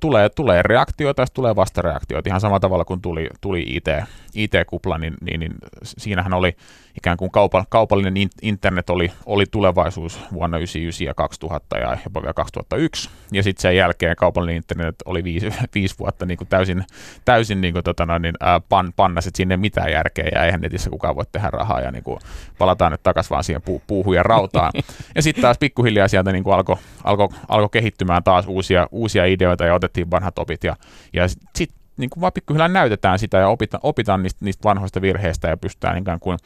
tulee, 0.00 0.28
tulee 0.28 0.62
reaktioita 0.62 1.22
ja 1.22 1.26
tulee 1.34 1.56
vastareaktioita 1.56 2.28
ihan 2.28 2.40
samalla 2.40 2.60
tavalla 2.60 2.84
kuin 2.84 3.00
tuli, 3.00 3.28
tuli 3.40 3.62
IT, 3.68 3.86
IT-kupla, 4.34 4.98
niin, 4.98 5.14
niin, 5.20 5.40
niin 5.40 5.52
siinähän 5.82 6.34
oli 6.34 6.56
ikään 6.96 7.16
kuin 7.16 7.30
kaupa, 7.30 7.64
kaupallinen 7.68 8.14
internet 8.42 8.90
oli, 8.90 9.12
oli 9.26 9.44
tulevaisuus 9.50 10.14
vuonna 10.32 10.56
1999 10.56 11.06
ja 11.06 11.14
2000 11.14 11.78
ja 11.78 11.96
jopa 12.04 12.22
vielä 12.22 12.32
2001. 12.32 13.10
Ja 13.32 13.42
sitten 13.42 13.62
sen 13.62 13.76
jälkeen 13.76 14.16
kaupallinen 14.16 14.56
internet 14.56 14.94
oli 15.04 15.24
viisi, 15.24 15.50
viisi 15.74 15.98
vuotta 15.98 16.26
niin 16.26 16.38
kuin 16.38 16.48
täysin, 16.48 16.84
täysin 17.24 17.60
niin 17.60 17.72
kuin, 17.72 17.84
tota, 17.84 18.18
niin, 18.18 18.34
ää, 18.40 18.60
pan, 18.60 18.92
pannas, 18.96 19.26
että 19.26 19.36
sinne 19.36 19.56
mitään 19.56 19.92
järkeä 19.92 20.28
ja 20.32 20.44
eihän 20.44 20.60
netissä 20.60 20.90
kukaan 20.90 21.16
voi 21.16 21.24
tehdä 21.32 21.50
rahaa 21.50 21.80
ja 21.80 21.90
niin 21.90 22.04
kuin, 22.04 22.18
palataan 22.58 22.92
nyt 22.92 23.02
takaisin 23.02 23.30
vaan 23.30 23.44
siihen 23.44 23.62
puu, 23.62 23.82
puuhun 23.86 24.14
ja 24.14 24.22
rautaan. 24.22 24.72
ja 25.16 25.22
sitten 25.22 25.42
taas 25.42 25.58
pikkuhiljaa 25.58 26.08
sieltä 26.08 26.32
niin 26.32 26.44
alkoi 26.46 26.76
alko, 27.04 27.32
alko 27.48 27.68
kehittymään 27.68 28.24
taas 28.24 28.46
uusia, 28.46 28.88
uusia 28.90 29.24
ideoita 29.24 29.66
ja 29.72 29.76
otettiin 29.76 30.10
vanhat 30.10 30.38
opit 30.38 30.64
ja, 30.64 30.76
ja 31.12 31.28
sitten 31.28 31.82
niin 31.96 32.10
kuin 32.10 32.20
vaan 32.20 32.32
pikkuhiljaa 32.32 32.68
näytetään 32.68 33.18
sitä 33.18 33.38
ja 33.38 33.48
opitaan, 33.48 33.80
opitaan 33.82 34.22
niistä, 34.22 34.44
niistä 34.44 34.64
vanhoista 34.64 35.00
virheistä 35.00 35.48
ja 35.48 35.56
pystytään 35.56 35.98
ikään 35.98 36.20
kuin 36.20 36.38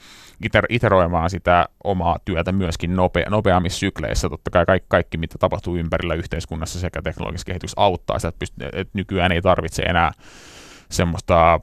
iter, 0.44 0.66
iteroimaan 0.68 1.30
sitä 1.30 1.66
omaa 1.84 2.18
työtä 2.24 2.52
myöskin 2.52 2.96
nope, 2.96 3.24
nopeammissa 3.30 3.78
sykleissä. 3.78 4.28
Totta 4.28 4.50
kai 4.50 4.66
kaikki, 4.66 4.86
kaikki, 4.88 5.18
mitä 5.18 5.38
tapahtuu 5.38 5.76
ympärillä 5.76 6.14
yhteiskunnassa 6.14 6.80
sekä 6.80 7.02
teknologisessa 7.02 7.46
kehityksessä 7.46 7.80
auttaa 7.80 8.18
sitä, 8.18 8.28
että, 8.28 8.44
pyst- 8.44 8.68
että 8.72 8.98
nykyään 8.98 9.32
ei 9.32 9.42
tarvitse 9.42 9.82
enää 9.82 10.12
semmoista 10.90 11.60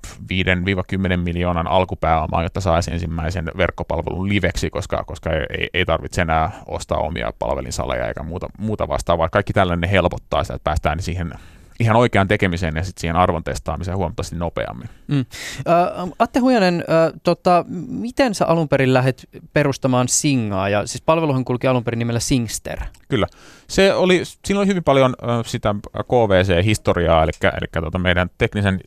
5-10 1.13 1.17
miljoonan 1.17 1.67
alkupääomaa, 1.67 2.43
jotta 2.43 2.61
saisi 2.61 2.91
ensimmäisen 2.91 3.51
verkkopalvelun 3.57 4.29
liveksi, 4.29 4.69
koska, 4.69 5.03
koska 5.03 5.29
ei, 5.29 5.69
ei 5.73 5.85
tarvitse 5.85 6.21
enää 6.21 6.51
ostaa 6.67 6.97
omia 6.97 7.33
palvelinsaleja 7.39 8.07
eikä 8.07 8.23
muuta, 8.23 8.47
muuta 8.57 8.87
vastaavaa. 8.87 9.29
Kaikki 9.29 9.53
tällainen 9.53 9.89
helpottaa 9.89 10.43
sitä, 10.43 10.53
että 10.53 10.63
päästään 10.63 11.01
siihen 11.01 11.33
ihan 11.79 11.95
oikean 11.95 12.27
tekemiseen 12.27 12.75
ja 12.75 12.83
sitten 12.83 13.01
siihen 13.01 13.15
arvon 13.15 13.43
testaamiseen 13.43 13.97
huomattavasti 13.97 14.35
nopeammin. 14.35 14.89
Mm. 15.07 15.19
Uh, 15.19 16.15
Atte 16.19 16.39
Hujanen, 16.39 16.75
uh, 16.75 17.19
tota, 17.23 17.65
miten 17.87 18.35
sä 18.35 18.45
alun 18.45 18.69
perin 18.69 18.93
lähdet 18.93 19.29
perustamaan 19.53 20.07
Singaa? 20.07 20.69
Ja 20.69 20.87
siis 20.87 21.01
palveluhan 21.01 21.45
kulki 21.45 21.67
alun 21.67 21.83
perin 21.83 21.99
nimellä 21.99 22.19
Singster. 22.19 22.79
Kyllä. 23.09 23.27
Se 23.67 23.93
oli, 23.93 24.21
siinä 24.45 24.59
oli 24.59 24.67
hyvin 24.67 24.83
paljon 24.83 25.15
uh, 25.21 25.45
sitä 25.45 25.75
KVC-historiaa, 25.93 27.23
eli, 27.23 27.31
eli 27.43 27.83
tota 27.83 27.99
meidän 27.99 28.29
teknisen 28.37 28.79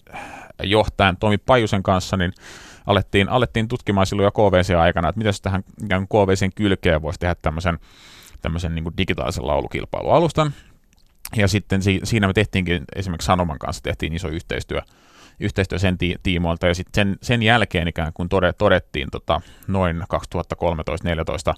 johtajan 0.63 1.17
Tomi 1.17 1.39
Pajusen 1.39 1.83
kanssa, 1.83 2.17
niin 2.17 2.33
alettiin, 2.87 3.29
alettiin 3.29 3.69
tutkimaan 3.69 4.07
silloin 4.07 4.25
jo 4.25 4.31
KVC-aikana, 4.31 5.09
että 5.09 5.19
miten 5.19 5.33
tähän 5.43 5.65
KVCn 6.09 6.53
kylkeen 6.55 7.03
voisi 7.03 7.19
tehdä 7.19 7.35
tämmöisen, 7.43 7.79
tämmöisen 8.43 8.75
niin 8.75 8.97
digitaalisen 8.99 9.47
laulukilpailualustan. 9.47 10.53
Ja 11.37 11.49
sitten 11.49 11.83
si- 11.83 12.01
siinä 12.05 12.27
me 12.27 12.33
tehtiinkin 12.33 12.85
esimerkiksi 12.97 13.27
Sanoman 13.27 13.59
kanssa 13.59 13.83
tehtiin 13.83 14.13
iso 14.13 14.29
yhteistyö, 14.29 14.81
yhteistyö 15.41 15.79
sen 15.79 15.99
ti- 15.99 16.17
tiimoilta, 16.23 16.67
ja 16.67 16.75
sitten 16.75 17.07
sen, 17.09 17.19
sen 17.23 17.43
jälkeen 17.43 17.89
ikään 17.89 18.13
kuin 18.13 18.29
tode, 18.29 18.53
todettiin 18.53 19.09
tota, 19.13 19.41
noin 19.67 20.03
2013-2014 20.03 21.55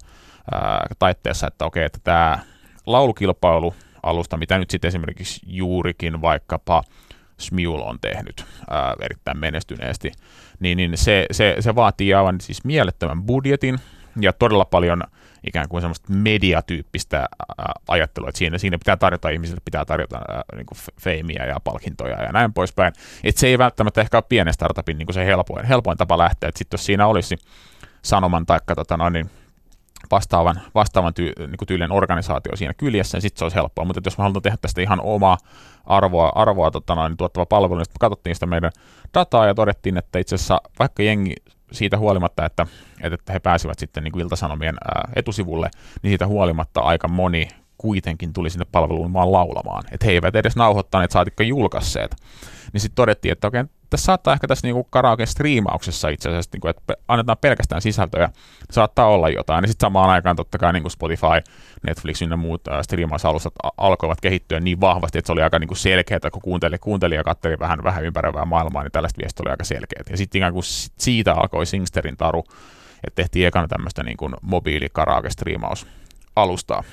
taitteessa, 0.99 1.47
että 1.47 1.65
okei, 1.65 1.85
että 1.85 1.99
tämä 2.05 2.39
laulukilpailu 2.87 3.75
alusta, 4.03 4.37
mitä 4.37 4.59
nyt 4.59 4.71
sitten 4.71 4.89
esimerkiksi 4.89 5.41
juurikin 5.47 6.23
vaikkapa 6.23 6.83
Smule 7.39 7.85
on 7.85 7.99
tehnyt 8.01 8.45
ää, 8.71 8.95
erittäin 9.01 9.39
menestyneesti, 9.39 10.13
niin, 10.61 10.77
niin 10.77 10.99
se, 10.99 11.27
se, 11.31 11.57
se 11.61 11.75
vaatii 11.75 12.15
aivan 12.15 12.41
siis 12.41 12.65
mielettömän 12.65 13.23
budjetin 13.23 13.79
ja 14.21 14.33
todella 14.33 14.65
paljon– 14.65 15.03
ikään 15.47 15.69
kuin 15.69 15.81
semmoista 15.81 16.13
mediatyyppistä 16.13 17.29
ajattelua, 17.89 18.29
että 18.29 18.39
siinä, 18.39 18.59
siinä 18.59 18.79
pitää 18.79 18.97
tarjota 18.97 19.29
ihmisille, 19.29 19.61
pitää 19.65 19.85
tarjota 19.85 20.21
niin 20.57 20.67
kuin 20.67 20.79
feimiä 21.01 21.45
ja 21.45 21.57
palkintoja 21.65 22.23
ja 22.23 22.33
näin 22.33 22.53
poispäin. 22.53 22.93
Että 23.25 23.41
se 23.41 23.47
ei 23.47 23.59
välttämättä 23.59 24.01
ehkä 24.01 24.17
ole 24.17 24.25
pienen 24.29 24.55
startupin 24.55 24.99
niin 24.99 25.07
kuin 25.07 25.15
se 25.15 25.27
helpoin, 25.27 25.67
helpoin 25.67 25.99
tapa 25.99 26.19
lähteä, 26.19 26.49
että 26.49 26.59
sitten 26.59 26.79
jos 26.79 26.87
siinä 26.87 27.07
olisi 27.07 27.37
sanoman 28.03 28.47
tai 28.47 28.59
tota 28.77 28.97
noin, 28.97 29.13
niin 29.13 29.31
vastaavan, 30.11 30.61
vastaavan 30.75 31.15
tyy, 31.15 31.33
niin 31.39 31.67
tyylinen 31.67 31.93
organisaatio 31.93 32.57
siinä 32.57 32.75
kyljessä, 32.75 33.17
niin 33.17 33.23
sitten 33.23 33.39
se 33.39 33.45
olisi 33.45 33.57
helppoa. 33.57 33.85
Mutta 33.85 34.01
jos 34.05 34.19
me 34.19 34.23
halutaan 34.23 34.43
tehdä 34.43 34.57
tästä 34.61 34.81
ihan 34.81 35.01
omaa 35.03 35.39
arvoa, 35.87 36.33
arvoa 36.35 36.71
tota 36.71 36.95
noin, 36.95 37.17
tuottava 37.17 37.47
palvelu, 37.47 37.79
niin 37.79 37.85
sitten 37.85 37.99
katsottiin 38.01 38.37
sitä 38.37 38.47
meidän 38.47 38.73
dataa 39.15 39.47
ja 39.47 39.55
todettiin, 39.55 39.97
että 39.97 40.19
itse 40.19 40.35
asiassa 40.35 40.61
vaikka 40.79 41.03
jengi 41.03 41.35
siitä 41.73 41.99
huolimatta, 41.99 42.47
että, 42.47 42.67
että 43.03 43.33
he 43.33 43.39
pääsivät 43.39 43.79
sitten 43.79 44.05
niin 44.05 44.13
kuin 44.13 44.23
Iltasanomien 44.23 44.77
etusivulle, 45.17 45.71
niin 46.03 46.11
siitä 46.11 46.27
huolimatta 46.27 46.81
aika 46.81 47.09
moni 47.09 47.49
kuitenkin 47.79 48.33
tuli 48.33 48.51
sinne 48.51 48.67
palveluun 48.73 49.13
vaan 49.13 49.33
laulamaan. 49.33 49.85
Että 49.93 50.07
he 50.07 50.13
eivät 50.13 50.37
edes 50.37 50.57
nauhoittaneet, 50.57 51.11
saatikka 51.11 51.45
julkaisseet. 51.45 52.17
Niin 52.73 52.81
sitten 52.81 52.97
todettiin, 52.97 53.33
että 53.33 53.49
okei, 53.49 53.65
tässä 53.91 54.05
saattaa 54.05 54.35
ehkä 54.35 54.47
tässä 54.47 54.67
niinku 54.67 54.85
karaoke 54.85 55.27
striimauksessa 55.27 56.09
itse 56.09 56.29
asiassa, 56.29 56.51
niinku, 56.53 56.69
että 56.69 56.95
annetaan 57.09 57.39
pelkästään 57.41 57.83
sisältöjä, 57.83 58.31
saattaa 58.71 59.07
olla 59.07 59.29
jotain. 59.29 59.63
Ja 59.63 59.69
sitten 59.69 59.87
samaan 59.87 60.11
aikaan 60.11 60.37
totta 60.37 60.59
kai 60.59 60.73
niinku 60.73 60.91
Spotify, 60.91 61.53
Netflix 61.87 62.23
ja 62.23 62.37
muut 62.37 62.69
äh, 62.69 62.81
striimausalustat 62.83 63.53
alkoivat 63.77 64.21
kehittyä 64.21 64.61
niin 64.61 64.81
vahvasti, 64.81 65.19
että 65.19 65.27
se 65.27 65.33
oli 65.33 65.43
aika 65.43 65.59
niinku 65.59 65.75
selkeää, 65.75 66.31
kun 66.33 66.43
kuunteli, 66.43 66.79
kuunteli 66.79 67.15
ja 67.15 67.25
katseli 67.25 67.59
vähän, 67.59 67.85
vähän 67.85 68.05
ympäröivää 68.05 68.45
maailmaa, 68.45 68.83
niin 68.83 68.93
tällaista 68.93 69.19
viestiä 69.23 69.43
oli 69.43 69.51
aika 69.51 69.65
selkeät. 69.65 70.11
Ja 70.11 70.17
sitten 70.17 70.39
ikään 70.39 70.53
kuin 70.53 70.65
siitä 70.99 71.35
alkoi 71.35 71.67
Singsterin 71.67 72.17
taru, 72.17 72.45
että 73.05 73.23
tehtiin 73.23 73.47
ekana 73.47 73.69
tämmöistä 73.69 74.03
niinku 74.03 74.31
mobiili 74.43 74.89
karaoke 74.93 75.31
striimaus 75.31 75.87
alustaa. 76.37 76.85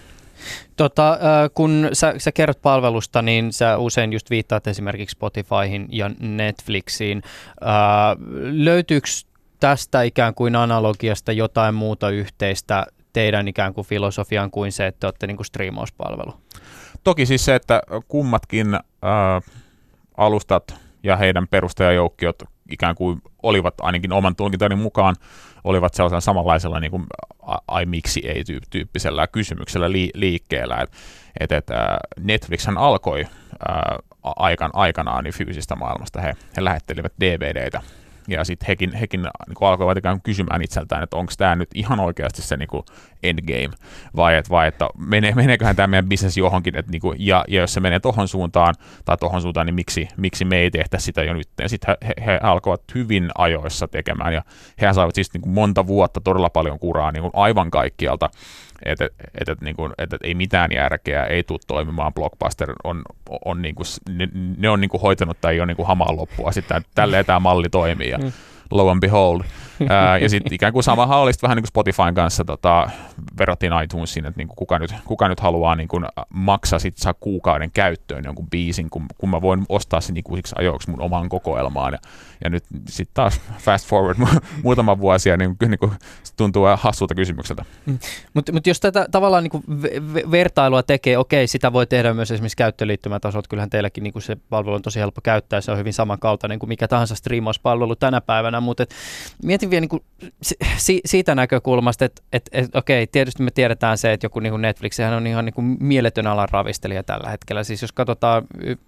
Tota, 0.75 1.19
kun 1.53 1.89
sä, 1.93 2.13
sä 2.17 2.31
kerrot 2.31 2.61
palvelusta, 2.61 3.21
niin 3.21 3.53
sä 3.53 3.77
usein 3.77 4.13
just 4.13 4.29
viittaat 4.29 4.67
esimerkiksi 4.67 5.13
Spotifyhin 5.13 5.87
ja 5.91 6.11
Netflixiin. 6.19 7.23
löytyykö 8.51 9.07
tästä 9.59 10.01
ikään 10.01 10.33
kuin 10.33 10.55
analogiasta 10.55 11.31
jotain 11.31 11.75
muuta 11.75 12.09
yhteistä 12.09 12.85
teidän 13.13 13.47
ikään 13.47 13.73
kuin 13.73 13.87
filosofiaan 13.87 14.51
kuin 14.51 14.71
se, 14.71 14.87
että 14.87 14.99
te 14.99 15.07
olette 15.07 15.27
niin 15.27 15.37
kuin 15.37 15.45
striimauspalvelu? 15.45 16.33
Toki 17.03 17.25
siis 17.25 17.45
se, 17.45 17.55
että 17.55 17.81
kummatkin 18.07 18.73
ää, 18.73 19.41
alustat 20.17 20.75
ja 21.03 21.15
heidän 21.15 21.47
perustajajoukkiot 21.47 22.43
ikään 22.71 22.95
kuin 22.95 23.21
olivat 23.43 23.73
ainakin 23.81 24.13
oman 24.13 24.35
tulkintani 24.35 24.75
mukaan 24.75 25.15
olivat 25.63 25.93
sellaisella 25.93 26.21
samanlaisella 26.21 26.79
niin 26.79 26.91
kuin, 26.91 27.03
ai 27.67 27.85
miksi 27.85 28.27
ei 28.27 28.43
tyyppisellä 28.69 29.27
kysymyksellä 29.27 29.91
li, 29.91 30.09
liikkeellä. 30.13 30.77
Et, 30.81 30.91
et, 31.39 31.51
et, 31.51 31.67
Netflixhän 32.19 32.77
alkoi 32.77 33.25
ää, 33.67 33.97
aikan, 34.23 34.69
aikanaan 34.73 35.23
niin 35.23 35.33
fyysistä 35.33 35.75
maailmasta. 35.75 36.21
He, 36.21 36.33
he 36.57 36.63
lähettelivät 36.63 37.13
DVDitä 37.19 37.81
ja 38.27 38.43
sitten 38.43 38.67
hekin, 38.67 38.93
hekin 38.93 39.21
niin 39.21 39.57
alkoivat 39.61 39.97
ikään 39.97 40.15
kuin 40.15 40.23
kysymään 40.23 40.61
itseltään, 40.61 41.03
että 41.03 41.17
onko 41.17 41.33
tämä 41.37 41.55
nyt 41.55 41.69
ihan 41.73 41.99
oikeasti 41.99 42.41
se 42.41 42.57
niin 42.57 42.67
kuin 42.67 42.83
endgame, 43.23 43.69
vai, 44.15 44.35
et, 44.35 44.49
vai 44.49 44.67
että 44.67 44.89
menee, 44.97 45.35
meneeköhän 45.35 45.75
tämä 45.75 45.87
meidän 45.87 46.09
bisnes 46.09 46.37
johonkin, 46.37 46.75
että 46.75 46.91
niin 46.91 47.01
kuin, 47.01 47.17
ja, 47.19 47.45
ja 47.47 47.61
jos 47.61 47.73
se 47.73 47.79
menee 47.79 47.99
tohon 47.99 48.27
suuntaan 48.27 48.75
tai 49.05 49.17
tohon 49.17 49.41
suuntaan, 49.41 49.65
niin 49.65 49.75
miksi, 49.75 50.07
miksi 50.17 50.45
me 50.45 50.57
ei 50.57 50.71
tehtä 50.71 50.99
sitä 50.99 51.23
jo 51.23 51.33
nyt. 51.33 51.49
Ja 51.61 51.69
sitten 51.69 51.95
he, 52.01 52.13
he, 52.17 52.31
he 52.31 52.39
alkoivat 52.43 52.81
hyvin 52.95 53.29
ajoissa 53.37 53.87
tekemään, 53.87 54.33
ja 54.33 54.41
he 54.81 54.93
saivat 54.93 55.15
siis 55.15 55.33
niin 55.33 55.41
kuin 55.41 55.53
monta 55.53 55.87
vuotta 55.87 56.21
todella 56.21 56.49
paljon 56.49 56.79
kuraa 56.79 57.11
niin 57.11 57.21
kuin 57.21 57.31
aivan 57.33 57.71
kaikkialta, 57.71 58.29
että 58.85 59.05
et, 59.41 59.49
et, 59.49 59.61
niin 59.61 59.75
kuin, 59.75 59.93
et, 59.97 60.13
et, 60.13 60.21
ei 60.23 60.33
mitään 60.33 60.71
järkeä, 60.71 61.23
ei 61.23 61.43
tule 61.43 61.59
toimimaan, 61.67 62.13
Blockbuster 62.13 62.73
on, 62.83 63.01
on 63.45 63.61
niin 63.61 63.75
kuin, 63.75 63.85
ne, 64.09 64.27
ne 64.57 64.69
on 64.69 64.81
niin 64.81 64.89
kuin 64.89 65.01
hoitanut 65.01 65.37
tai 65.41 65.53
ei 65.53 65.59
ole 65.59 65.67
niin 65.67 65.77
kuin 65.77 65.87
hamaan 65.87 66.17
loppua, 66.17 66.51
sitten 66.51 66.81
tälleen 66.95 67.25
tämä 67.25 67.39
malli 67.39 67.69
toimii, 67.69 68.09
ja 68.09 68.17
mm 68.17 68.31
low 68.71 68.89
and 68.89 68.99
behold. 68.99 69.41
Ää, 69.89 70.17
ja 70.17 70.29
sitten 70.29 70.53
ikään 70.53 70.73
kuin 70.73 70.83
samahan 70.83 71.19
olisi 71.19 71.39
vähän 71.41 71.55
niin 71.55 71.63
kuin 71.63 71.67
Spotifyn 71.67 72.13
kanssa 72.13 72.45
tota, 72.45 72.89
verrattiin 73.39 73.73
iTunesiin, 73.83 74.25
että 74.25 74.37
niin 74.37 74.47
kuin 74.47 74.55
kuka, 74.55 74.79
nyt, 74.79 74.93
kuka 75.05 75.27
nyt 75.27 75.39
haluaa 75.39 75.75
niin 75.75 75.87
kuin 75.87 76.05
maksaa 76.33 76.79
sit 76.79 76.97
saa 76.97 77.13
kuukauden 77.13 77.71
käyttöön 77.71 78.23
jonkun 78.25 78.49
biisin, 78.49 78.89
kun, 78.89 79.05
kun 79.17 79.29
mä 79.29 79.41
voin 79.41 79.65
ostaa 79.69 80.01
sen 80.01 80.17
ikuisiksi 80.17 80.55
ajoiksi 80.57 80.89
mun 80.89 81.01
omaan 81.01 81.29
kokoelmaan. 81.29 81.93
Ja, 81.93 81.99
ja 82.43 82.49
nyt 82.49 82.63
sitten 82.87 83.13
taas 83.13 83.41
fast 83.57 83.87
forward 83.87 84.17
muutama 84.63 84.99
vuosi 84.99 85.37
niin, 85.37 85.55
niin 85.67 85.79
kuin, 85.79 85.91
tuntuu 86.37 86.65
hassulta 86.77 87.15
kysymykseltä. 87.15 87.65
Mm. 87.85 87.99
Mutta 88.33 88.51
mut 88.51 88.67
jos 88.67 88.79
tätä 88.79 89.05
tavallaan 89.11 89.43
niin 89.43 89.51
kuin 89.51 89.63
vertailua 90.31 90.83
tekee, 90.83 91.17
okei, 91.17 91.47
sitä 91.47 91.73
voi 91.73 91.87
tehdä 91.87 92.13
myös 92.13 92.31
esimerkiksi 92.31 92.57
käyttöliittymätasot. 92.57 93.47
Kyllähän 93.47 93.69
teilläkin 93.69 94.03
niin 94.03 94.13
kuin 94.13 94.23
se 94.23 94.37
palvelu 94.49 94.75
on 94.75 94.81
tosi 94.81 94.99
helppo 94.99 95.21
käyttää, 95.21 95.61
se 95.61 95.71
on 95.71 95.77
hyvin 95.77 95.93
samankaltainen 95.93 96.59
kuin 96.59 96.67
mikä 96.69 96.87
tahansa 96.87 97.15
striimauspalvelu 97.15 97.95
tänä 97.95 98.21
päivänä, 98.21 98.54
mutta 98.63 98.85
mietin 99.43 99.69
vielä 99.69 99.81
niin 99.81 99.89
kuin 99.89 100.03
si- 100.77 101.01
siitä 101.05 101.35
näkökulmasta, 101.35 102.05
että 102.05 102.21
et, 102.33 102.49
et, 102.51 102.75
okei, 102.75 103.07
tietysti 103.07 103.43
me 103.43 103.51
tiedetään 103.51 103.97
se, 103.97 104.13
että 104.13 104.25
joku 104.25 104.39
niin 104.39 104.51
kuin 104.51 104.61
Netflix 104.61 104.99
on 105.17 105.27
ihan 105.27 105.45
niin 105.45 105.53
kuin 105.53 105.77
mieletön 105.79 106.27
alan 106.27 106.49
ravistelija 106.51 107.03
tällä 107.03 107.29
hetkellä. 107.29 107.63
Siis 107.63 107.81
jos 107.81 107.91
katsotaan 107.91 108.43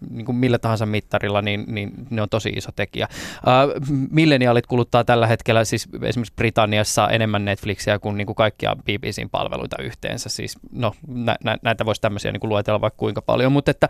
niin 0.09 0.25
kuin 0.25 0.35
millä 0.35 0.59
tahansa 0.59 0.85
mittarilla, 0.85 1.41
niin, 1.41 1.63
niin 1.67 1.91
ne 2.09 2.21
on 2.21 2.29
tosi 2.29 2.49
iso 2.49 2.71
tekijä. 2.75 3.07
Uh, 3.11 3.97
milleniaalit 4.11 4.67
kuluttaa 4.67 5.03
tällä 5.03 5.27
hetkellä 5.27 5.65
siis 5.65 5.87
esimerkiksi 6.03 6.35
Britanniassa 6.35 7.09
enemmän 7.09 7.45
Netflixiä 7.45 7.99
kuin, 7.99 8.17
niin 8.17 8.27
kuin 8.27 8.35
kaikkia 8.35 8.75
BBCin 8.75 9.29
palveluita 9.29 9.83
yhteensä. 9.83 10.29
Siis, 10.29 10.57
no, 10.71 10.93
nä, 11.07 11.35
nä, 11.43 11.57
näitä 11.61 11.85
voisi 11.85 12.01
tämmöisiä 12.01 12.31
niin 12.31 12.41
kuin 12.41 12.49
luetella 12.49 12.81
vaikka 12.81 12.97
kuinka 12.97 13.21
paljon, 13.21 13.51
mutta 13.51 13.71
että 13.71 13.89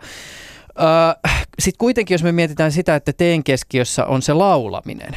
sitten 1.58 1.78
kuitenkin, 1.78 2.14
jos 2.14 2.22
me 2.22 2.32
mietitään 2.32 2.72
sitä, 2.72 2.94
että 2.94 3.12
teen 3.12 3.44
keskiössä 3.44 4.06
on 4.06 4.22
se 4.22 4.32
laulaminen, 4.32 5.16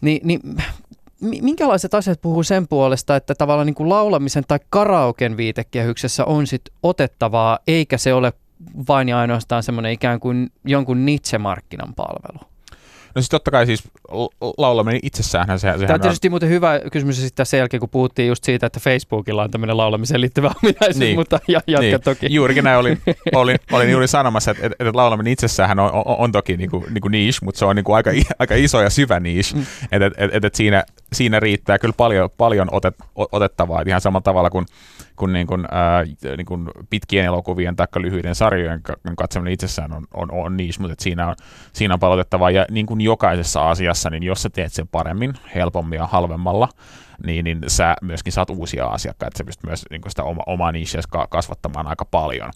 niin, 0.00 0.20
niin 0.24 0.40
minkälaiset 1.20 1.94
asiat 1.94 2.20
puhuu 2.22 2.42
sen 2.42 2.68
puolesta, 2.68 3.16
että 3.16 3.34
tavallaan 3.34 3.66
niin 3.66 3.74
kuin 3.74 3.88
laulamisen 3.88 4.44
tai 4.48 4.58
karaoken 4.70 5.36
viitekehyksessä 5.36 6.24
on 6.24 6.46
sit 6.46 6.62
otettavaa, 6.82 7.58
eikä 7.66 7.98
se 7.98 8.14
ole 8.14 8.32
vain 8.88 9.08
ja 9.08 9.18
ainoastaan 9.18 9.62
semmoinen 9.62 9.92
ikään 9.92 10.20
kuin 10.20 10.52
jonkun 10.64 11.06
niche-markkinan 11.06 11.94
palvelu? 11.94 12.48
No 13.14 13.22
siis 13.22 13.28
totta 13.28 13.50
kai 13.50 13.66
siis 13.66 13.88
laulaminen 14.58 15.00
itsessään. 15.02 15.58
Se, 15.58 15.74
Tämä 15.78 15.94
on 15.94 16.00
tietysti 16.00 16.28
on... 16.28 16.32
muuten 16.32 16.48
hyvä 16.48 16.80
kysymys 16.92 17.22
sitten 17.22 17.46
sen 17.46 17.58
jälkeen, 17.58 17.80
kun 17.80 17.88
puhuttiin 17.88 18.28
just 18.28 18.44
siitä, 18.44 18.66
että 18.66 18.80
Facebookilla 18.80 19.42
on 19.42 19.50
tämmöinen 19.50 19.76
laulamiseen 19.76 20.20
liittyvä 20.20 20.50
ominaisuus, 20.62 20.98
niin. 20.98 21.18
mutta 21.18 21.38
ja, 21.48 21.60
jatka 21.66 21.80
niin. 21.80 22.00
toki. 22.00 22.26
Juurikin 22.30 22.64
näin 22.64 22.78
olin, 22.78 23.02
olin, 23.34 23.56
olin 23.72 23.90
juuri 23.90 24.08
sanomassa, 24.08 24.50
että, 24.50 24.66
että 24.66 24.90
laulaminen 24.92 25.32
itsessään 25.32 25.78
on, 25.78 25.92
on, 25.92 26.04
on 26.06 26.32
toki 26.32 26.56
niin 26.56 26.70
kuin, 26.70 26.84
niin 26.90 27.02
kuin 27.02 27.12
niche, 27.12 27.38
mutta 27.44 27.58
se 27.58 27.64
on 27.64 27.76
niin 27.76 27.84
kuin 27.84 27.96
aika, 27.96 28.10
aika 28.38 28.54
iso 28.54 28.82
ja 28.82 28.90
syvä 28.90 29.20
niche, 29.20 29.56
mm. 29.56 29.66
että 29.92 30.06
et, 30.06 30.34
et, 30.34 30.44
et 30.44 30.54
siinä, 30.54 30.84
siinä 31.12 31.40
riittää 31.40 31.78
kyllä 31.78 31.94
paljon, 31.96 32.30
paljon 32.38 32.68
otet, 32.72 32.94
otettavaa, 33.14 33.82
ihan 33.86 34.00
samalla 34.00 34.22
tavalla 34.22 34.50
kuin 34.50 34.66
kun 35.18 35.32
niin 35.32 35.46
kuin, 35.46 35.64
ää, 35.70 36.04
niin 36.36 36.46
kuin 36.46 36.70
pitkien 36.90 37.26
elokuvien 37.26 37.76
tai 37.76 37.86
lyhyiden 37.96 38.34
sarjojen 38.34 38.80
katsominen 39.16 39.52
itsessään 39.52 39.92
on, 39.92 40.06
on, 40.14 40.30
on 40.30 40.56
niissä, 40.56 40.80
mutta 40.80 41.02
siinä 41.02 41.28
on, 41.28 41.34
siinä 41.72 41.94
on 41.94 42.00
palautettavaa. 42.00 42.50
Ja 42.50 42.66
niin 42.70 42.86
kuin 42.86 43.00
jokaisessa 43.00 43.70
asiassa, 43.70 44.10
niin 44.10 44.22
jos 44.22 44.42
sä 44.42 44.50
teet 44.50 44.72
sen 44.72 44.88
paremmin, 44.88 45.34
helpommin 45.54 45.96
ja 45.96 46.06
halvemmalla, 46.06 46.68
niin, 47.26 47.44
niin 47.44 47.58
sä 47.66 47.96
myöskin 48.02 48.32
saat 48.32 48.50
uusia 48.50 48.86
asiakkaita, 48.86 49.38
sä 49.38 49.44
pystyt 49.44 49.66
myös 49.66 49.84
niin 49.90 50.02
sitä 50.08 50.22
oma, 50.24 50.42
omaa 50.46 50.72
nicheä 50.72 51.02
kasvattamaan 51.30 51.86
aika 51.86 52.04
paljon. 52.04 52.50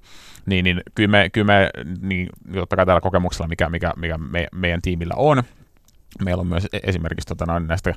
Niin, 0.46 0.64
niin 0.64 0.80
kyllä 0.94 1.10
me, 1.10 1.30
kyllä 1.30 1.46
me 1.46 1.70
niin, 2.00 2.28
totta 2.54 2.76
kai 2.76 2.86
tällä 2.86 3.00
kokemuksella, 3.00 3.48
mikä, 3.48 3.68
mikä, 3.68 3.92
mikä 3.96 4.18
me, 4.18 4.46
meidän 4.52 4.82
tiimillä 4.82 5.14
on, 5.16 5.42
meillä 6.24 6.40
on 6.40 6.46
myös 6.46 6.68
e-, 6.72 6.80
esimerkiksi 6.82 7.26
tota, 7.26 7.46
noin 7.46 7.66
näistä 7.66 7.94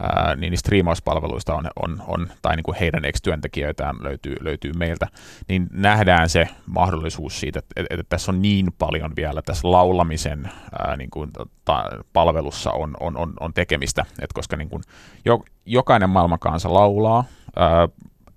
ää, 0.00 0.36
niin 0.36 0.58
striimauspalveluista 0.58 1.54
on, 1.54 1.70
on, 1.82 2.02
on, 2.06 2.28
tai 2.42 2.56
niin 2.56 2.64
kuin 2.64 2.76
heidän 2.80 3.04
ex-työntekijöitään 3.04 3.96
löytyy, 4.00 4.36
löytyy 4.40 4.72
meiltä, 4.72 5.06
niin 5.48 5.66
nähdään 5.72 6.28
se 6.28 6.48
mahdollisuus 6.66 7.40
siitä, 7.40 7.58
että, 7.58 7.72
että, 7.76 7.94
että 7.94 8.06
tässä 8.08 8.32
on 8.32 8.42
niin 8.42 8.68
paljon 8.78 9.12
vielä 9.16 9.42
tässä 9.42 9.70
laulamisen 9.70 10.50
ää, 10.78 10.96
niin 10.96 11.10
kuin, 11.10 11.30
ta, 11.64 11.84
palvelussa 12.12 12.70
on, 12.70 12.96
on, 13.00 13.16
on, 13.16 13.32
on 13.40 13.54
tekemistä, 13.54 14.02
että 14.08 14.34
koska 14.34 14.56
niin 14.56 14.68
kuin, 14.68 14.82
jo, 15.24 15.44
jokainen 15.66 16.10
maailmankansa 16.10 16.74
laulaa, 16.74 17.24
ää, 17.56 17.88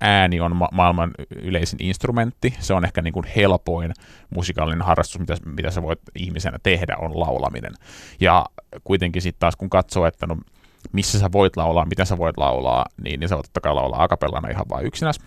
ääni 0.03 0.41
on 0.41 0.55
ma- 0.55 0.69
maailman 0.71 1.11
yleisin 1.35 1.83
instrumentti. 1.83 2.53
Se 2.59 2.73
on 2.73 2.85
ehkä 2.85 3.01
niin 3.01 3.13
kuin 3.13 3.25
helpoin 3.35 3.93
musikaalinen 4.29 4.81
harrastus, 4.81 5.19
mitä, 5.19 5.35
mitä 5.45 5.71
sä 5.71 5.81
voit 5.81 5.99
ihmisenä 6.15 6.57
tehdä, 6.63 6.95
on 6.99 7.19
laulaminen. 7.19 7.73
Ja 8.19 8.45
kuitenkin 8.83 9.21
sitten 9.21 9.39
taas 9.39 9.55
kun 9.55 9.69
katsoo, 9.69 10.05
että 10.05 10.27
no, 10.27 10.37
missä 10.91 11.19
sä 11.19 11.31
voit 11.31 11.57
laulaa, 11.57 11.85
miten 11.85 12.05
sä 12.05 12.17
voit 12.17 12.37
laulaa, 12.37 12.85
niin, 13.03 13.19
niin 13.19 13.29
sä 13.29 13.35
voit 13.35 13.45
totta 13.45 13.61
kai 13.61 13.73
laulaa 13.73 14.03
akapellana 14.03 14.49
ihan 14.49 14.65
vain 14.69 14.85
yksinäs. 14.85 15.19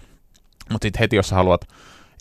Mutta 0.70 0.84
sitten 0.84 1.00
heti, 1.00 1.16
jos 1.16 1.28
sä 1.28 1.34
haluat 1.36 1.64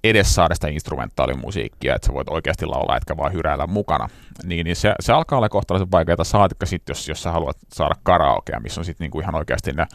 edes 0.04 0.36
saada 0.36 0.56
sitä 0.56 0.68
instrumentaalimusiikkia, 0.68 1.96
että 1.96 2.06
sä 2.06 2.14
voit 2.14 2.30
oikeasti 2.30 2.66
laulaa, 2.66 2.98
etkä 2.98 3.18
vaan 3.18 3.34
hyräillä 3.34 3.68
mukana, 3.68 4.10
niin, 4.44 4.64
niin 4.64 4.76
se, 4.76 4.94
se 5.00 5.14
alkaa 5.14 5.38
olla 5.38 5.50
kohtalaisen 5.50 5.92
vaikeaa 5.92 6.24
saatikka 6.24 6.66
sitten, 6.66 6.94
jos, 6.94 7.10
jos 7.10 7.24
sä 7.24 7.32
haluat 7.32 7.58
saada 7.74 7.96
karaokea, 8.04 8.60
missä 8.60 8.82
on 8.82 8.86
sitten 8.86 9.06
niinku 9.06 9.20
ihan 9.20 9.36
oikeasti 9.36 9.72
ne 9.72 9.88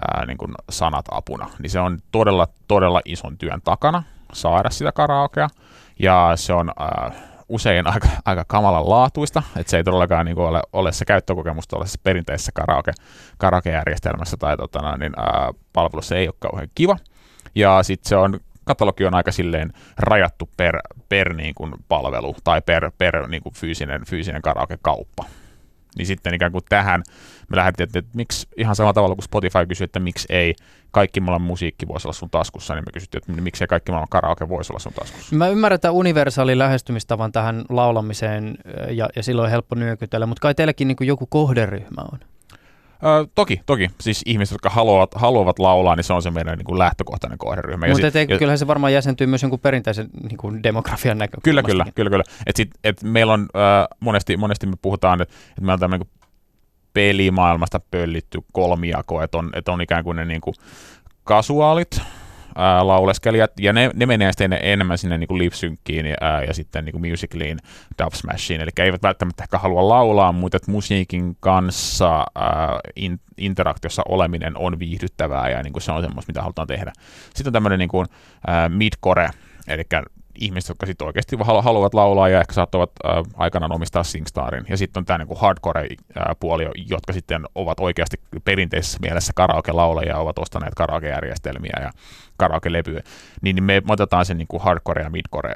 ää, 0.00 0.26
niin 0.26 0.38
kuin 0.38 0.52
sanat 0.70 1.04
apuna, 1.10 1.50
niin 1.58 1.70
se 1.70 1.80
on 1.80 1.98
todella, 2.12 2.48
todella 2.68 3.00
ison 3.04 3.38
työn 3.38 3.60
takana 3.64 4.02
saada 4.32 4.70
sitä 4.70 4.92
karaokea, 4.92 5.48
ja 5.98 6.32
se 6.34 6.52
on 6.52 6.72
ää, 6.78 7.12
usein 7.48 7.86
aika, 7.86 8.08
aika 8.24 8.44
kamalan 8.46 8.88
laatuista, 8.90 9.42
että 9.56 9.70
se 9.70 9.76
ei 9.76 9.84
todellakaan 9.84 10.26
niin 10.26 10.38
ole, 10.38 10.62
ole 10.72 10.92
se 10.92 11.04
käyttökokemus 11.04 11.68
tuollaisessa 11.68 12.00
perinteisessä 12.02 12.52
karaoke, 12.54 12.92
karaoke-järjestelmässä 13.38 14.36
tai 14.36 14.56
tota, 14.56 14.96
niin, 14.96 15.12
ää, 15.16 15.52
palvelussa 15.72 16.16
ei 16.16 16.28
ole 16.28 16.34
kauhean 16.38 16.68
kiva, 16.74 16.96
ja 17.54 17.82
sitten 17.82 18.08
se 18.08 18.16
on 18.16 18.40
katalogi 18.64 19.04
on 19.04 19.14
aika 19.14 19.32
silleen 19.32 19.72
rajattu 19.98 20.48
per, 20.56 20.78
per 21.08 21.34
niin 21.34 21.54
kuin 21.54 21.74
palvelu 21.88 22.36
tai 22.44 22.62
per, 22.62 22.90
per 22.98 23.28
niin 23.28 23.42
kuin 23.42 23.54
fyysinen, 23.54 24.04
fyysinen 24.06 24.42
karaoke-kauppa. 24.42 25.24
Niin 25.98 26.06
sitten 26.06 26.34
ikään 26.34 26.52
kuin 26.52 26.64
tähän 26.68 27.02
me 27.48 27.56
lähdettiin, 27.56 27.84
että, 27.84 27.98
että 27.98 28.10
miksi 28.14 28.48
ihan 28.56 28.76
samalla 28.76 28.92
tavalla 28.92 29.14
kuin 29.14 29.24
Spotify 29.24 29.66
kysyi, 29.68 29.84
että 29.84 30.00
miksi 30.00 30.26
ei 30.30 30.54
kaikki 30.90 31.20
maailman 31.20 31.46
musiikki 31.46 31.88
voisi 31.88 32.08
olla 32.08 32.14
sun 32.14 32.30
taskussa, 32.30 32.74
niin 32.74 32.84
me 32.86 32.92
kysyttiin, 32.92 33.22
että 33.22 33.42
miksi 33.42 33.64
ei 33.64 33.68
kaikki 33.68 33.92
maailman 33.92 34.08
karaoke 34.08 34.48
voisi 34.48 34.72
olla 34.72 34.80
sun 34.80 34.92
taskussa. 34.92 35.36
Mä 35.36 35.48
ymmärrän 35.48 35.80
tämän 35.80 35.94
universaalin 35.94 36.58
lähestymistavan 36.58 37.32
tähän 37.32 37.64
laulamiseen 37.68 38.54
ja, 38.90 39.08
ja 39.16 39.22
silloin 39.22 39.44
on 39.46 39.50
helppo 39.50 39.74
nyökytellä, 39.74 40.26
mutta 40.26 40.40
kai 40.40 40.54
teilläkin 40.54 40.88
niin 40.88 40.96
joku 41.00 41.26
kohderyhmä 41.26 42.02
on? 42.12 42.18
Ö, 43.04 43.26
toki, 43.34 43.60
toki. 43.66 43.90
Siis 44.00 44.22
ihmiset, 44.26 44.54
jotka 44.54 44.70
haluavat, 44.70 45.14
haluavat 45.14 45.58
laulaa, 45.58 45.96
niin 45.96 46.04
se 46.04 46.12
on 46.12 46.22
se 46.22 46.30
meidän 46.30 46.58
niin 46.58 46.66
kuin 46.66 46.78
lähtökohtainen 46.78 47.38
kohderyhmä. 47.38 47.86
Mutta 47.86 48.10
sit, 48.10 48.30
ja, 48.30 48.38
kyllähän 48.38 48.58
se 48.58 48.66
varmaan 48.66 48.92
jäsentyy 48.92 49.26
myös 49.26 49.42
jonkun 49.42 49.60
perinteisen 49.60 50.08
niin 50.22 50.36
kuin 50.36 50.62
demografian 50.62 51.18
näkökulmasta. 51.18 51.44
Kyllä, 51.44 51.62
kyllä, 51.62 51.84
kyllä. 51.94 52.10
kyllä. 52.10 52.24
Et 52.46 52.56
sit, 52.56 52.70
et 52.84 53.02
meillä 53.02 53.32
on, 53.32 53.40
äh, 53.56 53.88
monesti, 54.00 54.36
monesti 54.36 54.66
me 54.66 54.76
puhutaan, 54.82 55.22
että 55.22 55.34
et 55.50 55.60
meillä 55.60 55.72
on 55.72 55.80
tämmöinen 55.80 56.08
pelimaailmasta 56.94 57.80
pöllitty 57.90 58.38
kolmijako, 58.52 59.22
että 59.22 59.38
on, 59.38 59.50
että 59.54 59.72
on 59.72 59.80
ikään 59.80 60.04
kuin 60.04 60.16
ne 60.16 60.24
niin 60.24 60.40
kuin 60.40 60.54
kasuaalit, 61.24 62.00
ää, 62.56 62.86
lauleskelijat, 62.86 63.50
ja 63.60 63.72
ne, 63.72 63.90
ne 63.94 64.06
menee 64.06 64.32
sitten 64.32 64.58
enemmän 64.62 64.98
sinne 64.98 65.18
niin 65.18 65.38
lipsynkkiin 65.38 66.06
ja, 66.06 66.42
ja 66.46 66.54
sitten 66.54 66.84
niin 66.84 67.10
musicaliin, 67.10 67.58
dubsmashiin, 68.02 68.60
eli 68.60 68.70
eivät 68.78 69.02
välttämättä 69.02 69.44
ehkä 69.44 69.58
halua 69.58 69.88
laulaa, 69.88 70.32
mutta 70.32 70.56
että 70.56 70.70
musiikin 70.70 71.36
kanssa 71.40 72.24
ää, 72.34 72.80
in, 72.96 73.20
interaktiossa 73.38 74.02
oleminen 74.08 74.58
on 74.58 74.78
viihdyttävää 74.78 75.50
ja 75.50 75.62
niin 75.62 75.72
kuin 75.72 75.82
se 75.82 75.92
on 75.92 76.02
semmoista, 76.02 76.30
mitä 76.30 76.42
halutaan 76.42 76.68
tehdä. 76.68 76.92
Sitten 77.34 77.48
on 77.48 77.52
tämmöinen 77.52 77.78
niin 77.78 77.88
kuin, 77.88 78.06
ää, 78.46 78.68
midcore, 78.68 79.30
eli 79.68 79.84
ihmiset, 80.40 80.68
jotka 80.68 80.86
sitten 80.86 81.06
oikeasti 81.06 81.36
haluavat 81.62 81.94
laulaa 81.94 82.28
ja 82.28 82.40
ehkä 82.40 82.52
saattavat 82.52 82.90
äh, 83.06 83.12
aikanaan 83.36 83.72
omistaa 83.72 84.02
SingStarin. 84.02 84.64
Ja 84.68 84.76
sitten 84.76 85.00
on 85.00 85.04
tämä 85.04 85.18
niinku 85.18 85.34
hardcore-puoli, 85.34 86.66
jotka 86.88 87.12
sitten 87.12 87.44
ovat 87.54 87.80
oikeasti 87.80 88.20
perinteisessä 88.44 88.98
mielessä 89.02 89.32
karaoke-laulajia, 89.36 90.16
ovat 90.16 90.38
ostaneet 90.38 90.74
karaoke-järjestelmiä 90.74 91.78
ja 91.80 91.90
karaoke-levyä. 92.42 93.02
Niin, 93.42 93.56
niin 93.56 93.64
me 93.64 93.82
otetaan 93.88 94.24
sen 94.24 94.38
niinku 94.38 94.58
hardcore 94.58 95.02
ja 95.02 95.10
midcore 95.10 95.54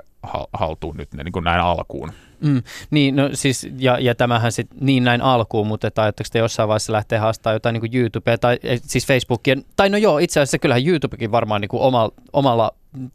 haltuun 0.52 0.96
nyt 0.96 1.14
niin 1.14 1.32
kuin 1.32 1.44
näin 1.44 1.60
alkuun. 1.60 2.12
Mm, 2.40 2.62
niin, 2.90 3.16
no 3.16 3.30
siis, 3.32 3.68
ja, 3.78 3.98
ja 3.98 4.14
tämähän 4.14 4.52
sitten 4.52 4.78
niin 4.80 5.04
näin 5.04 5.22
alkuun, 5.22 5.66
mutta 5.66 5.86
että 5.86 6.02
ajatteko 6.02 6.28
te 6.32 6.38
jossain 6.38 6.68
vaiheessa 6.68 6.92
lähteä 6.92 7.20
haastamaan 7.20 7.54
jotain 7.54 7.72
niin 7.72 7.80
kuin 7.80 7.96
YouTubea 7.96 8.38
tai 8.38 8.58
siis 8.82 9.06
Facebookia, 9.06 9.56
tai 9.76 9.88
no 9.88 9.96
joo, 9.96 10.18
itse 10.18 10.40
asiassa 10.40 10.58
kyllähän 10.58 10.86
YouTubekin 10.86 11.32
varmaan 11.32 11.60
niin 11.60 11.68
kuin 11.68 11.82
omalla, 11.82 12.12
omalla 12.32 12.72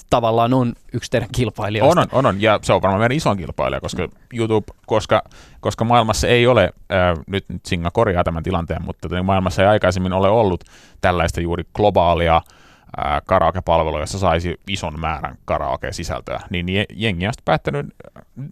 tavallaan 0.10 0.54
on 0.54 0.74
yksi 0.94 1.12
teidän 1.12 1.30
kilpailijoista. 1.32 2.02
On, 2.02 2.08
on, 2.12 2.26
on, 2.26 2.42
ja 2.42 2.60
se 2.62 2.74
on 2.74 2.82
varmaan 2.82 3.00
meidän 3.00 3.18
isoin 3.18 3.38
kilpailija, 3.38 3.82
koska 3.82 4.08
YouTube, 4.34 4.68
koska, 4.86 5.24
koska 5.60 5.84
maailmassa 5.86 6.28
ei 6.28 6.48
ole, 6.48 6.64
äh, 6.64 7.18
nyt, 7.28 7.46
nyt 7.50 7.66
Singa 7.66 7.92
korjaa 7.92 8.24
tämän 8.24 8.44
tilanteen, 8.44 8.86
mutta 8.86 9.24
maailmassa 9.24 9.62
ei 9.62 9.68
aikaisemmin 9.68 10.14
ole 10.14 10.30
ollut 10.30 10.64
tällaista 11.02 11.42
juuri 11.42 11.64
globaalia 11.76 12.42
karaoke-palvelu, 13.26 14.00
jossa 14.00 14.20
saisi 14.20 14.60
ison 14.68 15.00
määrän 15.00 15.38
karaoke-sisältöä, 15.46 16.40
niin 16.50 16.86
jengi 16.94 17.28
on 17.28 17.34
päättänyt 17.46 17.86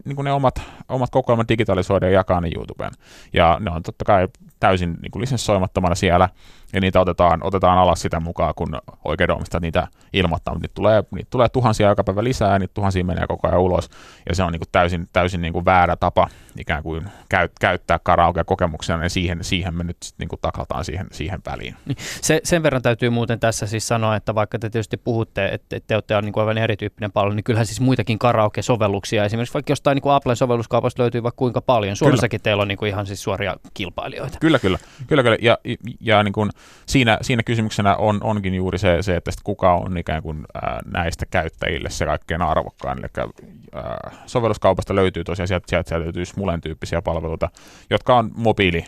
niin 0.05 0.15
kuin 0.15 0.23
ne 0.23 0.31
omat, 0.31 0.61
omat 0.89 1.09
kokoelmat 1.09 1.49
digitalisoida 1.49 2.05
ja 2.05 2.11
jakaa 2.11 2.41
ne 2.41 2.49
YouTubeen. 2.55 2.91
Ja 3.33 3.57
ne 3.59 3.71
on 3.71 3.83
totta 3.83 4.05
kai 4.05 4.27
täysin 4.59 4.97
niin 5.01 5.11
kuin 5.11 5.21
lisenssoimattomana 5.21 5.95
siellä, 5.95 6.29
ja 6.73 6.81
niitä 6.81 6.99
otetaan, 6.99 7.39
otetaan 7.43 7.77
alas 7.77 8.01
sitä 8.01 8.19
mukaan, 8.19 8.53
kun 8.55 8.81
oikeudenomistajat 9.05 9.61
niitä 9.61 9.87
ilmoittaa, 10.13 10.53
mutta 10.53 10.63
niitä 10.65 10.75
tulee, 10.75 11.03
niitä 11.11 11.29
tulee 11.29 11.49
tuhansia 11.49 11.89
joka 11.89 12.03
päivä 12.03 12.23
lisää, 12.23 12.53
ja 12.53 12.59
niitä 12.59 12.73
tuhansia 12.73 13.03
menee 13.03 13.27
koko 13.27 13.47
ajan 13.47 13.59
ulos, 13.59 13.89
ja 14.29 14.35
se 14.35 14.43
on 14.43 14.51
niin 14.51 14.59
kuin 14.59 14.69
täysin, 14.71 15.07
täysin 15.13 15.41
niin 15.41 15.53
kuin 15.53 15.65
väärä 15.65 15.95
tapa 15.95 16.27
ikään 16.59 16.83
kuin 16.83 17.05
käyt, 17.29 17.51
käyttää 17.59 17.99
karaoke-kokemuksena, 18.03 19.03
ja 19.03 19.09
siihen, 19.09 19.43
siihen 19.43 19.73
me 19.73 19.83
nyt 19.83 19.97
niin 20.17 20.29
kuin 20.29 20.39
taklataan 20.41 20.85
siihen, 20.85 21.07
siihen 21.11 21.39
väliin. 21.45 21.75
Niin, 21.85 21.97
se, 22.21 22.41
sen 22.43 22.63
verran 22.63 22.81
täytyy 22.81 23.09
muuten 23.09 23.39
tässä 23.39 23.67
siis 23.67 23.87
sanoa, 23.87 24.15
että 24.15 24.35
vaikka 24.35 24.59
te 24.59 24.69
tietysti 24.69 24.97
puhutte, 24.97 25.47
että 25.47 25.79
te 25.87 25.95
olette 25.95 26.21
niin 26.21 26.33
kuin 26.33 26.41
aivan 26.41 26.57
erityyppinen 26.57 27.11
palvelu, 27.11 27.35
niin 27.35 27.43
kyllähän 27.43 27.65
siis 27.65 27.81
muitakin 27.81 28.19
karaoke-sovelluksia, 28.19 29.25
esimerkiksi 29.25 29.53
vaikka 29.53 29.71
jostain 29.71 29.95
niin 29.95 30.01
kuin 30.01 30.13
Applen 30.13 30.35
sovelluskaupasta 30.35 31.01
löytyy 31.01 31.23
vaikka 31.23 31.37
kuinka 31.37 31.61
paljon. 31.61 31.95
Suomessakin 31.95 32.37
kyllä. 32.37 32.43
teillä 32.43 32.61
on 32.61 32.67
niin 32.67 32.77
kuin 32.77 32.89
ihan 32.89 33.05
siis 33.05 33.23
suoria 33.23 33.55
kilpailijoita. 33.73 34.37
Kyllä, 34.41 34.59
kyllä. 34.59 34.79
kyllä, 35.07 35.23
kyllä. 35.23 35.37
Ja, 35.41 35.57
ja 35.99 36.23
niin 36.23 36.33
kuin 36.33 36.49
siinä, 36.85 37.17
siinä 37.21 37.43
kysymyksenä 37.43 37.95
on, 37.95 38.23
onkin 38.23 38.53
juuri 38.53 38.77
se, 38.77 38.97
se 39.01 39.15
että 39.15 39.31
kuka 39.43 39.73
on 39.73 39.97
ikään 39.97 40.23
kuin 40.23 40.45
ää, 40.53 40.79
näistä 40.85 41.25
käyttäjille 41.25 41.89
se 41.89 42.05
kaikkein 42.05 42.41
arvokkaan. 42.41 42.99
Eli 42.99 43.27
ää, 43.73 44.11
sovelluskaupasta 44.25 44.95
löytyy 44.95 45.23
tosiaan, 45.23 45.47
sieltä, 45.47 45.65
sieltä 45.67 45.99
löytyy 45.99 46.25
Smulen 46.49 46.61
tyyppisiä 46.61 47.01
palveluita, 47.01 47.49
jotka 47.89 48.15
on 48.15 48.31
mobiili 48.35 48.85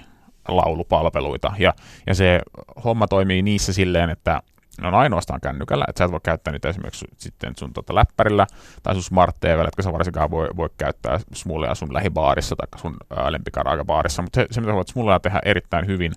laulupalveluita. 0.47 1.51
Ja, 1.59 1.73
ja 2.07 2.15
se 2.15 2.41
homma 2.83 3.07
toimii 3.07 3.41
niissä 3.41 3.73
silleen, 3.73 4.09
että 4.09 4.41
ne 4.81 4.87
on 4.87 4.93
ainoastaan 4.93 5.41
kännykällä, 5.41 5.85
että 5.89 5.99
sä 5.99 6.05
et 6.05 6.11
voi 6.11 6.19
käyttää 6.23 6.51
niitä 6.51 6.69
esimerkiksi 6.69 7.05
sitten 7.17 7.53
sun 7.57 7.73
tota 7.73 7.95
läppärillä 7.95 8.47
tai 8.83 8.93
sun 8.93 9.03
smart 9.03 9.35
TVllä, 9.39 9.67
että 9.67 9.81
sä 9.81 9.93
varsinkaan 9.93 10.31
voi, 10.31 10.49
voi 10.55 10.69
käyttää 10.77 11.19
smullia 11.33 11.75
sun 11.75 11.93
lähibaarissa 11.93 12.55
tai 12.55 12.79
sun 12.79 12.97
lempikaraokebaarissa, 13.29 14.21
mutta 14.21 14.41
se, 14.41 14.47
se, 14.51 14.61
mitä 14.61 14.73
voit 14.73 14.87
smullia 14.87 15.19
tehdä 15.19 15.39
erittäin 15.45 15.87
hyvin, 15.87 16.13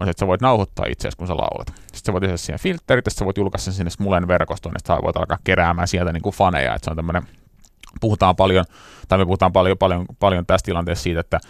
on 0.00 0.06
se, 0.06 0.10
että 0.10 0.20
sä 0.20 0.26
voit 0.26 0.40
nauhoittaa 0.40 0.86
itseäsi, 0.88 1.16
kun 1.16 1.26
sä 1.26 1.36
laulat. 1.36 1.68
Sitten 1.68 2.06
sä 2.06 2.12
voit 2.12 2.22
tehdä 2.22 2.36
siihen 2.36 2.60
filterit, 2.60 3.06
ja 3.06 3.10
sä 3.10 3.24
voit 3.24 3.38
julkaista 3.38 3.64
sen 3.64 3.74
sinne 3.74 3.90
Smulen 3.90 4.28
verkostoon, 4.28 4.72
niin 4.72 4.86
sä 4.86 5.02
voit 5.02 5.16
alkaa 5.16 5.38
keräämään 5.44 5.88
sieltä 5.88 6.12
niin 6.12 6.22
kuin 6.22 6.34
faneja, 6.34 6.74
että 6.74 6.84
se 6.84 6.90
on 6.90 6.96
tämmöinen, 6.96 7.22
puhutaan 8.00 8.36
paljon, 8.36 8.64
tai 9.08 9.18
me 9.18 9.24
puhutaan 9.24 9.52
paljon, 9.52 9.78
paljon, 9.78 10.06
paljon 10.18 10.46
tässä 10.46 10.64
tilanteessa 10.64 11.02
siitä, 11.02 11.20
että 11.20 11.40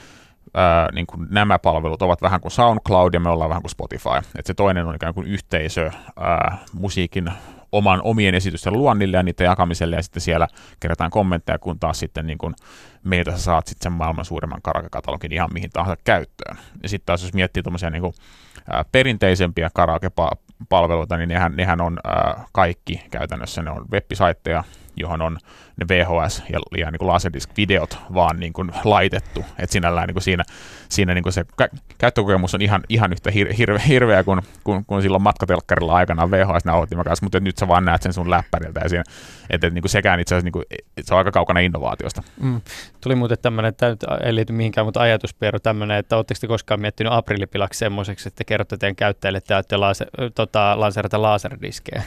ää, 0.54 0.88
niin 0.92 1.06
kuin 1.06 1.26
nämä 1.30 1.58
palvelut 1.58 2.02
ovat 2.02 2.22
vähän 2.22 2.40
kuin 2.40 2.52
SoundCloud 2.52 3.14
ja 3.14 3.20
me 3.20 3.30
ollaan 3.30 3.50
vähän 3.50 3.62
kuin 3.62 3.70
Spotify. 3.70 4.38
Et 4.38 4.46
se 4.46 4.54
toinen 4.54 4.86
on 4.86 4.94
ikään 4.94 5.14
kuin 5.14 5.26
yhteisö 5.26 5.90
ää, 6.16 6.58
musiikin 6.72 7.32
oman 7.72 8.00
omien 8.02 8.34
esitysten 8.34 8.72
luonnille 8.72 9.16
ja 9.16 9.22
niiden 9.22 9.44
jakamiselle 9.44 9.96
ja 9.96 10.02
sitten 10.02 10.20
siellä 10.20 10.48
kerätään 10.80 11.10
kommentteja, 11.10 11.58
kun 11.58 11.78
taas 11.78 11.98
sitten 11.98 12.26
niin 12.26 12.38
kuin 12.38 12.54
meiltä 13.06 13.30
sä 13.30 13.38
saat 13.38 13.66
sitten 13.66 13.84
sen 13.84 13.92
maailman 13.92 14.24
suuremman 14.24 14.62
karaoke-katalogin 14.62 15.32
ihan 15.32 15.50
mihin 15.52 15.70
tahansa 15.70 16.02
käyttöön. 16.04 16.56
Ja 16.82 16.88
sitten 16.88 17.06
taas 17.06 17.22
jos 17.22 17.34
miettii 17.34 17.62
tuommoisia 17.62 17.90
niin 17.90 18.14
perinteisempiä 18.92 19.70
karaoke-palveluita, 19.74 21.16
niin 21.16 21.28
nehän, 21.28 21.56
nehän 21.56 21.80
on 21.80 21.98
ää, 22.04 22.44
kaikki 22.52 23.02
käytännössä, 23.10 23.62
ne 23.62 23.70
on 23.70 23.84
webbisaitteja, 23.92 24.64
johon 24.96 25.22
on 25.22 25.38
ne 25.76 25.88
VHS 25.88 26.42
ja, 26.52 26.58
ja 26.78 26.90
niin 26.90 27.06
Laserdisc-videot 27.06 27.98
vaan 28.14 28.40
niin 28.40 28.52
kuin 28.52 28.70
laitettu. 28.84 29.44
että 29.58 29.72
sinällään 29.72 30.06
niin 30.06 30.14
kuin 30.14 30.22
siinä, 30.22 30.44
siinä 30.88 31.14
niin 31.14 31.22
kuin 31.22 31.32
se 31.32 31.44
kä- 31.62 31.78
käyttökokemus 31.98 32.54
on 32.54 32.62
ihan, 32.62 32.82
ihan 32.88 33.12
yhtä 33.12 33.30
hir- 33.30 33.52
hirve, 33.58 33.82
hirveä 33.88 34.24
kuin, 34.24 34.40
kuin, 34.64 34.84
kuin 34.86 35.02
silloin 35.02 35.22
matkatelkkarilla 35.22 35.94
aikanaan 35.94 36.30
VHS-nauhoittimen 36.30 37.04
kanssa, 37.04 37.24
mutta 37.26 37.40
nyt 37.40 37.58
sä 37.58 37.68
vaan 37.68 37.84
näet 37.84 38.02
sen 38.02 38.12
sun 38.12 38.30
läppäriltä 38.30 38.80
ja 38.80 38.88
siinä, 38.88 39.00
että, 39.00 39.66
että 39.66 39.70
niin 39.70 39.82
kuin 39.82 39.90
sekään 39.90 40.20
itse 40.20 40.34
asiassa 40.34 40.44
niin 40.44 40.52
kuin, 40.52 40.64
se 41.00 41.14
on 41.14 41.18
aika 41.18 41.32
kaukana 41.32 41.60
innovaatiosta. 41.60 42.22
Mm. 42.40 42.60
Tuli 43.00 43.14
muuten 43.14 43.38
tämmöinen, 43.42 43.68
että 43.68 43.96
ei 44.24 44.34
liity 44.34 44.52
mihinkään, 44.52 44.86
mutta 44.86 45.00
ajatuspieru 45.00 45.58
tämmöinen, 45.58 45.96
että 45.96 46.16
oletteko 46.16 46.38
te 46.40 46.46
koskaan 46.46 46.80
miettinyt 46.80 47.12
aprillipilaksi 47.12 47.78
semmoiseksi, 47.78 48.28
että 48.28 48.44
kerrotte 48.44 48.76
teidän 48.76 48.96
käyttäjille, 48.96 49.38
että 49.38 49.62
te 49.62 49.76
laser, 49.76 50.08
tota, 50.34 50.80
lanseerata 50.80 51.22
laserdiskejä? 51.22 52.02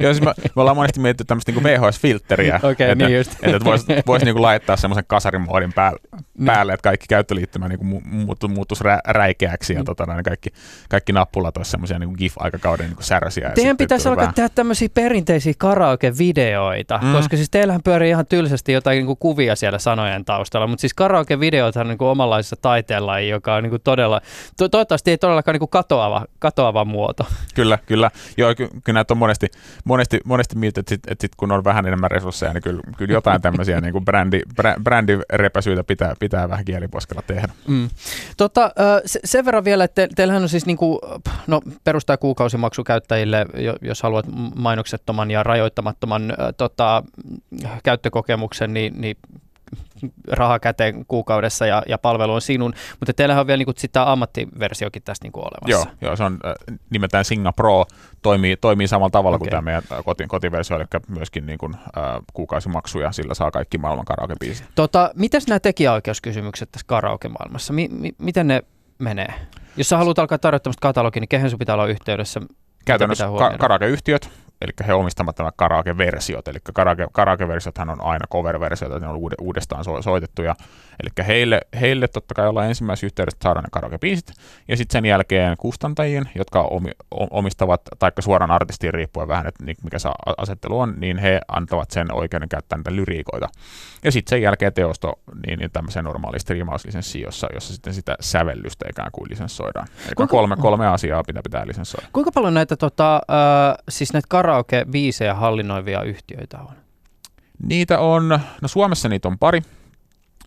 Joo, 0.00 0.14
siis 0.14 0.24
me, 0.24 0.32
me 0.56 0.60
ollaan 0.62 0.76
monesti 0.76 1.00
mietitty 1.00 1.24
tämmöistä 1.24 1.52
niin 1.52 1.64
VHS-filtteriä, 1.64 2.56
okay, 2.62 2.70
että, 2.70 3.06
niin 3.06 3.20
että, 3.20 3.36
että 3.42 3.64
voisi 3.64 3.86
vois 4.06 4.24
niin 4.24 4.42
laittaa 4.42 4.76
semmoisen 4.76 5.04
kasarimoodin 5.06 5.72
päälle, 5.72 6.00
niin. 6.12 6.46
päälle, 6.46 6.72
että 6.72 6.82
kaikki 6.82 7.06
käyttöliittymä 7.08 7.68
niin 7.68 8.02
muuttu, 8.04 8.48
muuttuisi 8.48 8.84
rä, 8.84 9.00
räikeäksi 9.06 9.72
ja 9.72 9.78
mm. 9.78 9.84
tota, 9.84 10.06
kaikki, 10.24 10.50
kaikki 10.88 11.12
nappulat 11.12 11.56
olisi 11.56 11.70
semmoisia 11.70 11.98
niin 11.98 12.14
GIF-aikakauden 12.18 12.86
niin 12.86 12.96
särsiä. 13.00 13.50
Teidän 13.54 13.76
pitäisi 13.76 14.08
alkaa 14.08 14.32
tehdä 14.32 14.48
tämmöisiä 14.48 14.88
perinteisiä 14.94 15.52
karaoke-videoita, 15.58 17.00
mm. 17.02 17.12
koska 17.12 17.36
siis 17.36 17.50
teillähän 17.50 17.82
pyörii 17.82 18.10
ihan 18.10 18.26
tylsästi 18.26 18.72
jotain 18.72 18.96
niin 18.96 19.06
kuin 19.06 19.18
kuvia 19.18 19.56
siellä 19.56 19.78
sanojen 19.78 20.24
taustalla, 20.24 20.66
mutta 20.66 20.80
siis 20.80 20.94
karaoke-videot 20.94 21.76
on 21.76 21.88
niin 21.88 21.98
kuin 21.98 22.08
omanlaisessa 22.08 22.56
taiteella, 22.62 23.20
joka 23.20 23.54
on 23.54 23.62
niin 23.62 23.70
kuin 23.70 23.82
todella, 23.82 24.20
to- 24.56 24.68
toivottavasti 24.68 25.10
ei 25.10 25.18
todellakaan 25.18 25.52
niin 25.52 25.58
kuin 25.58 25.70
katoava, 25.70 26.24
katoava 26.38 26.84
muoto. 26.84 27.26
Kyllä, 27.54 27.78
kyllä. 27.86 28.10
Joo, 28.36 28.54
ky- 28.54 28.68
kyllä 28.84 28.96
näitä 28.96 29.14
on 29.14 29.18
monesti, 29.18 29.46
monesti, 29.84 30.20
monesti 30.24 30.56
mietit, 30.56 30.78
että, 30.78 30.88
sit, 30.88 31.00
että 31.08 31.22
sit 31.22 31.34
kun 31.36 31.52
on 31.52 31.64
vähän 31.64 31.86
enemmän 31.86 32.10
resursseja, 32.10 32.52
niin 32.52 32.62
kyllä, 32.62 32.80
kyllä 32.96 33.12
jotain 33.12 33.42
tämmöisiä 33.42 33.80
niin 33.80 33.92
kuin 33.92 34.04
brändi, 34.04 34.40
brä, 34.56 34.74
brändirepäsyitä 34.82 35.84
pitää, 35.84 36.14
pitää 36.20 36.48
vähän 36.48 36.64
kieliposkella 36.64 37.22
tehdä. 37.26 37.48
Mm. 37.68 37.88
Tota, 38.36 38.70
sen 39.24 39.44
verran 39.44 39.64
vielä, 39.64 39.84
että 39.84 39.94
te, 39.94 40.14
teillähän 40.16 40.42
on 40.42 40.48
siis 40.48 40.66
niin 40.66 40.76
kuin, 40.76 40.98
no, 41.46 41.60
perustaa 41.84 42.16
kuukausimaksu 42.16 42.84
käyttäjille, 42.84 43.46
jos 43.82 44.02
haluat 44.02 44.26
mainoksettoman 44.56 45.30
ja 45.30 45.42
rajoittamattoman 45.42 46.34
tota, 46.56 47.02
käyttökokemuksen, 47.82 48.74
niin, 48.74 49.00
niin 49.00 49.16
raha 50.32 50.58
käteen 50.58 51.04
kuukaudessa 51.06 51.66
ja, 51.66 51.82
ja 51.88 51.98
palvelu 51.98 52.32
on 52.32 52.40
sinun, 52.40 52.74
mutta 53.00 53.12
teillähän 53.12 53.40
on 53.40 53.46
vielä 53.46 53.58
niin 53.58 53.66
kuin, 53.66 53.76
tämä 53.92 54.12
ammattiversiokin 54.12 55.02
tästä 55.02 55.24
niin 55.24 55.32
kuin 55.32 55.44
olemassa. 55.44 55.88
Joo, 55.88 55.96
joo, 56.00 56.16
se 56.16 56.24
on 56.24 56.38
äh, 56.44 56.78
nimeltään 56.90 57.24
Singa 57.24 57.52
Pro, 57.52 57.84
toimii, 58.22 58.56
toimii 58.56 58.88
samalla 58.88 59.10
tavalla 59.10 59.36
okay. 59.36 59.44
kuin 59.44 59.50
tämä 59.50 59.62
meidän 59.62 59.82
koti, 60.04 60.26
kotiversio, 60.26 60.76
eli 60.76 60.84
myöskin 61.08 61.46
niin 61.46 61.58
kuin, 61.58 61.74
äh, 61.74 62.02
kuukausimaksuja, 62.32 63.12
sillä 63.12 63.34
saa 63.34 63.50
kaikki 63.50 63.78
maailman 63.78 64.04
karaoke-biisit. 64.04 64.66
Tota, 64.74 65.10
mitäs 65.14 65.46
nämä 65.46 65.60
tekijäoikeuskysymykset 65.60 66.72
tässä 66.72 66.86
karaoke-maailmassa, 66.86 67.72
mi, 67.72 67.88
mi, 67.92 68.12
miten 68.18 68.46
ne 68.46 68.62
menee? 68.98 69.34
Jos 69.76 69.88
sä 69.88 69.96
haluat 69.96 70.18
alkaa 70.18 70.38
tarjota 70.38 70.62
tämmöistä 70.62 70.80
katalogia, 70.80 71.20
niin 71.20 71.28
kehen 71.28 71.50
sun 71.50 71.58
pitää 71.58 71.74
olla 71.74 71.86
yhteydessä? 71.86 72.40
Käytännössä 72.84 73.28
ka- 73.38 73.58
karaoke-yhtiöt, 73.58 74.30
eli 74.64 74.72
he 74.86 74.94
omistavat 74.94 75.38
nämä 75.38 75.50
karaoke-versiot, 75.56 76.48
eli 76.48 76.58
karaoke, 76.74 77.06
karaoke-versiothan 77.12 77.90
on 77.90 78.00
aina 78.00 78.26
cover-versioita, 78.32 78.98
ne 78.98 79.08
on 79.08 79.18
uudestaan 79.40 79.84
so, 79.84 80.02
soitettuja, 80.02 80.54
eli 81.02 81.26
heille, 81.26 81.60
heille 81.80 82.08
totta 82.08 82.34
kai 82.34 82.48
ollaan 82.48 82.68
ensimmäisessä 82.68 83.06
yhteydessä 83.06 83.38
saada 83.42 83.60
ne 83.60 83.68
karaoke-biisit, 83.70 84.32
ja 84.68 84.76
sitten 84.76 84.92
sen 84.92 85.04
jälkeen 85.04 85.56
kustantajien, 85.56 86.30
jotka 86.34 86.68
omistavat, 87.10 87.80
taikka 87.98 88.22
suoraan 88.22 88.50
artistiin 88.50 88.94
riippuen 88.94 89.28
vähän, 89.28 89.46
että 89.46 89.64
mikä 89.64 89.98
se 89.98 90.08
asettelu 90.36 90.80
on, 90.80 90.94
niin 90.96 91.18
he 91.18 91.40
antavat 91.48 91.90
sen 91.90 92.14
oikeuden 92.14 92.48
käyttää 92.48 92.78
niitä 92.78 92.96
lyriikoita. 92.96 93.48
Ja 94.04 94.12
sitten 94.12 94.30
sen 94.30 94.42
jälkeen 94.42 94.72
teosto 94.72 95.12
niin, 95.46 95.58
niin 95.58 95.70
tämmöiseen 95.70 96.04
normaali 96.04 96.40
striimauslisenssiin, 96.40 97.22
jossa, 97.22 97.46
jossa 97.54 97.72
sitten 97.72 97.94
sitä 97.94 98.16
sävellystä 98.20 98.86
ikään 98.90 99.10
kuin 99.12 99.30
lisenssoidaan. 99.30 99.86
Eli 100.06 100.14
kuinka, 100.16 100.30
kolme, 100.30 100.56
kolme 100.56 100.86
asiaa 100.86 101.22
pitää 101.26 101.42
pitää 101.42 101.66
lisenssoida. 101.66 102.06
Kuinka 102.12 102.32
paljon 102.32 102.54
näitä, 102.54 102.76
tota, 102.76 103.14
äh, 103.16 103.74
siis 103.88 104.12
näitä 104.12 104.26
karaoke-biisejä 104.54 105.34
hallinnoivia 105.34 106.02
yhtiöitä 106.02 106.58
on? 106.58 106.74
Niitä 107.66 107.98
on, 107.98 108.28
no 108.62 108.68
Suomessa 108.68 109.08
niitä 109.08 109.28
on 109.28 109.38
pari, 109.38 109.62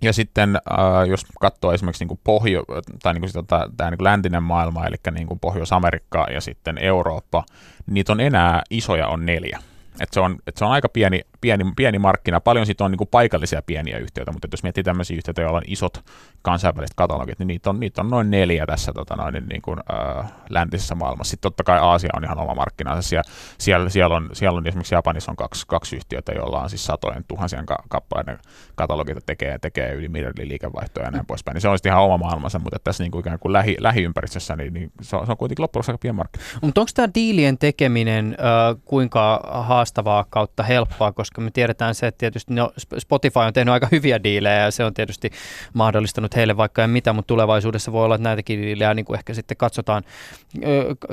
ja 0.01 0.13
sitten 0.13 0.55
äh, 0.55 1.07
jos 1.07 1.25
katsoo 1.39 1.73
esimerkiksi 1.73 2.03
niin 2.03 2.07
kuin 2.07 2.19
pohjo, 2.23 2.63
tai 3.03 3.13
niin 3.13 3.21
kuin 3.21 3.33
tota, 3.33 3.69
tämä 3.77 3.89
niin 3.89 3.97
kuin 3.97 4.03
läntinen 4.03 4.43
maailma, 4.43 4.85
eli 4.85 4.95
niin 5.11 5.27
kuin 5.27 5.39
Pohjois-Amerikka 5.39 6.27
ja 6.33 6.41
sitten 6.41 6.77
Eurooppa, 6.77 7.43
niitä 7.87 8.11
on 8.11 8.19
enää 8.19 8.61
isoja 8.69 9.07
on 9.07 9.25
neljä. 9.25 9.59
Et 9.99 10.09
se, 10.13 10.19
on, 10.19 10.37
et 10.47 10.57
se 10.57 10.65
on 10.65 10.71
aika 10.71 10.89
pieni, 10.89 11.21
pieni, 11.41 11.63
pieni 11.75 11.99
markkina. 11.99 12.39
Paljon 12.39 12.65
siitä 12.65 12.85
on 12.85 12.91
niin 12.91 12.97
kuin 12.97 13.07
paikallisia 13.11 13.61
pieniä 13.61 13.97
yhtiöitä, 13.97 14.31
mutta 14.31 14.47
jos 14.51 14.63
miettii 14.63 14.83
tämmöisiä 14.83 15.17
yhtiöitä, 15.17 15.41
joilla 15.41 15.57
on 15.57 15.63
isot 15.67 16.03
kansainväliset 16.41 16.95
katalogit, 16.95 17.39
niin 17.39 17.47
niitä 17.47 17.69
on, 17.69 17.79
niitä 17.79 18.01
on 18.01 18.09
noin 18.09 18.31
neljä 18.31 18.65
tässä 18.65 18.93
tota 18.93 19.15
noin, 19.15 19.33
niin, 19.49 19.61
kuin, 19.61 19.79
äh, 19.93 20.31
läntisessä 20.49 20.95
maailmassa. 20.95 21.31
Sitten 21.31 21.51
totta 21.51 21.63
kai 21.63 21.79
Aasia 21.79 22.09
on 22.15 22.23
ihan 22.23 22.39
oma 22.39 22.55
markkinansa. 22.55 23.01
Siellä, 23.01 23.23
siellä, 23.59 23.89
siellä, 23.89 24.15
on, 24.15 24.29
siellä 24.33 24.57
on 24.57 24.67
esimerkiksi 24.67 24.95
Japanissa 24.95 25.31
on 25.31 25.35
kaksi, 25.35 25.63
kaksi 25.67 25.95
yhtiötä, 25.95 26.31
joilla 26.31 26.61
on 26.61 26.69
siis 26.69 26.85
satojen 26.85 27.23
tuhansien 27.27 27.65
ka- 27.65 27.83
kappaleiden 27.89 28.39
katalogita 28.75 29.21
tekee, 29.25 29.59
tekee 29.59 29.93
yli 29.93 30.09
miljardin 30.09 30.47
liikevaihtoja 30.47 31.05
ja 31.05 31.11
näin 31.11 31.25
poispäin. 31.25 31.53
Niin 31.53 31.61
se 31.61 31.67
on 31.67 31.77
sitten 31.77 31.91
ihan 31.91 32.03
oma 32.03 32.17
maailmansa, 32.17 32.59
mutta 32.59 32.79
tässä 32.83 33.03
niin 33.03 33.11
kuin 33.11 33.19
ikään 33.19 33.39
kuin 33.39 33.53
lähi, 33.53 33.75
lähiympäristössä, 33.79 34.55
niin, 34.55 34.73
niin 34.73 34.91
se, 35.01 35.15
on, 35.15 35.25
se 35.25 35.31
on 35.31 35.37
kuitenkin 35.37 35.63
loppujen 35.63 35.83
aika 35.87 35.97
pieni 35.97 36.15
markkina. 36.15 36.45
Mutta 36.61 36.81
onko 36.81 36.91
tämä 36.93 37.09
diilien 37.15 37.57
tekeminen 37.57 38.37
äh, 38.39 38.81
kuinka 38.85 39.41
haastavaa 39.53 40.25
kautta 40.29 40.63
helppoa, 40.63 41.11
koska 41.11 41.26
me 41.37 41.51
tiedetään 41.51 41.95
se, 41.95 42.07
että 42.07 42.17
tietysti 42.17 42.53
no, 42.53 42.71
Spotify 42.97 43.39
on 43.39 43.53
tehnyt 43.53 43.71
aika 43.71 43.87
hyviä 43.91 44.23
diilejä 44.23 44.63
ja 44.63 44.71
se 44.71 44.85
on 44.85 44.93
tietysti 44.93 45.31
mahdollistanut 45.73 46.35
heille 46.35 46.57
vaikka 46.57 46.81
ja 46.81 46.87
mitä, 46.87 47.13
mutta 47.13 47.27
tulevaisuudessa 47.27 47.91
voi 47.91 48.05
olla, 48.05 48.15
että 48.15 48.29
näitäkin 48.29 48.61
diilejä 48.61 48.93
niin 48.93 49.05
kuin 49.05 49.17
ehkä 49.17 49.33
sitten 49.33 49.57
katsotaan, 49.57 50.03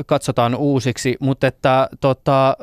katsotaan 0.06 0.54
uusiksi, 0.54 1.16
mutta 1.20 1.46
että 1.46 1.88
tota, 2.00 2.56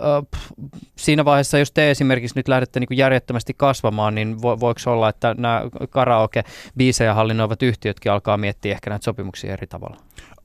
siinä 0.95 1.25
vaiheessa, 1.25 1.57
jos 1.57 1.71
te 1.71 1.91
esimerkiksi 1.91 2.39
nyt 2.39 2.47
lähdette 2.47 2.79
niin 2.79 2.87
kuin 2.87 2.97
järjettömästi 2.97 3.53
kasvamaan, 3.57 4.15
niin 4.15 4.41
vo, 4.41 4.59
voiko 4.59 4.79
olla, 4.85 5.09
että 5.09 5.35
nämä 5.37 5.61
karaoke-biisejä 5.89 7.13
hallinnoivat 7.13 7.63
yhtiötkin 7.63 8.11
alkaa 8.11 8.37
miettiä 8.37 8.71
ehkä 8.71 8.89
näitä 8.89 9.03
sopimuksia 9.03 9.53
eri 9.53 9.67
tavalla? 9.67 9.97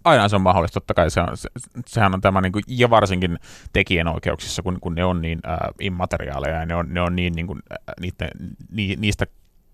Aina 0.06 0.28
se 0.28 0.36
on 0.36 0.42
mahdollista, 0.42 0.80
totta 0.80 0.94
kai 0.94 1.10
se 1.10 1.20
on, 1.20 1.36
se, 1.36 1.48
sehän 1.86 2.14
on 2.14 2.20
tämä, 2.20 2.40
niin 2.40 2.52
kuin, 2.52 2.64
ja 2.68 2.90
varsinkin 2.90 3.38
tekijänoikeuksissa, 3.72 4.62
kun, 4.62 4.80
kun 4.80 4.94
ne 4.94 5.04
on 5.04 5.22
niin 5.22 5.38
äh, 5.48 5.58
immateriaaleja 5.80 6.56
ja 6.56 6.66
ne 6.66 6.74
on, 6.74 6.94
ne 6.94 7.00
on 7.00 7.16
niin, 7.16 7.32
niin 7.32 7.46
kuin, 7.46 7.62
äh, 7.72 7.78
niiden, 8.00 8.30
ni, 8.70 8.96
niistä 8.98 9.26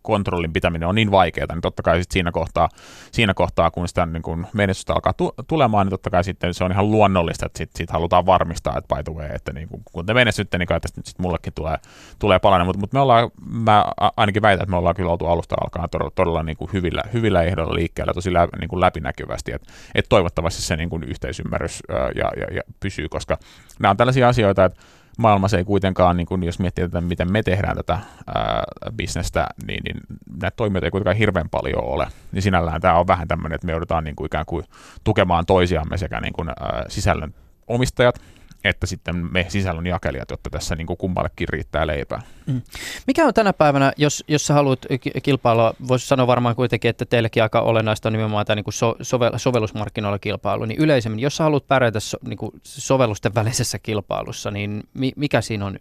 kontrollin 0.02 0.52
pitäminen 0.52 0.88
on 0.88 0.94
niin 0.94 1.10
vaikeaa, 1.10 1.46
niin 1.50 1.60
totta 1.60 1.82
kai 1.82 2.02
sit 2.02 2.10
siinä, 2.10 2.32
kohtaa, 2.32 2.68
siinä 3.12 3.34
kohtaa, 3.34 3.70
kun 3.70 3.88
sitä 3.88 4.06
niin 4.06 4.22
kun 4.22 4.46
menestystä 4.52 4.92
alkaa 4.92 5.12
tu- 5.12 5.34
tulemaan, 5.48 5.86
niin 5.86 5.90
totta 5.90 6.10
kai 6.10 6.24
sitten 6.24 6.54
se 6.54 6.64
on 6.64 6.72
ihan 6.72 6.90
luonnollista, 6.90 7.46
että 7.46 7.58
sitten 7.58 7.78
sit 7.78 7.90
halutaan 7.90 8.26
varmistaa, 8.26 8.78
että 8.78 8.96
by 8.96 9.02
the 9.02 9.12
way, 9.12 9.28
että 9.34 9.52
niin 9.52 9.68
kun, 9.68 9.82
kun 9.92 10.06
te 10.06 10.14
menestytte, 10.14 10.58
niin 10.58 10.66
kai 10.66 10.80
tästä 10.80 10.98
nyt 10.98 11.06
sit 11.06 11.18
mullekin 11.18 11.52
tulee, 11.54 11.76
tulee 12.18 12.38
palanen, 12.38 12.66
mutta 12.66 12.80
mut 12.80 12.92
me 12.92 13.00
ollaan, 13.00 13.30
mä 13.50 13.84
ainakin 14.16 14.42
väitän, 14.42 14.62
että 14.62 14.70
me 14.70 14.76
ollaan 14.76 14.94
kyllä 14.94 15.10
oltu 15.10 15.26
alusta 15.26 15.56
alkaen 15.64 15.90
todella, 15.90 16.12
todella 16.14 16.42
niin 16.42 16.56
kuin 16.56 16.72
hyvillä, 16.72 17.02
hyvillä 17.12 17.42
ehdoilla 17.42 17.74
liikkeellä, 17.74 18.14
tosi 18.14 18.32
lä, 18.32 18.48
niin 18.60 18.68
kuin 18.68 18.80
läpinäkyvästi, 18.80 19.52
että 19.52 19.72
et 19.94 20.06
toivottavasti 20.08 20.62
se 20.62 20.76
niin 20.76 20.90
kuin 20.90 21.02
yhteisymmärrys 21.04 21.82
ja, 22.14 22.32
ja, 22.36 22.54
ja 22.54 22.62
pysyy, 22.80 23.08
koska 23.08 23.38
nämä 23.78 23.90
on 23.90 23.96
tällaisia 23.96 24.28
asioita, 24.28 24.64
että 24.64 24.80
maailmassa 25.18 25.58
ei 25.58 25.64
kuitenkaan, 25.64 26.16
niin 26.16 26.26
kun 26.26 26.42
jos 26.42 26.58
miettii, 26.58 26.84
että 26.84 27.00
miten 27.00 27.32
me 27.32 27.42
tehdään 27.42 27.76
tätä 27.76 27.98
ää, 28.34 28.62
bisnestä, 28.96 29.46
niin, 29.66 29.80
niin 29.84 29.96
näitä 30.40 30.56
toimijoita 30.56 30.86
ei 30.86 30.90
kuitenkaan 30.90 31.16
hirveän 31.16 31.48
paljon 31.50 31.84
ole. 31.84 32.06
Niin 32.32 32.42
sinällään 32.42 32.80
tämä 32.80 32.98
on 32.98 33.06
vähän 33.06 33.28
tämmöinen, 33.28 33.54
että 33.54 33.66
me 33.66 33.72
joudutaan 33.72 34.04
niin 34.04 34.16
kuin 34.16 34.26
ikään 34.26 34.46
kuin 34.46 34.64
tukemaan 35.04 35.46
toisiamme 35.46 35.98
sekä 35.98 36.20
niin 36.20 36.32
kuin, 36.32 36.48
ää, 36.48 36.84
sisällön 36.88 37.34
omistajat 37.68 38.20
että 38.64 38.86
sitten 38.86 39.16
me 39.16 39.46
sisällön 39.48 39.86
jakelijat, 39.86 40.30
jotta 40.30 40.50
tässä 40.50 40.76
niin 40.76 40.86
kuin 40.86 40.96
kummallekin 40.96 41.48
riittää 41.48 41.86
leipää. 41.86 42.22
Mm. 42.46 42.62
Mikä 43.06 43.26
on 43.26 43.34
tänä 43.34 43.52
päivänä, 43.52 43.92
jos, 43.96 44.24
jos 44.28 44.46
sä 44.46 44.54
haluat 44.54 44.86
kilpailua, 45.22 45.74
voisi 45.88 46.06
sanoa 46.06 46.26
varmaan 46.26 46.56
kuitenkin, 46.56 46.88
että 46.88 47.04
teillekin 47.04 47.42
aika 47.42 47.60
olennaista 47.60 48.08
on 48.08 48.12
nimenomaan 48.12 48.46
tämä 48.46 48.54
niin 48.54 48.64
kuin 48.64 48.74
so, 48.74 48.96
sovel, 49.02 49.32
sovellusmarkkinoilla 49.36 50.18
kilpailu, 50.18 50.64
niin 50.64 50.80
yleisemmin, 50.80 51.20
jos 51.20 51.36
sä 51.36 51.44
haluat 51.44 51.68
pärjätä 51.68 52.00
so, 52.00 52.18
niin 52.26 52.38
kuin 52.38 52.52
sovellusten 52.62 53.34
välisessä 53.34 53.78
kilpailussa, 53.78 54.50
niin 54.50 54.82
mi, 54.94 55.12
mikä 55.16 55.40
siinä 55.40 55.66
on 55.66 55.78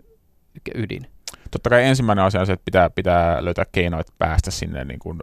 ydin? 0.75 1.07
Totta 1.51 1.69
kai 1.69 1.83
ensimmäinen 1.83 2.25
asia 2.25 2.39
on 2.39 2.45
se, 2.45 2.53
että 2.53 2.65
pitää, 2.65 2.89
pitää 2.89 3.45
löytää 3.45 3.65
keinoit 3.71 4.07
päästä 4.17 4.51
sinne 4.51 4.85
niin 4.85 4.99
kuin 4.99 5.19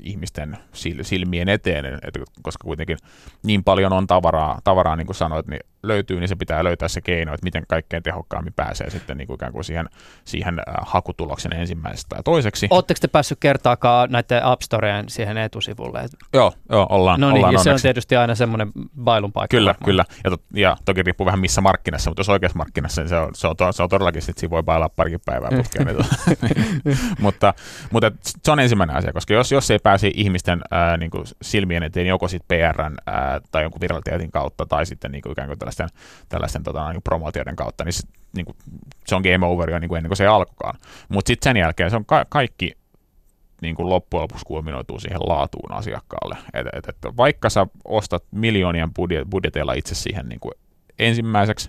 ihmisten 0.00 0.58
silmien 1.02 1.48
eteen, 1.48 1.84
että 1.86 2.20
koska 2.42 2.64
kuitenkin 2.64 2.98
niin 3.42 3.64
paljon 3.64 3.92
on 3.92 4.06
tavaraa, 4.06 4.60
tavaraa 4.64 4.96
niin 4.96 5.06
kuin 5.06 5.16
sanoit, 5.16 5.46
niin 5.46 5.60
löytyy, 5.82 6.20
niin 6.20 6.28
se 6.28 6.36
pitää 6.36 6.64
löytää 6.64 6.88
se 6.88 7.00
keino, 7.00 7.34
että 7.34 7.44
miten 7.44 7.64
kaikkein 7.68 8.02
tehokkaammin 8.02 8.52
pääsee 8.52 8.90
sitten 8.90 9.16
niin 9.16 9.26
kuin 9.26 9.34
ikään 9.34 9.52
kuin 9.52 9.64
siihen, 9.64 9.88
siihen 10.24 10.58
äh, 10.58 10.74
hakutuloksen 10.82 11.52
ensimmäisestä 11.52 12.16
ja 12.16 12.22
toiseksi. 12.22 12.66
Oletteko 12.70 12.98
te 13.00 13.08
päässyt 13.08 13.38
kertaakaan 13.40 14.10
näiden 14.10 14.44
App 14.44 14.62
Storeen 14.62 15.08
siihen 15.08 15.36
etusivulle? 15.36 16.04
Joo, 16.32 16.52
joo 16.70 16.86
ollaan. 16.90 17.20
No 17.20 17.30
niin, 17.30 17.36
ollaan 17.36 17.52
ja 17.52 17.58
se 17.58 17.72
on 17.72 17.78
tietysti 17.82 18.16
aina 18.16 18.34
semmoinen 18.34 18.72
bailun 19.04 19.32
paikka. 19.32 19.56
Kyllä, 19.56 19.68
varmaan. 19.68 19.84
kyllä. 19.84 20.04
Ja, 20.24 20.30
to, 20.30 20.36
ja, 20.54 20.76
toki 20.84 21.02
riippuu 21.02 21.26
vähän 21.26 21.40
missä 21.40 21.60
markkinassa, 21.60 22.10
mutta 22.10 22.20
jos 22.20 22.28
oikeassa 22.28 22.58
markkinassa, 22.58 23.02
niin 23.02 23.08
se 23.08 23.16
on, 23.16 23.34
se 23.34 23.46
on, 23.46 23.54
se 23.72 23.82
on 23.82 23.88
todellakin, 23.88 24.22
että 24.28 24.40
siinä 24.40 24.50
voi 24.50 24.62
bailaa 24.62 24.88
parikin 24.88 25.20
päivää 25.24 25.50
putkeen. 25.56 25.86
niin, 25.86 26.98
mutta, 27.20 27.54
mutta 27.92 28.12
se 28.44 28.52
on 28.52 28.60
ensimmäinen 28.60 28.96
asia, 28.96 29.12
koska 29.12 29.34
jos, 29.34 29.52
jos 29.52 29.67
ei 29.72 29.78
pääse 29.82 30.10
ihmisten 30.14 30.60
ää, 30.70 30.96
niin 30.96 31.10
kuin 31.10 31.24
silmien 31.42 31.82
eteen 31.82 32.06
joko 32.06 32.28
sitten 32.28 32.58
PRn 32.58 32.94
ää, 33.06 33.40
tai 33.50 33.62
jonkun 33.62 33.80
virallisen 33.80 34.30
kautta 34.30 34.66
tai 34.66 34.86
sitten 34.86 35.12
niin 35.12 35.22
kuin 35.22 35.32
ikään 35.32 35.48
kuin 35.48 35.58
tällaisten, 35.58 35.88
tällaisten 36.28 36.62
tota, 36.62 36.92
niin 36.92 37.02
promootioiden 37.02 37.56
kautta, 37.56 37.84
niin, 37.84 37.92
se, 37.92 38.02
niin 38.36 38.46
kuin, 38.46 38.56
se 39.06 39.14
on 39.14 39.22
game 39.22 39.46
over 39.46 39.70
jo 39.70 39.78
niin 39.78 39.88
kuin 39.88 39.96
ennen 39.96 40.08
kuin 40.08 40.16
se 40.16 40.26
alkukaan. 40.26 40.78
Mutta 41.08 41.28
sitten 41.28 41.50
sen 41.50 41.56
jälkeen 41.56 41.90
se 41.90 41.96
on 41.96 42.04
ka- 42.04 42.26
kaikki 42.28 42.72
niin 43.62 43.74
kuin 43.74 43.88
loppujen 43.88 44.22
lopuksi 44.22 44.44
kulminoituu 44.46 45.00
siihen 45.00 45.20
laatuun 45.20 45.72
asiakkaalle. 45.72 46.36
Et, 46.54 46.66
et, 46.72 46.88
et, 46.88 47.16
vaikka 47.16 47.50
sä 47.50 47.66
ostat 47.84 48.24
miljoonien 48.30 48.94
budjet, 48.94 49.28
budjeteilla 49.30 49.72
itse 49.72 49.94
siihen 49.94 50.28
niin 50.28 50.40
kuin 50.40 50.52
ensimmäiseksi, 50.98 51.68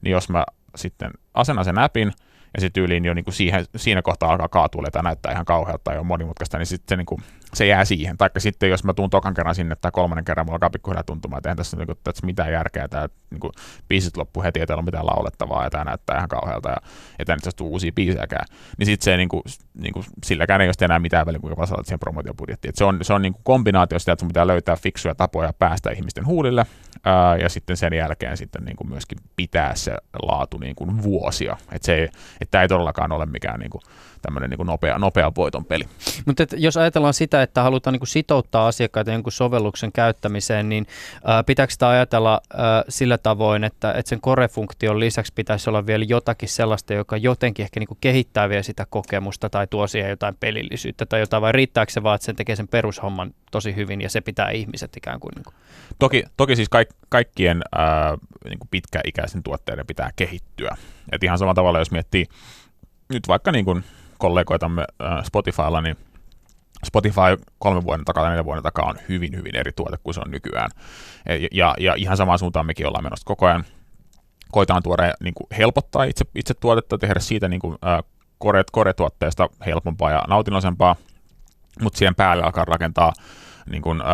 niin 0.00 0.12
jos 0.12 0.28
mä 0.28 0.44
sitten 0.76 1.10
asennan 1.34 1.64
sen 1.64 1.78
appin, 1.78 2.12
ja 2.54 2.60
sitten 2.60 2.82
tyyliin 2.82 3.04
jo 3.04 3.14
niin 3.14 3.24
kuin 3.24 3.34
siihen, 3.34 3.64
siinä 3.76 4.02
kohtaa 4.02 4.30
alkaa 4.30 4.48
kaatua, 4.48 4.82
että 4.86 5.02
näyttää 5.02 5.32
ihan 5.32 5.44
kauhealta 5.44 5.84
tai 5.84 5.98
on 5.98 6.06
monimutkaista, 6.06 6.58
niin 6.58 6.66
sitten 6.66 6.88
se, 6.88 6.96
niin 6.96 7.06
kuin, 7.06 7.20
se 7.54 7.66
jää 7.66 7.84
siihen. 7.84 8.16
Taikka 8.16 8.40
sitten 8.40 8.70
jos 8.70 8.84
mä 8.84 8.94
tuun 8.94 9.10
tokan 9.10 9.34
kerran 9.34 9.54
sinne 9.54 9.76
tai 9.76 9.90
kolmannen 9.90 10.24
kerran, 10.24 10.46
mulla 10.46 10.54
alkaa 10.54 10.70
pikkuhiljaa 10.70 11.02
tuntumaan, 11.02 11.38
että 11.38 11.48
eihän 11.48 11.56
tässä, 11.56 11.76
niin 11.76 11.86
kuin, 11.86 11.98
tässä 12.04 12.26
mitään 12.26 12.52
järkeä, 12.52 12.88
tämä 12.88 13.08
niin 13.30 13.40
kuin, 13.40 13.52
biisit 13.88 14.16
loppu 14.16 14.42
heti, 14.42 14.60
ei 14.60 14.66
ole 14.70 14.82
mitään 14.82 15.06
laulettavaa 15.06 15.64
ja 15.64 15.70
tämä 15.70 15.84
näyttää 15.84 16.16
ihan 16.16 16.28
kauhealta 16.28 16.68
ja 16.68 16.76
että 17.18 17.34
nyt 17.34 17.56
tule 17.56 17.70
uusia 17.70 17.92
biisejäkään. 17.92 18.46
Niin 18.78 18.86
sitten 18.86 19.04
se 19.04 19.16
niin 19.16 19.28
kuin, 19.28 19.42
niin 19.74 19.92
kuin, 19.92 20.04
silläkään 20.24 20.60
ei 20.60 20.68
ole 20.68 20.84
enää 20.84 20.98
mitään 20.98 21.26
väliä, 21.26 21.40
kuinka 21.40 21.56
paljon 21.56 21.84
siihen 21.84 22.00
promotiobudjettiin. 22.00 22.72
se 22.76 22.84
on, 22.84 22.98
se 23.02 23.12
on 23.12 23.22
niin 23.22 23.32
kuin 23.32 23.44
kombinaatio 23.44 23.98
sitä, 23.98 24.12
että 24.12 24.20
sun 24.20 24.28
pitää 24.28 24.46
löytää 24.46 24.76
fiksuja 24.76 25.14
tapoja 25.14 25.52
päästä 25.52 25.90
ihmisten 25.90 26.26
huulille, 26.26 26.66
ää, 27.04 27.36
ja 27.36 27.48
sitten 27.48 27.76
sen 27.76 27.92
jälkeen 27.92 28.36
sitten 28.36 28.64
niin 28.64 28.76
kuin 28.76 28.88
myöskin 28.88 29.18
pitää 29.36 29.74
se 29.74 29.96
laatu 30.22 30.58
niin 30.58 30.76
kuin 30.76 31.02
vuosia. 31.02 31.56
Että 31.72 31.92
ei, 31.92 32.08
tämä 32.50 32.62
ei 32.62 32.68
todellakaan 32.68 33.12
ole 33.12 33.26
mikään 33.26 33.60
niin 33.60 33.70
kuin, 33.70 33.82
tämmöinen 34.22 34.50
niin 34.50 34.66
nopea, 34.66 34.98
nopea 34.98 35.32
voiton 35.36 35.64
peli. 35.64 35.84
Mutta 36.26 36.44
jos 36.56 36.76
ajatellaan 36.76 37.14
sitä, 37.14 37.42
että 37.42 37.62
halutaan 37.62 37.92
niin 37.92 38.06
sitouttaa 38.06 38.66
asiakkaita 38.66 39.12
jonkun 39.12 39.32
sovelluksen 39.32 39.92
käyttämiseen, 39.92 40.68
niin 40.68 40.86
ää, 41.24 41.42
pitääkö 41.42 41.72
sitä 41.72 41.88
ajatella 41.88 42.40
ää, 42.56 42.84
sillä 42.88 43.18
tavoin, 43.18 43.64
että, 43.64 43.92
että 43.92 44.08
sen 44.08 44.20
core-funktion 44.20 45.00
lisäksi 45.00 45.32
pitäisi 45.34 45.70
olla 45.70 45.86
vielä 45.86 46.04
jotakin 46.08 46.48
sellaista, 46.48 46.94
joka 46.94 47.16
jotenkin 47.16 47.62
ehkä 47.62 47.80
niin 47.80 47.98
kehittää 48.00 48.48
vielä 48.48 48.62
sitä 48.62 48.86
kokemusta 48.90 49.50
tai 49.50 49.66
tuo 49.66 49.86
siihen 49.86 50.10
jotain 50.10 50.36
pelillisyyttä 50.40 51.06
tai 51.06 51.20
jotain, 51.20 51.40
vai 51.40 51.52
riittääkö 51.52 51.92
se 51.92 52.02
vaan, 52.02 52.14
että 52.14 52.24
sen 52.24 52.36
tekee 52.36 52.56
sen 52.56 52.68
perushomman 52.68 53.34
tosi 53.50 53.76
hyvin 53.76 54.00
ja 54.00 54.10
se 54.10 54.20
pitää 54.20 54.50
ihmiset 54.50 54.96
ikään 54.96 55.20
kuin... 55.20 55.32
Niin 55.34 55.44
kuin 55.44 55.54
Toki, 55.98 56.24
toki 56.36 56.56
siis 56.56 56.68
kaik, 56.68 56.88
kaikkien 57.08 57.62
ää, 57.72 58.18
niin 58.44 58.58
kuin 58.58 58.68
pitkäikäisten 58.70 59.42
tuotteiden 59.42 59.86
pitää 59.86 60.10
kehittyä. 60.16 60.76
Et 61.12 61.24
ihan 61.24 61.38
samalla 61.38 61.54
tavalla, 61.54 61.78
jos 61.78 61.90
miettii 61.90 62.26
nyt 63.08 63.28
vaikka 63.28 63.52
niin 63.52 63.64
kuin 63.64 63.84
kollegoitamme 64.20 64.84
ää, 65.00 65.22
Spotifylla, 65.24 65.80
niin 65.80 65.96
Spotify 66.86 67.44
kolme 67.58 67.84
vuoden 67.84 68.04
takaa 68.04 68.22
tai 68.22 68.30
neljän 68.30 68.44
vuoden 68.44 68.62
takaa 68.62 68.84
on 68.84 68.96
hyvin, 69.08 69.36
hyvin 69.36 69.56
eri 69.56 69.72
tuote 69.72 69.96
kuin 70.02 70.14
se 70.14 70.20
on 70.20 70.30
nykyään. 70.30 70.70
Ja, 71.52 71.74
ja, 71.78 71.94
ihan 71.96 72.16
samaan 72.16 72.38
suuntaan 72.38 72.66
mekin 72.66 72.86
ollaan 72.86 73.04
menossa 73.04 73.24
koko 73.24 73.46
ajan. 73.46 73.64
Koitaan 74.52 74.82
tuoda 74.82 75.12
niin 75.22 75.34
kuin 75.34 75.46
helpottaa 75.58 76.04
itse, 76.04 76.24
itse 76.34 76.54
tuotetta, 76.54 76.98
tehdä 76.98 77.20
siitä 77.20 77.48
niin 77.48 77.60
kuin, 77.60 77.78
ää, 77.82 78.02
core-tuotteesta 78.44 79.48
helpompaa 79.66 80.10
ja 80.10 80.24
nautinnollisempaa, 80.28 80.96
mutta 81.82 81.98
siihen 81.98 82.14
päälle 82.14 82.42
alkaa 82.42 82.64
rakentaa 82.64 83.12
niin 83.70 83.82
kuin, 83.82 84.00
ö, 84.00 84.04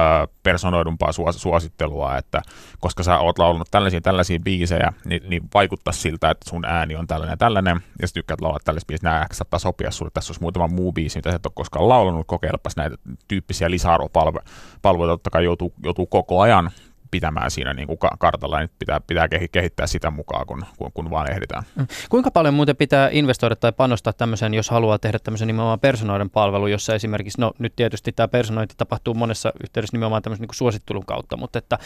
personoidumpaa 0.42 1.12
suosittelua, 1.32 2.16
että 2.16 2.42
koska 2.78 3.02
sä 3.02 3.18
oot 3.18 3.38
laulunut 3.38 3.68
tällaisia 3.70 4.00
tällaisia 4.00 4.40
biisejä, 4.40 4.92
niin, 5.04 5.22
niin 5.28 5.42
vaikuttaa 5.54 5.92
siltä, 5.92 6.30
että 6.30 6.50
sun 6.50 6.64
ääni 6.64 6.96
on 6.96 7.06
tällainen 7.06 7.32
ja 7.32 7.36
tällainen, 7.36 7.80
ja 8.00 8.08
sä 8.08 8.14
tykkäät 8.14 8.40
laulaa 8.40 8.60
tällaisia 8.64 8.86
biisejä, 8.86 9.10
nämä 9.10 9.26
saattaa 9.32 9.58
sopia 9.58 9.90
sulle, 9.90 10.10
tässä 10.14 10.30
olisi 10.30 10.42
muutama 10.42 10.68
muu 10.68 10.92
biisi, 10.92 11.18
mitä 11.18 11.30
sä 11.30 11.36
et 11.36 11.46
ole 11.46 11.52
koskaan 11.54 11.88
laulunut, 11.88 12.26
kokeilepas 12.26 12.76
näitä 12.76 12.96
tyyppisiä 13.28 13.70
lisäarvopalveluita, 13.70 15.12
totta 15.12 15.30
kai 15.30 15.44
joutuu, 15.44 15.74
joutuu 15.84 16.06
koko 16.06 16.40
ajan 16.40 16.70
pitämään 17.10 17.50
siinä 17.50 17.74
niin 17.74 17.86
kuin 17.86 17.98
kartalla, 18.18 18.58
niin 18.58 18.70
pitää, 18.78 19.00
pitää 19.00 19.28
kehittää 19.52 19.86
sitä 19.86 20.10
mukaan, 20.10 20.46
kun, 20.46 20.64
kun, 20.78 20.92
kun 20.94 21.10
vaan 21.10 21.30
ehditään. 21.32 21.62
Mm. 21.76 21.86
Kuinka 22.08 22.30
paljon 22.30 22.54
muuten 22.54 22.76
pitää 22.76 23.08
investoida 23.12 23.56
tai 23.56 23.72
panostaa 23.72 24.12
tämmöisen, 24.12 24.54
jos 24.54 24.70
haluaa 24.70 24.98
tehdä 24.98 25.18
tämmöisen 25.18 25.46
nimenomaan 25.46 25.80
personoiden 25.80 26.30
palvelu, 26.30 26.66
jossa 26.66 26.94
esimerkiksi, 26.94 27.40
no 27.40 27.52
nyt 27.58 27.76
tietysti 27.76 28.12
tämä 28.12 28.28
personointi 28.28 28.74
tapahtuu 28.76 29.14
monessa 29.14 29.52
yhteydessä 29.62 29.96
nimenomaan 29.96 30.22
tämmöisen 30.22 30.42
niin 30.42 30.48
kuin 30.48 30.56
suosittelun 30.56 31.06
kautta, 31.06 31.36
mutta 31.36 31.58
että 31.58 31.78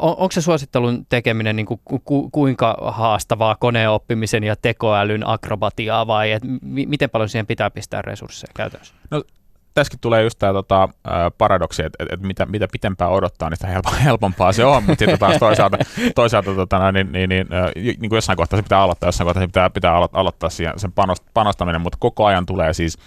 on, 0.00 0.10
onko 0.10 0.32
se 0.32 0.40
suosittelun 0.40 1.06
tekeminen 1.08 1.56
niin 1.56 1.66
kuin, 1.66 1.80
ku, 2.04 2.30
kuinka 2.30 2.76
haastavaa 2.80 3.56
koneoppimisen 3.56 4.44
ja 4.44 4.56
tekoälyn 4.56 5.26
akrobatiaa 5.26 6.06
vai 6.06 6.32
et, 6.32 6.44
m- 6.44 6.88
miten 6.88 7.10
paljon 7.10 7.28
siihen 7.28 7.46
pitää 7.46 7.70
pistää 7.70 8.02
resursseja 8.02 8.52
käytännössä? 8.56 8.94
No 9.10 9.22
tässäkin 9.78 10.00
tulee 10.00 10.22
just 10.22 10.38
tämä 10.38 10.52
tota, 10.52 10.88
paradoksi, 11.38 11.82
että 11.84 12.04
et, 12.04 12.12
et 12.12 12.20
mitä, 12.20 12.46
mitä 12.46 12.68
pitempään 12.72 13.10
odottaa, 13.10 13.50
niin 13.50 13.56
sitä 13.56 14.00
helpompaa 14.04 14.52
se 14.52 14.64
on, 14.64 14.82
mutta 14.82 14.98
sitten 14.98 15.18
taas 15.18 15.36
toisaalta, 15.38 15.78
toisaalta 16.14 16.54
tota, 16.54 16.92
niin, 16.92 17.12
niin, 17.12 17.28
niin, 17.28 17.46
niin 17.74 18.08
kuin 18.08 18.16
jossain 18.16 18.36
kohtaa 18.36 18.56
se 18.56 18.62
pitää 18.62 18.80
aloittaa, 18.80 19.08
jossain 19.08 19.26
kohtaa 19.26 19.42
se 19.42 19.46
pitää, 19.46 19.70
pitää 19.70 19.94
aloittaa 20.12 20.50
siihen, 20.50 20.78
sen 20.78 20.92
panostaminen, 21.34 21.80
mutta 21.80 21.98
koko 22.00 22.26
ajan 22.26 22.46
tulee 22.46 22.74
siis 22.74 22.98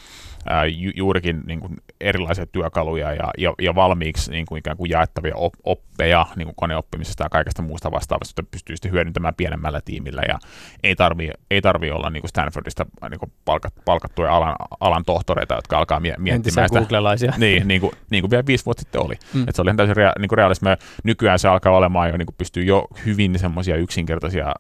ää, 0.50 0.66
ju, 0.66 0.92
juurikin 0.96 1.42
niin 1.46 1.60
kuin 1.60 1.78
erilaisia 2.02 2.46
työkaluja 2.46 3.14
ja, 3.14 3.32
ja, 3.38 3.54
ja 3.62 3.76
valmiiksi 3.76 4.32
niin 4.32 4.46
kuin 4.46 4.60
ikään 4.60 4.78
kuin 4.78 4.90
jaettavia 4.90 5.36
op, 5.36 5.54
oppeja 5.64 6.26
niin 6.36 6.46
kuin 6.46 6.56
koneoppimisesta 6.56 7.24
ja 7.24 7.30
kaikesta 7.30 7.62
muusta 7.62 7.92
vastaavasta, 7.92 8.42
että 8.42 8.52
pystyy 8.52 8.76
sitten 8.76 8.92
hyödyntämään 8.92 9.36
pienemmällä 9.36 9.82
tiimillä 9.86 10.22
ja 10.28 10.40
ei 10.84 10.96
tarvi, 10.96 11.30
ei 11.52 11.62
tarvi 11.62 11.92
olla 11.92 12.10
niin 12.10 12.22
kuin 12.22 12.30
Stanfordista 12.30 12.86
niin 13.10 13.20
kuin 13.20 13.32
palkat, 13.46 13.74
palkattuja 13.86 14.36
alan, 14.36 14.56
alan 14.80 15.06
tohtoreita, 15.06 15.56
jotka 15.56 15.78
alkaa 15.78 16.00
mie- 16.00 16.16
miettimään 16.18 16.70
sitä. 16.70 16.80
Googlelaisia. 16.80 17.34
Niin, 17.38 17.68
niin 17.68 17.82
kuin, 17.82 17.92
niin 18.10 18.22
kuin 18.22 18.32
vielä 18.32 18.44
viisi 18.48 18.66
vuotta 18.66 18.82
sitten 18.82 19.02
oli. 19.02 19.16
Mm. 19.34 19.42
että 19.42 19.52
se 19.56 19.62
oli 19.62 19.70
ihan 19.70 19.78
täysin 19.78 19.96
rea- 19.96 20.20
niin 20.20 20.30
kuin 20.30 20.38
realismia. 20.38 20.78
Nykyään 21.04 21.40
se 21.40 21.48
alkaa 21.48 21.78
olemaan 21.78 22.10
jo, 22.10 22.18
niin 22.18 22.26
kuin 22.26 22.36
pystyy 22.38 22.64
jo 22.64 22.88
hyvin 23.06 23.40
semmoisia 23.40 23.76
yksinkertaisia 23.76 24.48
ä, 24.48 24.54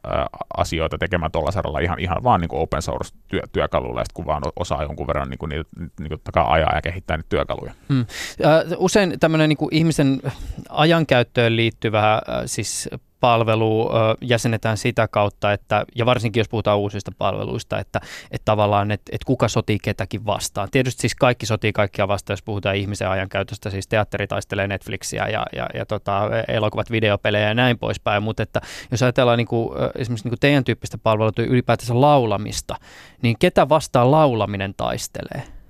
asioita 0.57 0.97
tekemään 0.97 1.31
tuolla 1.31 1.51
saralla 1.51 1.79
ihan, 1.79 1.99
ihan 1.99 2.23
vaan 2.23 2.41
niin 2.41 2.49
kuin 2.49 2.61
open 2.61 2.81
source 2.81 3.15
työ, 3.27 3.41
työkalulla, 3.53 4.01
ja 4.01 4.05
sitten 4.05 4.15
kun 4.15 4.25
vaan 4.25 4.43
osaa 4.55 4.83
jonkun 4.83 5.07
verran 5.07 5.29
niin 5.29 5.37
kuin 5.37 5.49
niitä 5.49 5.69
niin 5.99 6.09
kuin 6.09 6.21
takaa 6.23 6.51
ajaa 6.51 6.75
ja 6.75 6.81
kehittää 6.81 7.17
niitä 7.17 7.29
työkaluja. 7.31 7.73
Hmm. 7.89 8.05
Usein 8.77 9.19
tämmöinen 9.19 9.49
niin 9.49 9.67
ihmisen 9.71 10.21
ajankäyttöön 10.69 11.55
liittyvä 11.55 12.13
äh, 12.13 12.21
siis 12.45 12.89
palvelu 13.21 13.89
jäsenetään 14.21 14.77
sitä 14.77 15.07
kautta, 15.07 15.53
että, 15.53 15.85
ja 15.95 16.05
varsinkin 16.05 16.39
jos 16.39 16.49
puhutaan 16.49 16.77
uusista 16.77 17.11
palveluista, 17.17 17.79
että, 17.79 18.01
että 18.31 18.45
tavallaan, 18.45 18.91
että, 18.91 19.11
että 19.13 19.25
kuka 19.25 19.47
sotii 19.47 19.77
ketäkin 19.83 20.25
vastaan. 20.25 20.67
Tietysti 20.71 21.01
siis 21.01 21.15
kaikki 21.15 21.45
sotii 21.45 21.73
kaikkia 21.73 22.07
vastaan, 22.07 22.33
jos 22.33 22.43
puhutaan 22.43 22.75
ihmisen 22.75 23.09
ajankäytöstä, 23.09 23.69
siis 23.69 23.87
teatteri 23.87 24.27
taistelee 24.27 24.67
Netflixiä 24.67 25.27
ja, 25.27 25.45
ja, 25.55 25.67
ja 25.73 25.85
tota, 25.85 26.29
elokuvat, 26.47 26.91
videopelejä 26.91 27.47
ja 27.47 27.53
näin 27.53 27.79
poispäin, 27.79 28.23
mutta 28.23 28.43
että 28.43 28.61
jos 28.91 29.03
ajatellaan 29.03 29.37
niin 29.37 29.47
kuin, 29.47 29.69
esimerkiksi 29.95 30.25
niin 30.25 30.31
kuin 30.31 30.39
teidän 30.39 30.63
tyyppistä 30.63 30.97
palvelua 30.97 31.31
ylipäätänsä 31.37 32.01
laulamista, 32.01 32.75
niin 33.21 33.35
ketä 33.39 33.69
vastaan 33.69 34.11
laulaminen 34.11 34.73
taistelee? 34.77 35.60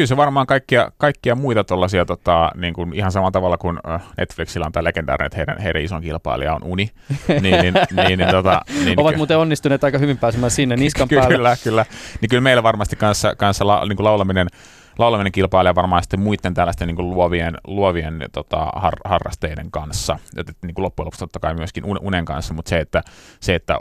Kyllä 0.00 0.08
se 0.08 0.16
varmaan 0.16 0.46
kaikkia, 0.46 0.92
kaikkia 0.98 1.34
muita 1.34 1.64
tuollaisia 1.64 2.04
tota, 2.04 2.50
niin 2.54 2.74
kuin 2.74 2.94
ihan 2.94 3.12
samalla 3.12 3.30
tavalla 3.30 3.58
kuin 3.58 3.78
Netflixillä 4.18 4.66
on 4.66 4.72
tämä 4.72 4.84
legendaarinen, 4.84 5.26
että 5.26 5.36
heidän, 5.36 5.58
heidän 5.58 5.82
ison 5.82 6.02
kilpailija 6.02 6.54
on 6.54 6.64
Uni. 6.64 6.90
niin, 7.28 7.42
niin, 7.42 7.74
niin, 7.96 8.18
niin, 8.18 8.30
tota, 8.30 8.60
niin, 8.84 9.00
Ovat 9.00 9.12
ky- 9.12 9.16
muuten 9.16 9.38
onnistuneet 9.38 9.84
aika 9.84 9.98
hyvin 9.98 10.18
pääsemään 10.18 10.50
sinne 10.50 10.76
niskan 10.76 11.08
päälle. 11.08 11.34
Kyllä, 11.34 11.56
kyllä. 11.64 11.86
Niin 12.20 12.28
kyllä 12.28 12.40
meillä 12.40 12.62
varmasti 12.62 12.96
kanssa, 12.96 13.34
kanssa 13.36 13.66
la, 13.66 13.84
niin 13.88 13.96
kuin 13.96 14.04
laulaminen 14.04 14.46
laulaminen 14.98 15.32
kilpailee 15.32 15.74
varmaan 15.74 16.02
sitten 16.02 16.20
muiden 16.20 16.54
tällaisten 16.54 16.88
niin 16.88 16.96
kuin 16.96 17.10
luovien, 17.10 17.56
luovien 17.66 18.24
tota, 18.32 18.66
har, 18.74 18.94
harrasteiden 19.04 19.70
kanssa. 19.70 20.18
Et, 20.36 20.46
niin 20.62 20.74
kuin 20.74 20.82
loppujen 20.82 21.04
lopuksi 21.06 21.18
totta 21.18 21.38
kai 21.38 21.54
myöskin 21.54 21.84
unen 21.84 22.24
kanssa, 22.24 22.54
mutta 22.54 22.68
se, 22.68 22.78
että, 22.80 23.02
se, 23.40 23.54
että 23.54 23.78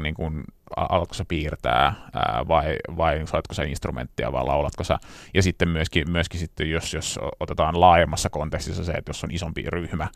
niin 0.00 0.14
kuin, 0.14 0.44
alatko 0.76 1.14
sä 1.14 1.24
piirtää 1.28 1.94
ää, 2.14 2.44
vai, 2.48 2.76
vai 2.96 3.22
soitko 3.26 3.54
sä 3.54 3.62
instrumenttia 3.62 4.32
vai 4.32 4.44
laulatko 4.44 4.84
sä. 4.84 4.98
Ja 5.34 5.42
sitten 5.42 5.68
myöskin, 5.68 6.10
myöskin 6.10 6.40
sitten, 6.40 6.70
jos, 6.70 6.94
jos 6.94 7.18
otetaan 7.40 7.80
laajemmassa 7.80 8.30
kontekstissa 8.30 8.84
se, 8.84 8.92
että 8.92 9.10
jos 9.10 9.24
on 9.24 9.30
isompi 9.30 9.64
ryhmä, 9.68 10.08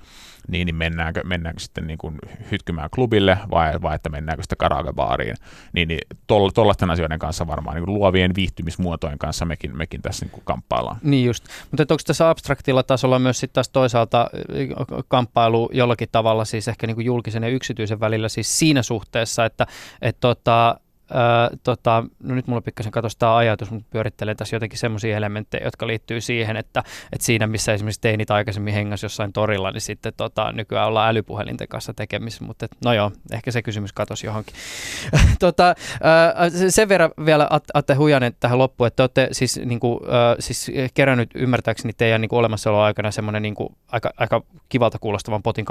niin, 0.49 0.67
niin 0.67 0.77
mennäänkö, 0.77 1.21
mennäänkö 1.25 1.61
sitten 1.61 1.87
niin 1.87 1.99
kuin 1.99 2.19
hytkymään 2.51 2.91
klubille 2.95 3.39
vai, 3.51 3.83
vai 3.83 3.95
että 3.95 4.09
mennäänkö 4.09 4.43
sitten 4.43 4.59
karaokebaariin. 4.59 5.37
Niin, 5.73 5.89
niin 5.89 6.01
tuollaisten 6.27 6.91
asioiden 6.91 7.19
kanssa 7.19 7.47
varmaan 7.47 7.77
niin 7.77 7.85
kuin 7.85 7.95
luovien 7.95 8.35
viihtymismuotojen 8.35 9.19
kanssa 9.19 9.45
mekin, 9.45 9.77
mekin 9.77 10.03
tässä 10.03 10.25
niin 10.25 10.33
kuin 10.33 10.45
kamppaillaan. 10.45 10.97
Niin 11.03 11.27
just. 11.27 11.45
Mutta 11.71 11.83
onko 11.83 12.03
tässä 12.07 12.31
abstraktilla 12.31 12.83
tasolla 12.83 13.19
myös 13.19 13.41
sitten 13.41 13.55
taas 13.55 13.69
toisaalta 13.69 14.31
kamppailu 15.09 15.71
jollakin 15.73 16.09
tavalla 16.13 16.45
siis 16.45 16.69
ehkä 16.69 16.87
niin 16.87 16.95
kuin 16.95 17.05
julkisen 17.05 17.43
ja 17.43 17.49
yksityisen 17.49 18.01
välillä 18.01 18.29
siis 18.29 18.59
siinä 18.59 18.83
suhteessa, 18.83 19.45
että, 19.45 19.67
että 20.03 20.29
tota, 20.43 20.81
Öö, 21.15 21.57
tota, 21.63 22.05
no 22.23 22.35
nyt 22.35 22.47
mulla 22.47 22.61
pikkasen 22.61 22.93
katsoisi 22.93 23.19
tämä 23.19 23.37
ajatus, 23.37 23.71
mutta 23.71 23.89
pyörittelen 23.91 24.37
tässä 24.37 24.57
jotenkin 24.57 24.79
semmoisia 24.79 25.17
elementtejä, 25.17 25.65
jotka 25.65 25.87
liittyy 25.87 26.21
siihen, 26.21 26.57
että, 26.57 26.83
että 27.13 27.27
siinä 27.27 27.47
missä 27.47 27.73
esimerkiksi 27.73 28.01
teinit 28.01 28.31
aikaisemmin 28.31 28.75
hengas 28.75 29.03
jossain 29.03 29.33
torilla, 29.33 29.71
niin 29.71 29.81
sitten 29.81 30.13
tota, 30.17 30.53
nykyään 30.53 30.89
ollaan 30.89 31.09
älypuhelinten 31.09 31.69
kanssa 31.69 31.95
tekemisissä, 31.95 32.45
mutta 32.45 32.65
et, 32.65 32.71
no 32.85 32.93
joo, 32.93 33.13
ehkä 33.33 33.51
se 33.51 33.63
kysymys 33.63 33.93
katosi 33.93 34.27
johonkin. 34.27 34.55
tota, 35.39 35.69
öö, 35.69 36.71
sen 36.71 36.89
verran 36.89 37.11
vielä 37.27 37.49
Atte 37.75 37.95
Hujanen 37.95 38.33
tähän 38.41 38.59
loppuun, 38.59 38.87
että 38.87 38.97
te 38.97 39.03
olette 39.03 39.29
siis, 39.33 39.61
niin 39.65 39.81
kuin, 39.81 40.01
öö, 40.05 40.37
siis 40.39 40.71
kerännyt 40.95 41.31
ymmärtääkseni 41.35 41.93
teidän 41.93 42.21
niin 42.21 42.35
olemassaolon 42.35 42.83
aikana 42.83 43.11
semmoinen 43.11 43.43
niin 43.43 43.55
aika, 43.93 44.11
aika 44.17 44.43
kivalta 44.69 44.99
kuulostavan 44.99 45.43
potin 45.43 45.65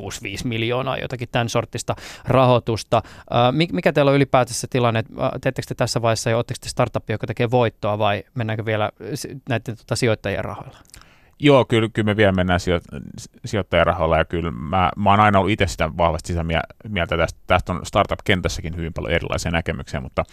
2,65 0.00 0.04
miljoonaa, 0.44 0.98
jotakin 0.98 1.28
tämän 1.32 1.48
sortista 1.48 1.96
rahoitusta. 2.24 3.02
Öö, 3.32 3.38
mikä 3.72 3.92
teillä 3.92 4.10
on 4.10 4.16
ylipäätänsä 4.16 4.67
tilanne, 4.70 5.00
että 5.00 5.12
teettekö 5.40 5.66
te 5.68 5.74
tässä 5.74 6.02
vaiheessa 6.02 6.30
ja 6.30 6.36
oletteko 6.36 6.58
te 6.62 6.68
startup, 6.68 7.10
joka 7.10 7.26
tekee 7.26 7.50
voittoa 7.50 7.98
vai 7.98 8.24
mennäänkö 8.34 8.64
vielä 8.64 8.90
näiden 9.48 9.76
tota, 9.76 9.96
sijoittajien 9.96 10.44
rahoilla? 10.44 10.78
Joo, 11.40 11.64
kyllä, 11.64 11.88
kyllä 11.92 12.06
me 12.06 12.16
vielä 12.16 12.32
mennään 12.32 12.60
sijo, 12.60 12.80
sijoittajien 13.44 13.86
rahoilla 13.86 14.18
ja 14.18 14.24
kyllä 14.24 14.50
mä, 14.50 14.90
mä 14.96 15.10
oon 15.10 15.20
aina 15.20 15.38
ollut 15.38 15.52
itse 15.52 15.66
sitä 15.66 15.96
vahvasti 15.96 16.32
sitä 16.32 16.44
mieltä, 16.88 17.16
tästä, 17.16 17.40
tästä 17.46 17.72
on 17.72 17.86
startup-kentässäkin 17.86 18.76
hyvin 18.76 18.92
paljon 18.92 19.14
erilaisia 19.14 19.50
näkemyksiä, 19.50 20.00
mutta 20.00 20.24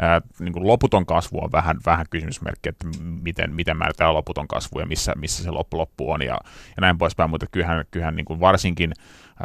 ää, 0.00 0.20
niin 0.38 0.52
kuin 0.52 0.66
loputon 0.66 1.06
kasvu 1.06 1.38
on 1.44 1.52
vähän, 1.52 1.76
vähän 1.86 2.06
kysymysmerkki, 2.10 2.68
että 2.68 2.86
miten, 3.00 3.54
miten 3.54 3.76
määritään 3.76 4.14
loputon 4.14 4.48
kasvu 4.48 4.80
ja 4.80 4.86
missä, 4.86 5.12
missä 5.16 5.42
se 5.42 5.50
loppu, 5.50 5.78
loppu 5.78 6.10
on 6.10 6.22
ja, 6.22 6.38
ja 6.76 6.80
näin 6.80 6.98
poispäin, 6.98 7.30
mutta 7.30 7.46
kyllähän, 7.52 7.84
kyllähän 7.90 8.16
niin 8.16 8.24
kuin 8.24 8.40
varsinkin 8.40 8.92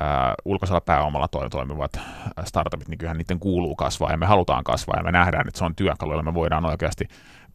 äh, 0.01 0.33
ulkoisella 0.45 0.81
pääomalla 0.81 1.49
toimivat 1.49 1.99
startupit, 2.45 2.87
niin 2.87 2.97
kyllähän 2.97 3.17
niiden 3.17 3.39
kuuluu 3.39 3.75
kasvaa 3.75 4.11
ja 4.11 4.17
me 4.17 4.25
halutaan 4.25 4.63
kasvaa 4.63 4.97
ja 4.97 5.03
me 5.03 5.11
nähdään, 5.11 5.47
että 5.47 5.57
se 5.57 5.65
on 5.65 5.75
työkalu, 5.75 6.11
jolla 6.11 6.23
me 6.23 6.33
voidaan 6.33 6.65
oikeasti 6.65 7.07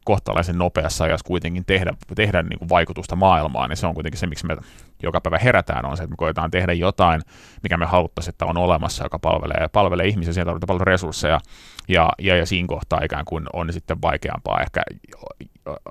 kohtalaisen 0.05 0.59
nopeassa 0.59 1.05
ajassa 1.05 1.27
kuitenkin 1.27 1.65
tehdä, 1.65 1.95
tehdä 2.15 2.43
niin 2.43 2.59
kuin 2.59 2.69
vaikutusta 2.69 3.17
maailmaan, 3.17 3.71
niin 3.71 3.77
se 3.77 3.87
on 3.87 3.95
kuitenkin 3.95 4.19
se, 4.19 4.27
miksi 4.27 4.47
me 4.47 4.57
joka 5.03 5.21
päivä 5.21 5.39
herätään, 5.39 5.87
on 5.87 5.97
se, 5.97 6.03
että 6.03 6.13
me 6.13 6.17
koetaan 6.17 6.51
tehdä 6.51 6.73
jotain, 6.73 7.21
mikä 7.63 7.77
me 7.77 7.87
haluttaisiin, 7.87 8.33
että 8.33 8.45
on 8.45 8.57
olemassa, 8.57 9.05
joka 9.05 9.19
palvelee, 9.19 9.69
palvelee 9.73 10.07
ihmisiä, 10.07 10.33
sieltä 10.33 10.49
tarvitaan 10.49 10.67
paljon 10.67 10.87
resursseja, 10.87 11.41
ja, 11.89 12.09
ja, 12.19 12.37
ja 12.37 12.47
siinä 12.47 12.69
kohtaa 12.69 13.01
ikään 13.05 13.25
kuin 13.25 13.47
on 13.53 13.73
sitten 13.73 14.03
vaikeampaa 14.03 14.61
ehkä 14.61 14.83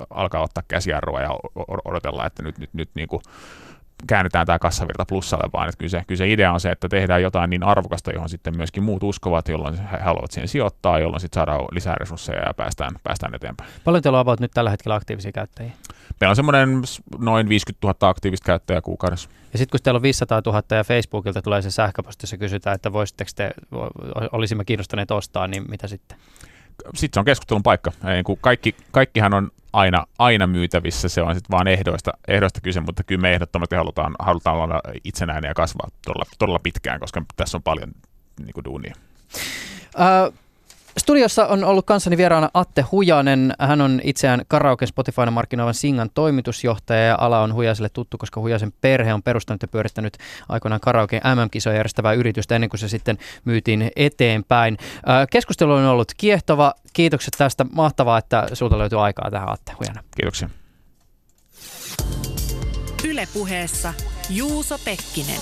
alkaa 0.09 0.41
ottaa 0.41 0.63
käsijarrua 0.67 1.21
ja 1.21 1.29
odotella, 1.85 2.25
että 2.25 2.43
nyt, 2.43 2.57
nyt, 2.57 2.73
nyt 2.73 2.89
niin 2.95 3.07
kuin 3.07 3.21
käännetään 4.07 4.45
tämä 4.45 4.59
kassavirta 4.59 5.05
plussalle, 5.05 5.49
vaan 5.53 5.69
että 5.69 5.77
kyllä 5.77 5.89
se, 5.89 6.03
kyllä 6.07 6.17
se 6.17 6.31
idea 6.31 6.53
on 6.53 6.59
se, 6.59 6.71
että 6.71 6.89
tehdään 6.89 7.21
jotain 7.21 7.49
niin 7.49 7.63
arvokasta, 7.63 8.11
johon 8.11 8.29
sitten 8.29 8.57
myöskin 8.57 8.83
muut 8.83 9.03
uskovat, 9.03 9.47
jolloin 9.47 9.77
he 9.77 9.97
haluavat 9.97 10.31
siihen 10.31 10.47
sijoittaa, 10.47 10.99
jolloin 10.99 11.19
sitten 11.19 11.39
saadaan 11.39 11.65
lisää 11.71 11.95
resursseja 11.99 12.47
ja 12.47 12.53
päästään, 12.53 12.91
päästään 13.03 13.35
eteenpäin. 13.35 13.69
Paljon 13.83 14.03
teillä 14.03 14.19
on 14.19 14.37
nyt 14.39 14.51
tällä 14.53 14.69
hetkellä 14.69 14.95
aktiivisia 14.95 15.31
käyttäjiä? 15.31 15.71
Meillä 16.19 16.31
on 16.31 16.35
semmoinen 16.35 16.81
noin 17.17 17.49
50 17.49 17.87
000 17.87 18.09
aktiivista 18.09 18.45
käyttäjää 18.45 18.81
kuukaudessa. 18.81 19.29
Ja 19.53 19.59
sitten 19.59 19.71
kun 19.71 19.83
teillä 19.83 19.97
on 19.97 20.03
500 20.03 20.41
000 20.45 20.63
ja 20.71 20.83
Facebookilta 20.83 21.41
tulee 21.41 21.61
se 21.61 21.71
sähköposti, 21.71 22.23
jossa 22.23 22.37
kysytään, 22.37 22.75
että 22.75 22.93
voisitteko 22.93 23.31
te, 23.35 23.51
olisimme 24.31 24.65
kiinnostuneet 24.65 25.11
ostaa, 25.11 25.47
niin 25.47 25.63
mitä 25.69 25.87
sitten? 25.87 26.17
Sitten 26.95 27.13
se 27.13 27.19
on 27.19 27.25
keskustelun 27.25 27.63
paikka. 27.63 27.91
Kaikki, 28.41 28.75
kaikkihan 28.91 29.33
on 29.33 29.51
aina, 29.73 30.05
aina 30.19 30.47
myytävissä, 30.47 31.09
se 31.09 31.21
on 31.21 31.35
sitten 31.35 31.51
vaan 31.51 31.67
ehdoista, 31.67 32.11
ehdoista 32.27 32.61
kyse, 32.61 32.79
mutta 32.79 33.03
kyllä 33.03 33.21
me 33.21 33.33
ehdottomasti 33.33 33.75
halutaan, 33.75 34.15
halutaan 34.19 34.57
olla 34.57 34.81
itsenäinen 35.03 35.49
ja 35.49 35.53
kasvaa 35.53 35.87
todella, 36.05 36.25
todella 36.39 36.59
pitkään, 36.59 36.99
koska 36.99 37.23
tässä 37.35 37.57
on 37.57 37.63
paljon 37.63 37.91
niin 38.39 38.53
kuin, 38.53 38.63
duunia. 38.63 38.93
Uh, 39.95 40.33
Studiossa 40.97 41.47
on 41.47 41.63
ollut 41.63 41.85
kanssani 41.85 42.17
vieraana 42.17 42.49
Atte 42.53 42.81
Hujanen. 42.81 43.53
Hän 43.59 43.81
on 43.81 44.01
itseään 44.03 44.41
karaoke 44.47 44.85
Spotify 44.85 45.25
markkinoivan 45.31 45.73
Singan 45.73 46.09
toimitusjohtaja 46.13 47.01
ja 47.01 47.17
ala 47.19 47.39
on 47.39 47.53
Hujaiselle 47.53 47.89
tuttu, 47.89 48.17
koska 48.17 48.39
Hujaisen 48.39 48.73
perhe 48.81 49.13
on 49.13 49.23
perustanut 49.23 49.61
ja 49.61 49.67
pyörittänyt 49.67 50.17
aikoinaan 50.49 50.81
karaoke 50.81 51.21
MM-kisoja 51.35 51.75
järjestävää 51.75 52.13
yritystä 52.13 52.55
ennen 52.55 52.69
kuin 52.69 52.79
se 52.79 52.87
sitten 52.87 53.17
myytiin 53.45 53.91
eteenpäin. 53.95 54.77
Keskustelu 55.29 55.73
on 55.73 55.85
ollut 55.85 56.11
kiehtova. 56.17 56.73
Kiitokset 56.93 57.33
tästä. 57.37 57.65
Mahtavaa, 57.71 58.17
että 58.17 58.47
sulta 58.53 58.77
löytyy 58.77 59.05
aikaa 59.05 59.31
tähän 59.31 59.49
Atte 59.49 59.71
Hujanen. 59.79 60.03
Kiitoksia. 60.17 60.49
Yle 63.07 63.27
puheessa 63.33 63.93
Juuso 64.29 64.77
Pekkinen. 64.85 65.39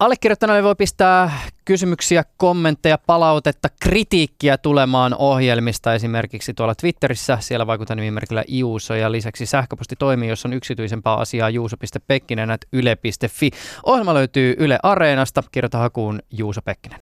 Allekirjoittaneelle 0.00 0.62
voi 0.62 0.74
pistää 0.74 1.30
kysymyksiä, 1.64 2.24
kommentteja, 2.36 2.98
palautetta, 2.98 3.68
kritiikkiä 3.80 4.58
tulemaan 4.58 5.14
ohjelmista 5.18 5.94
esimerkiksi 5.94 6.54
tuolla 6.54 6.74
Twitterissä. 6.74 7.38
Siellä 7.40 7.66
vaikutan 7.66 7.96
nimimerkillä 7.96 8.44
Juuso 8.48 8.94
ja 8.94 9.12
lisäksi 9.12 9.46
sähköposti 9.46 9.96
toimii, 9.96 10.28
jos 10.28 10.44
on 10.44 10.52
yksityisempää 10.52 11.14
asiaa 11.14 11.50
juuso.pekkinen.yle.fi. 11.50 13.50
Ohjelma 13.86 14.14
löytyy 14.14 14.54
Yle 14.58 14.78
Areenasta. 14.82 15.42
Kirjoita 15.52 15.78
hakuun 15.78 16.20
Juuso 16.30 16.62
Pekkinen. 16.62 16.98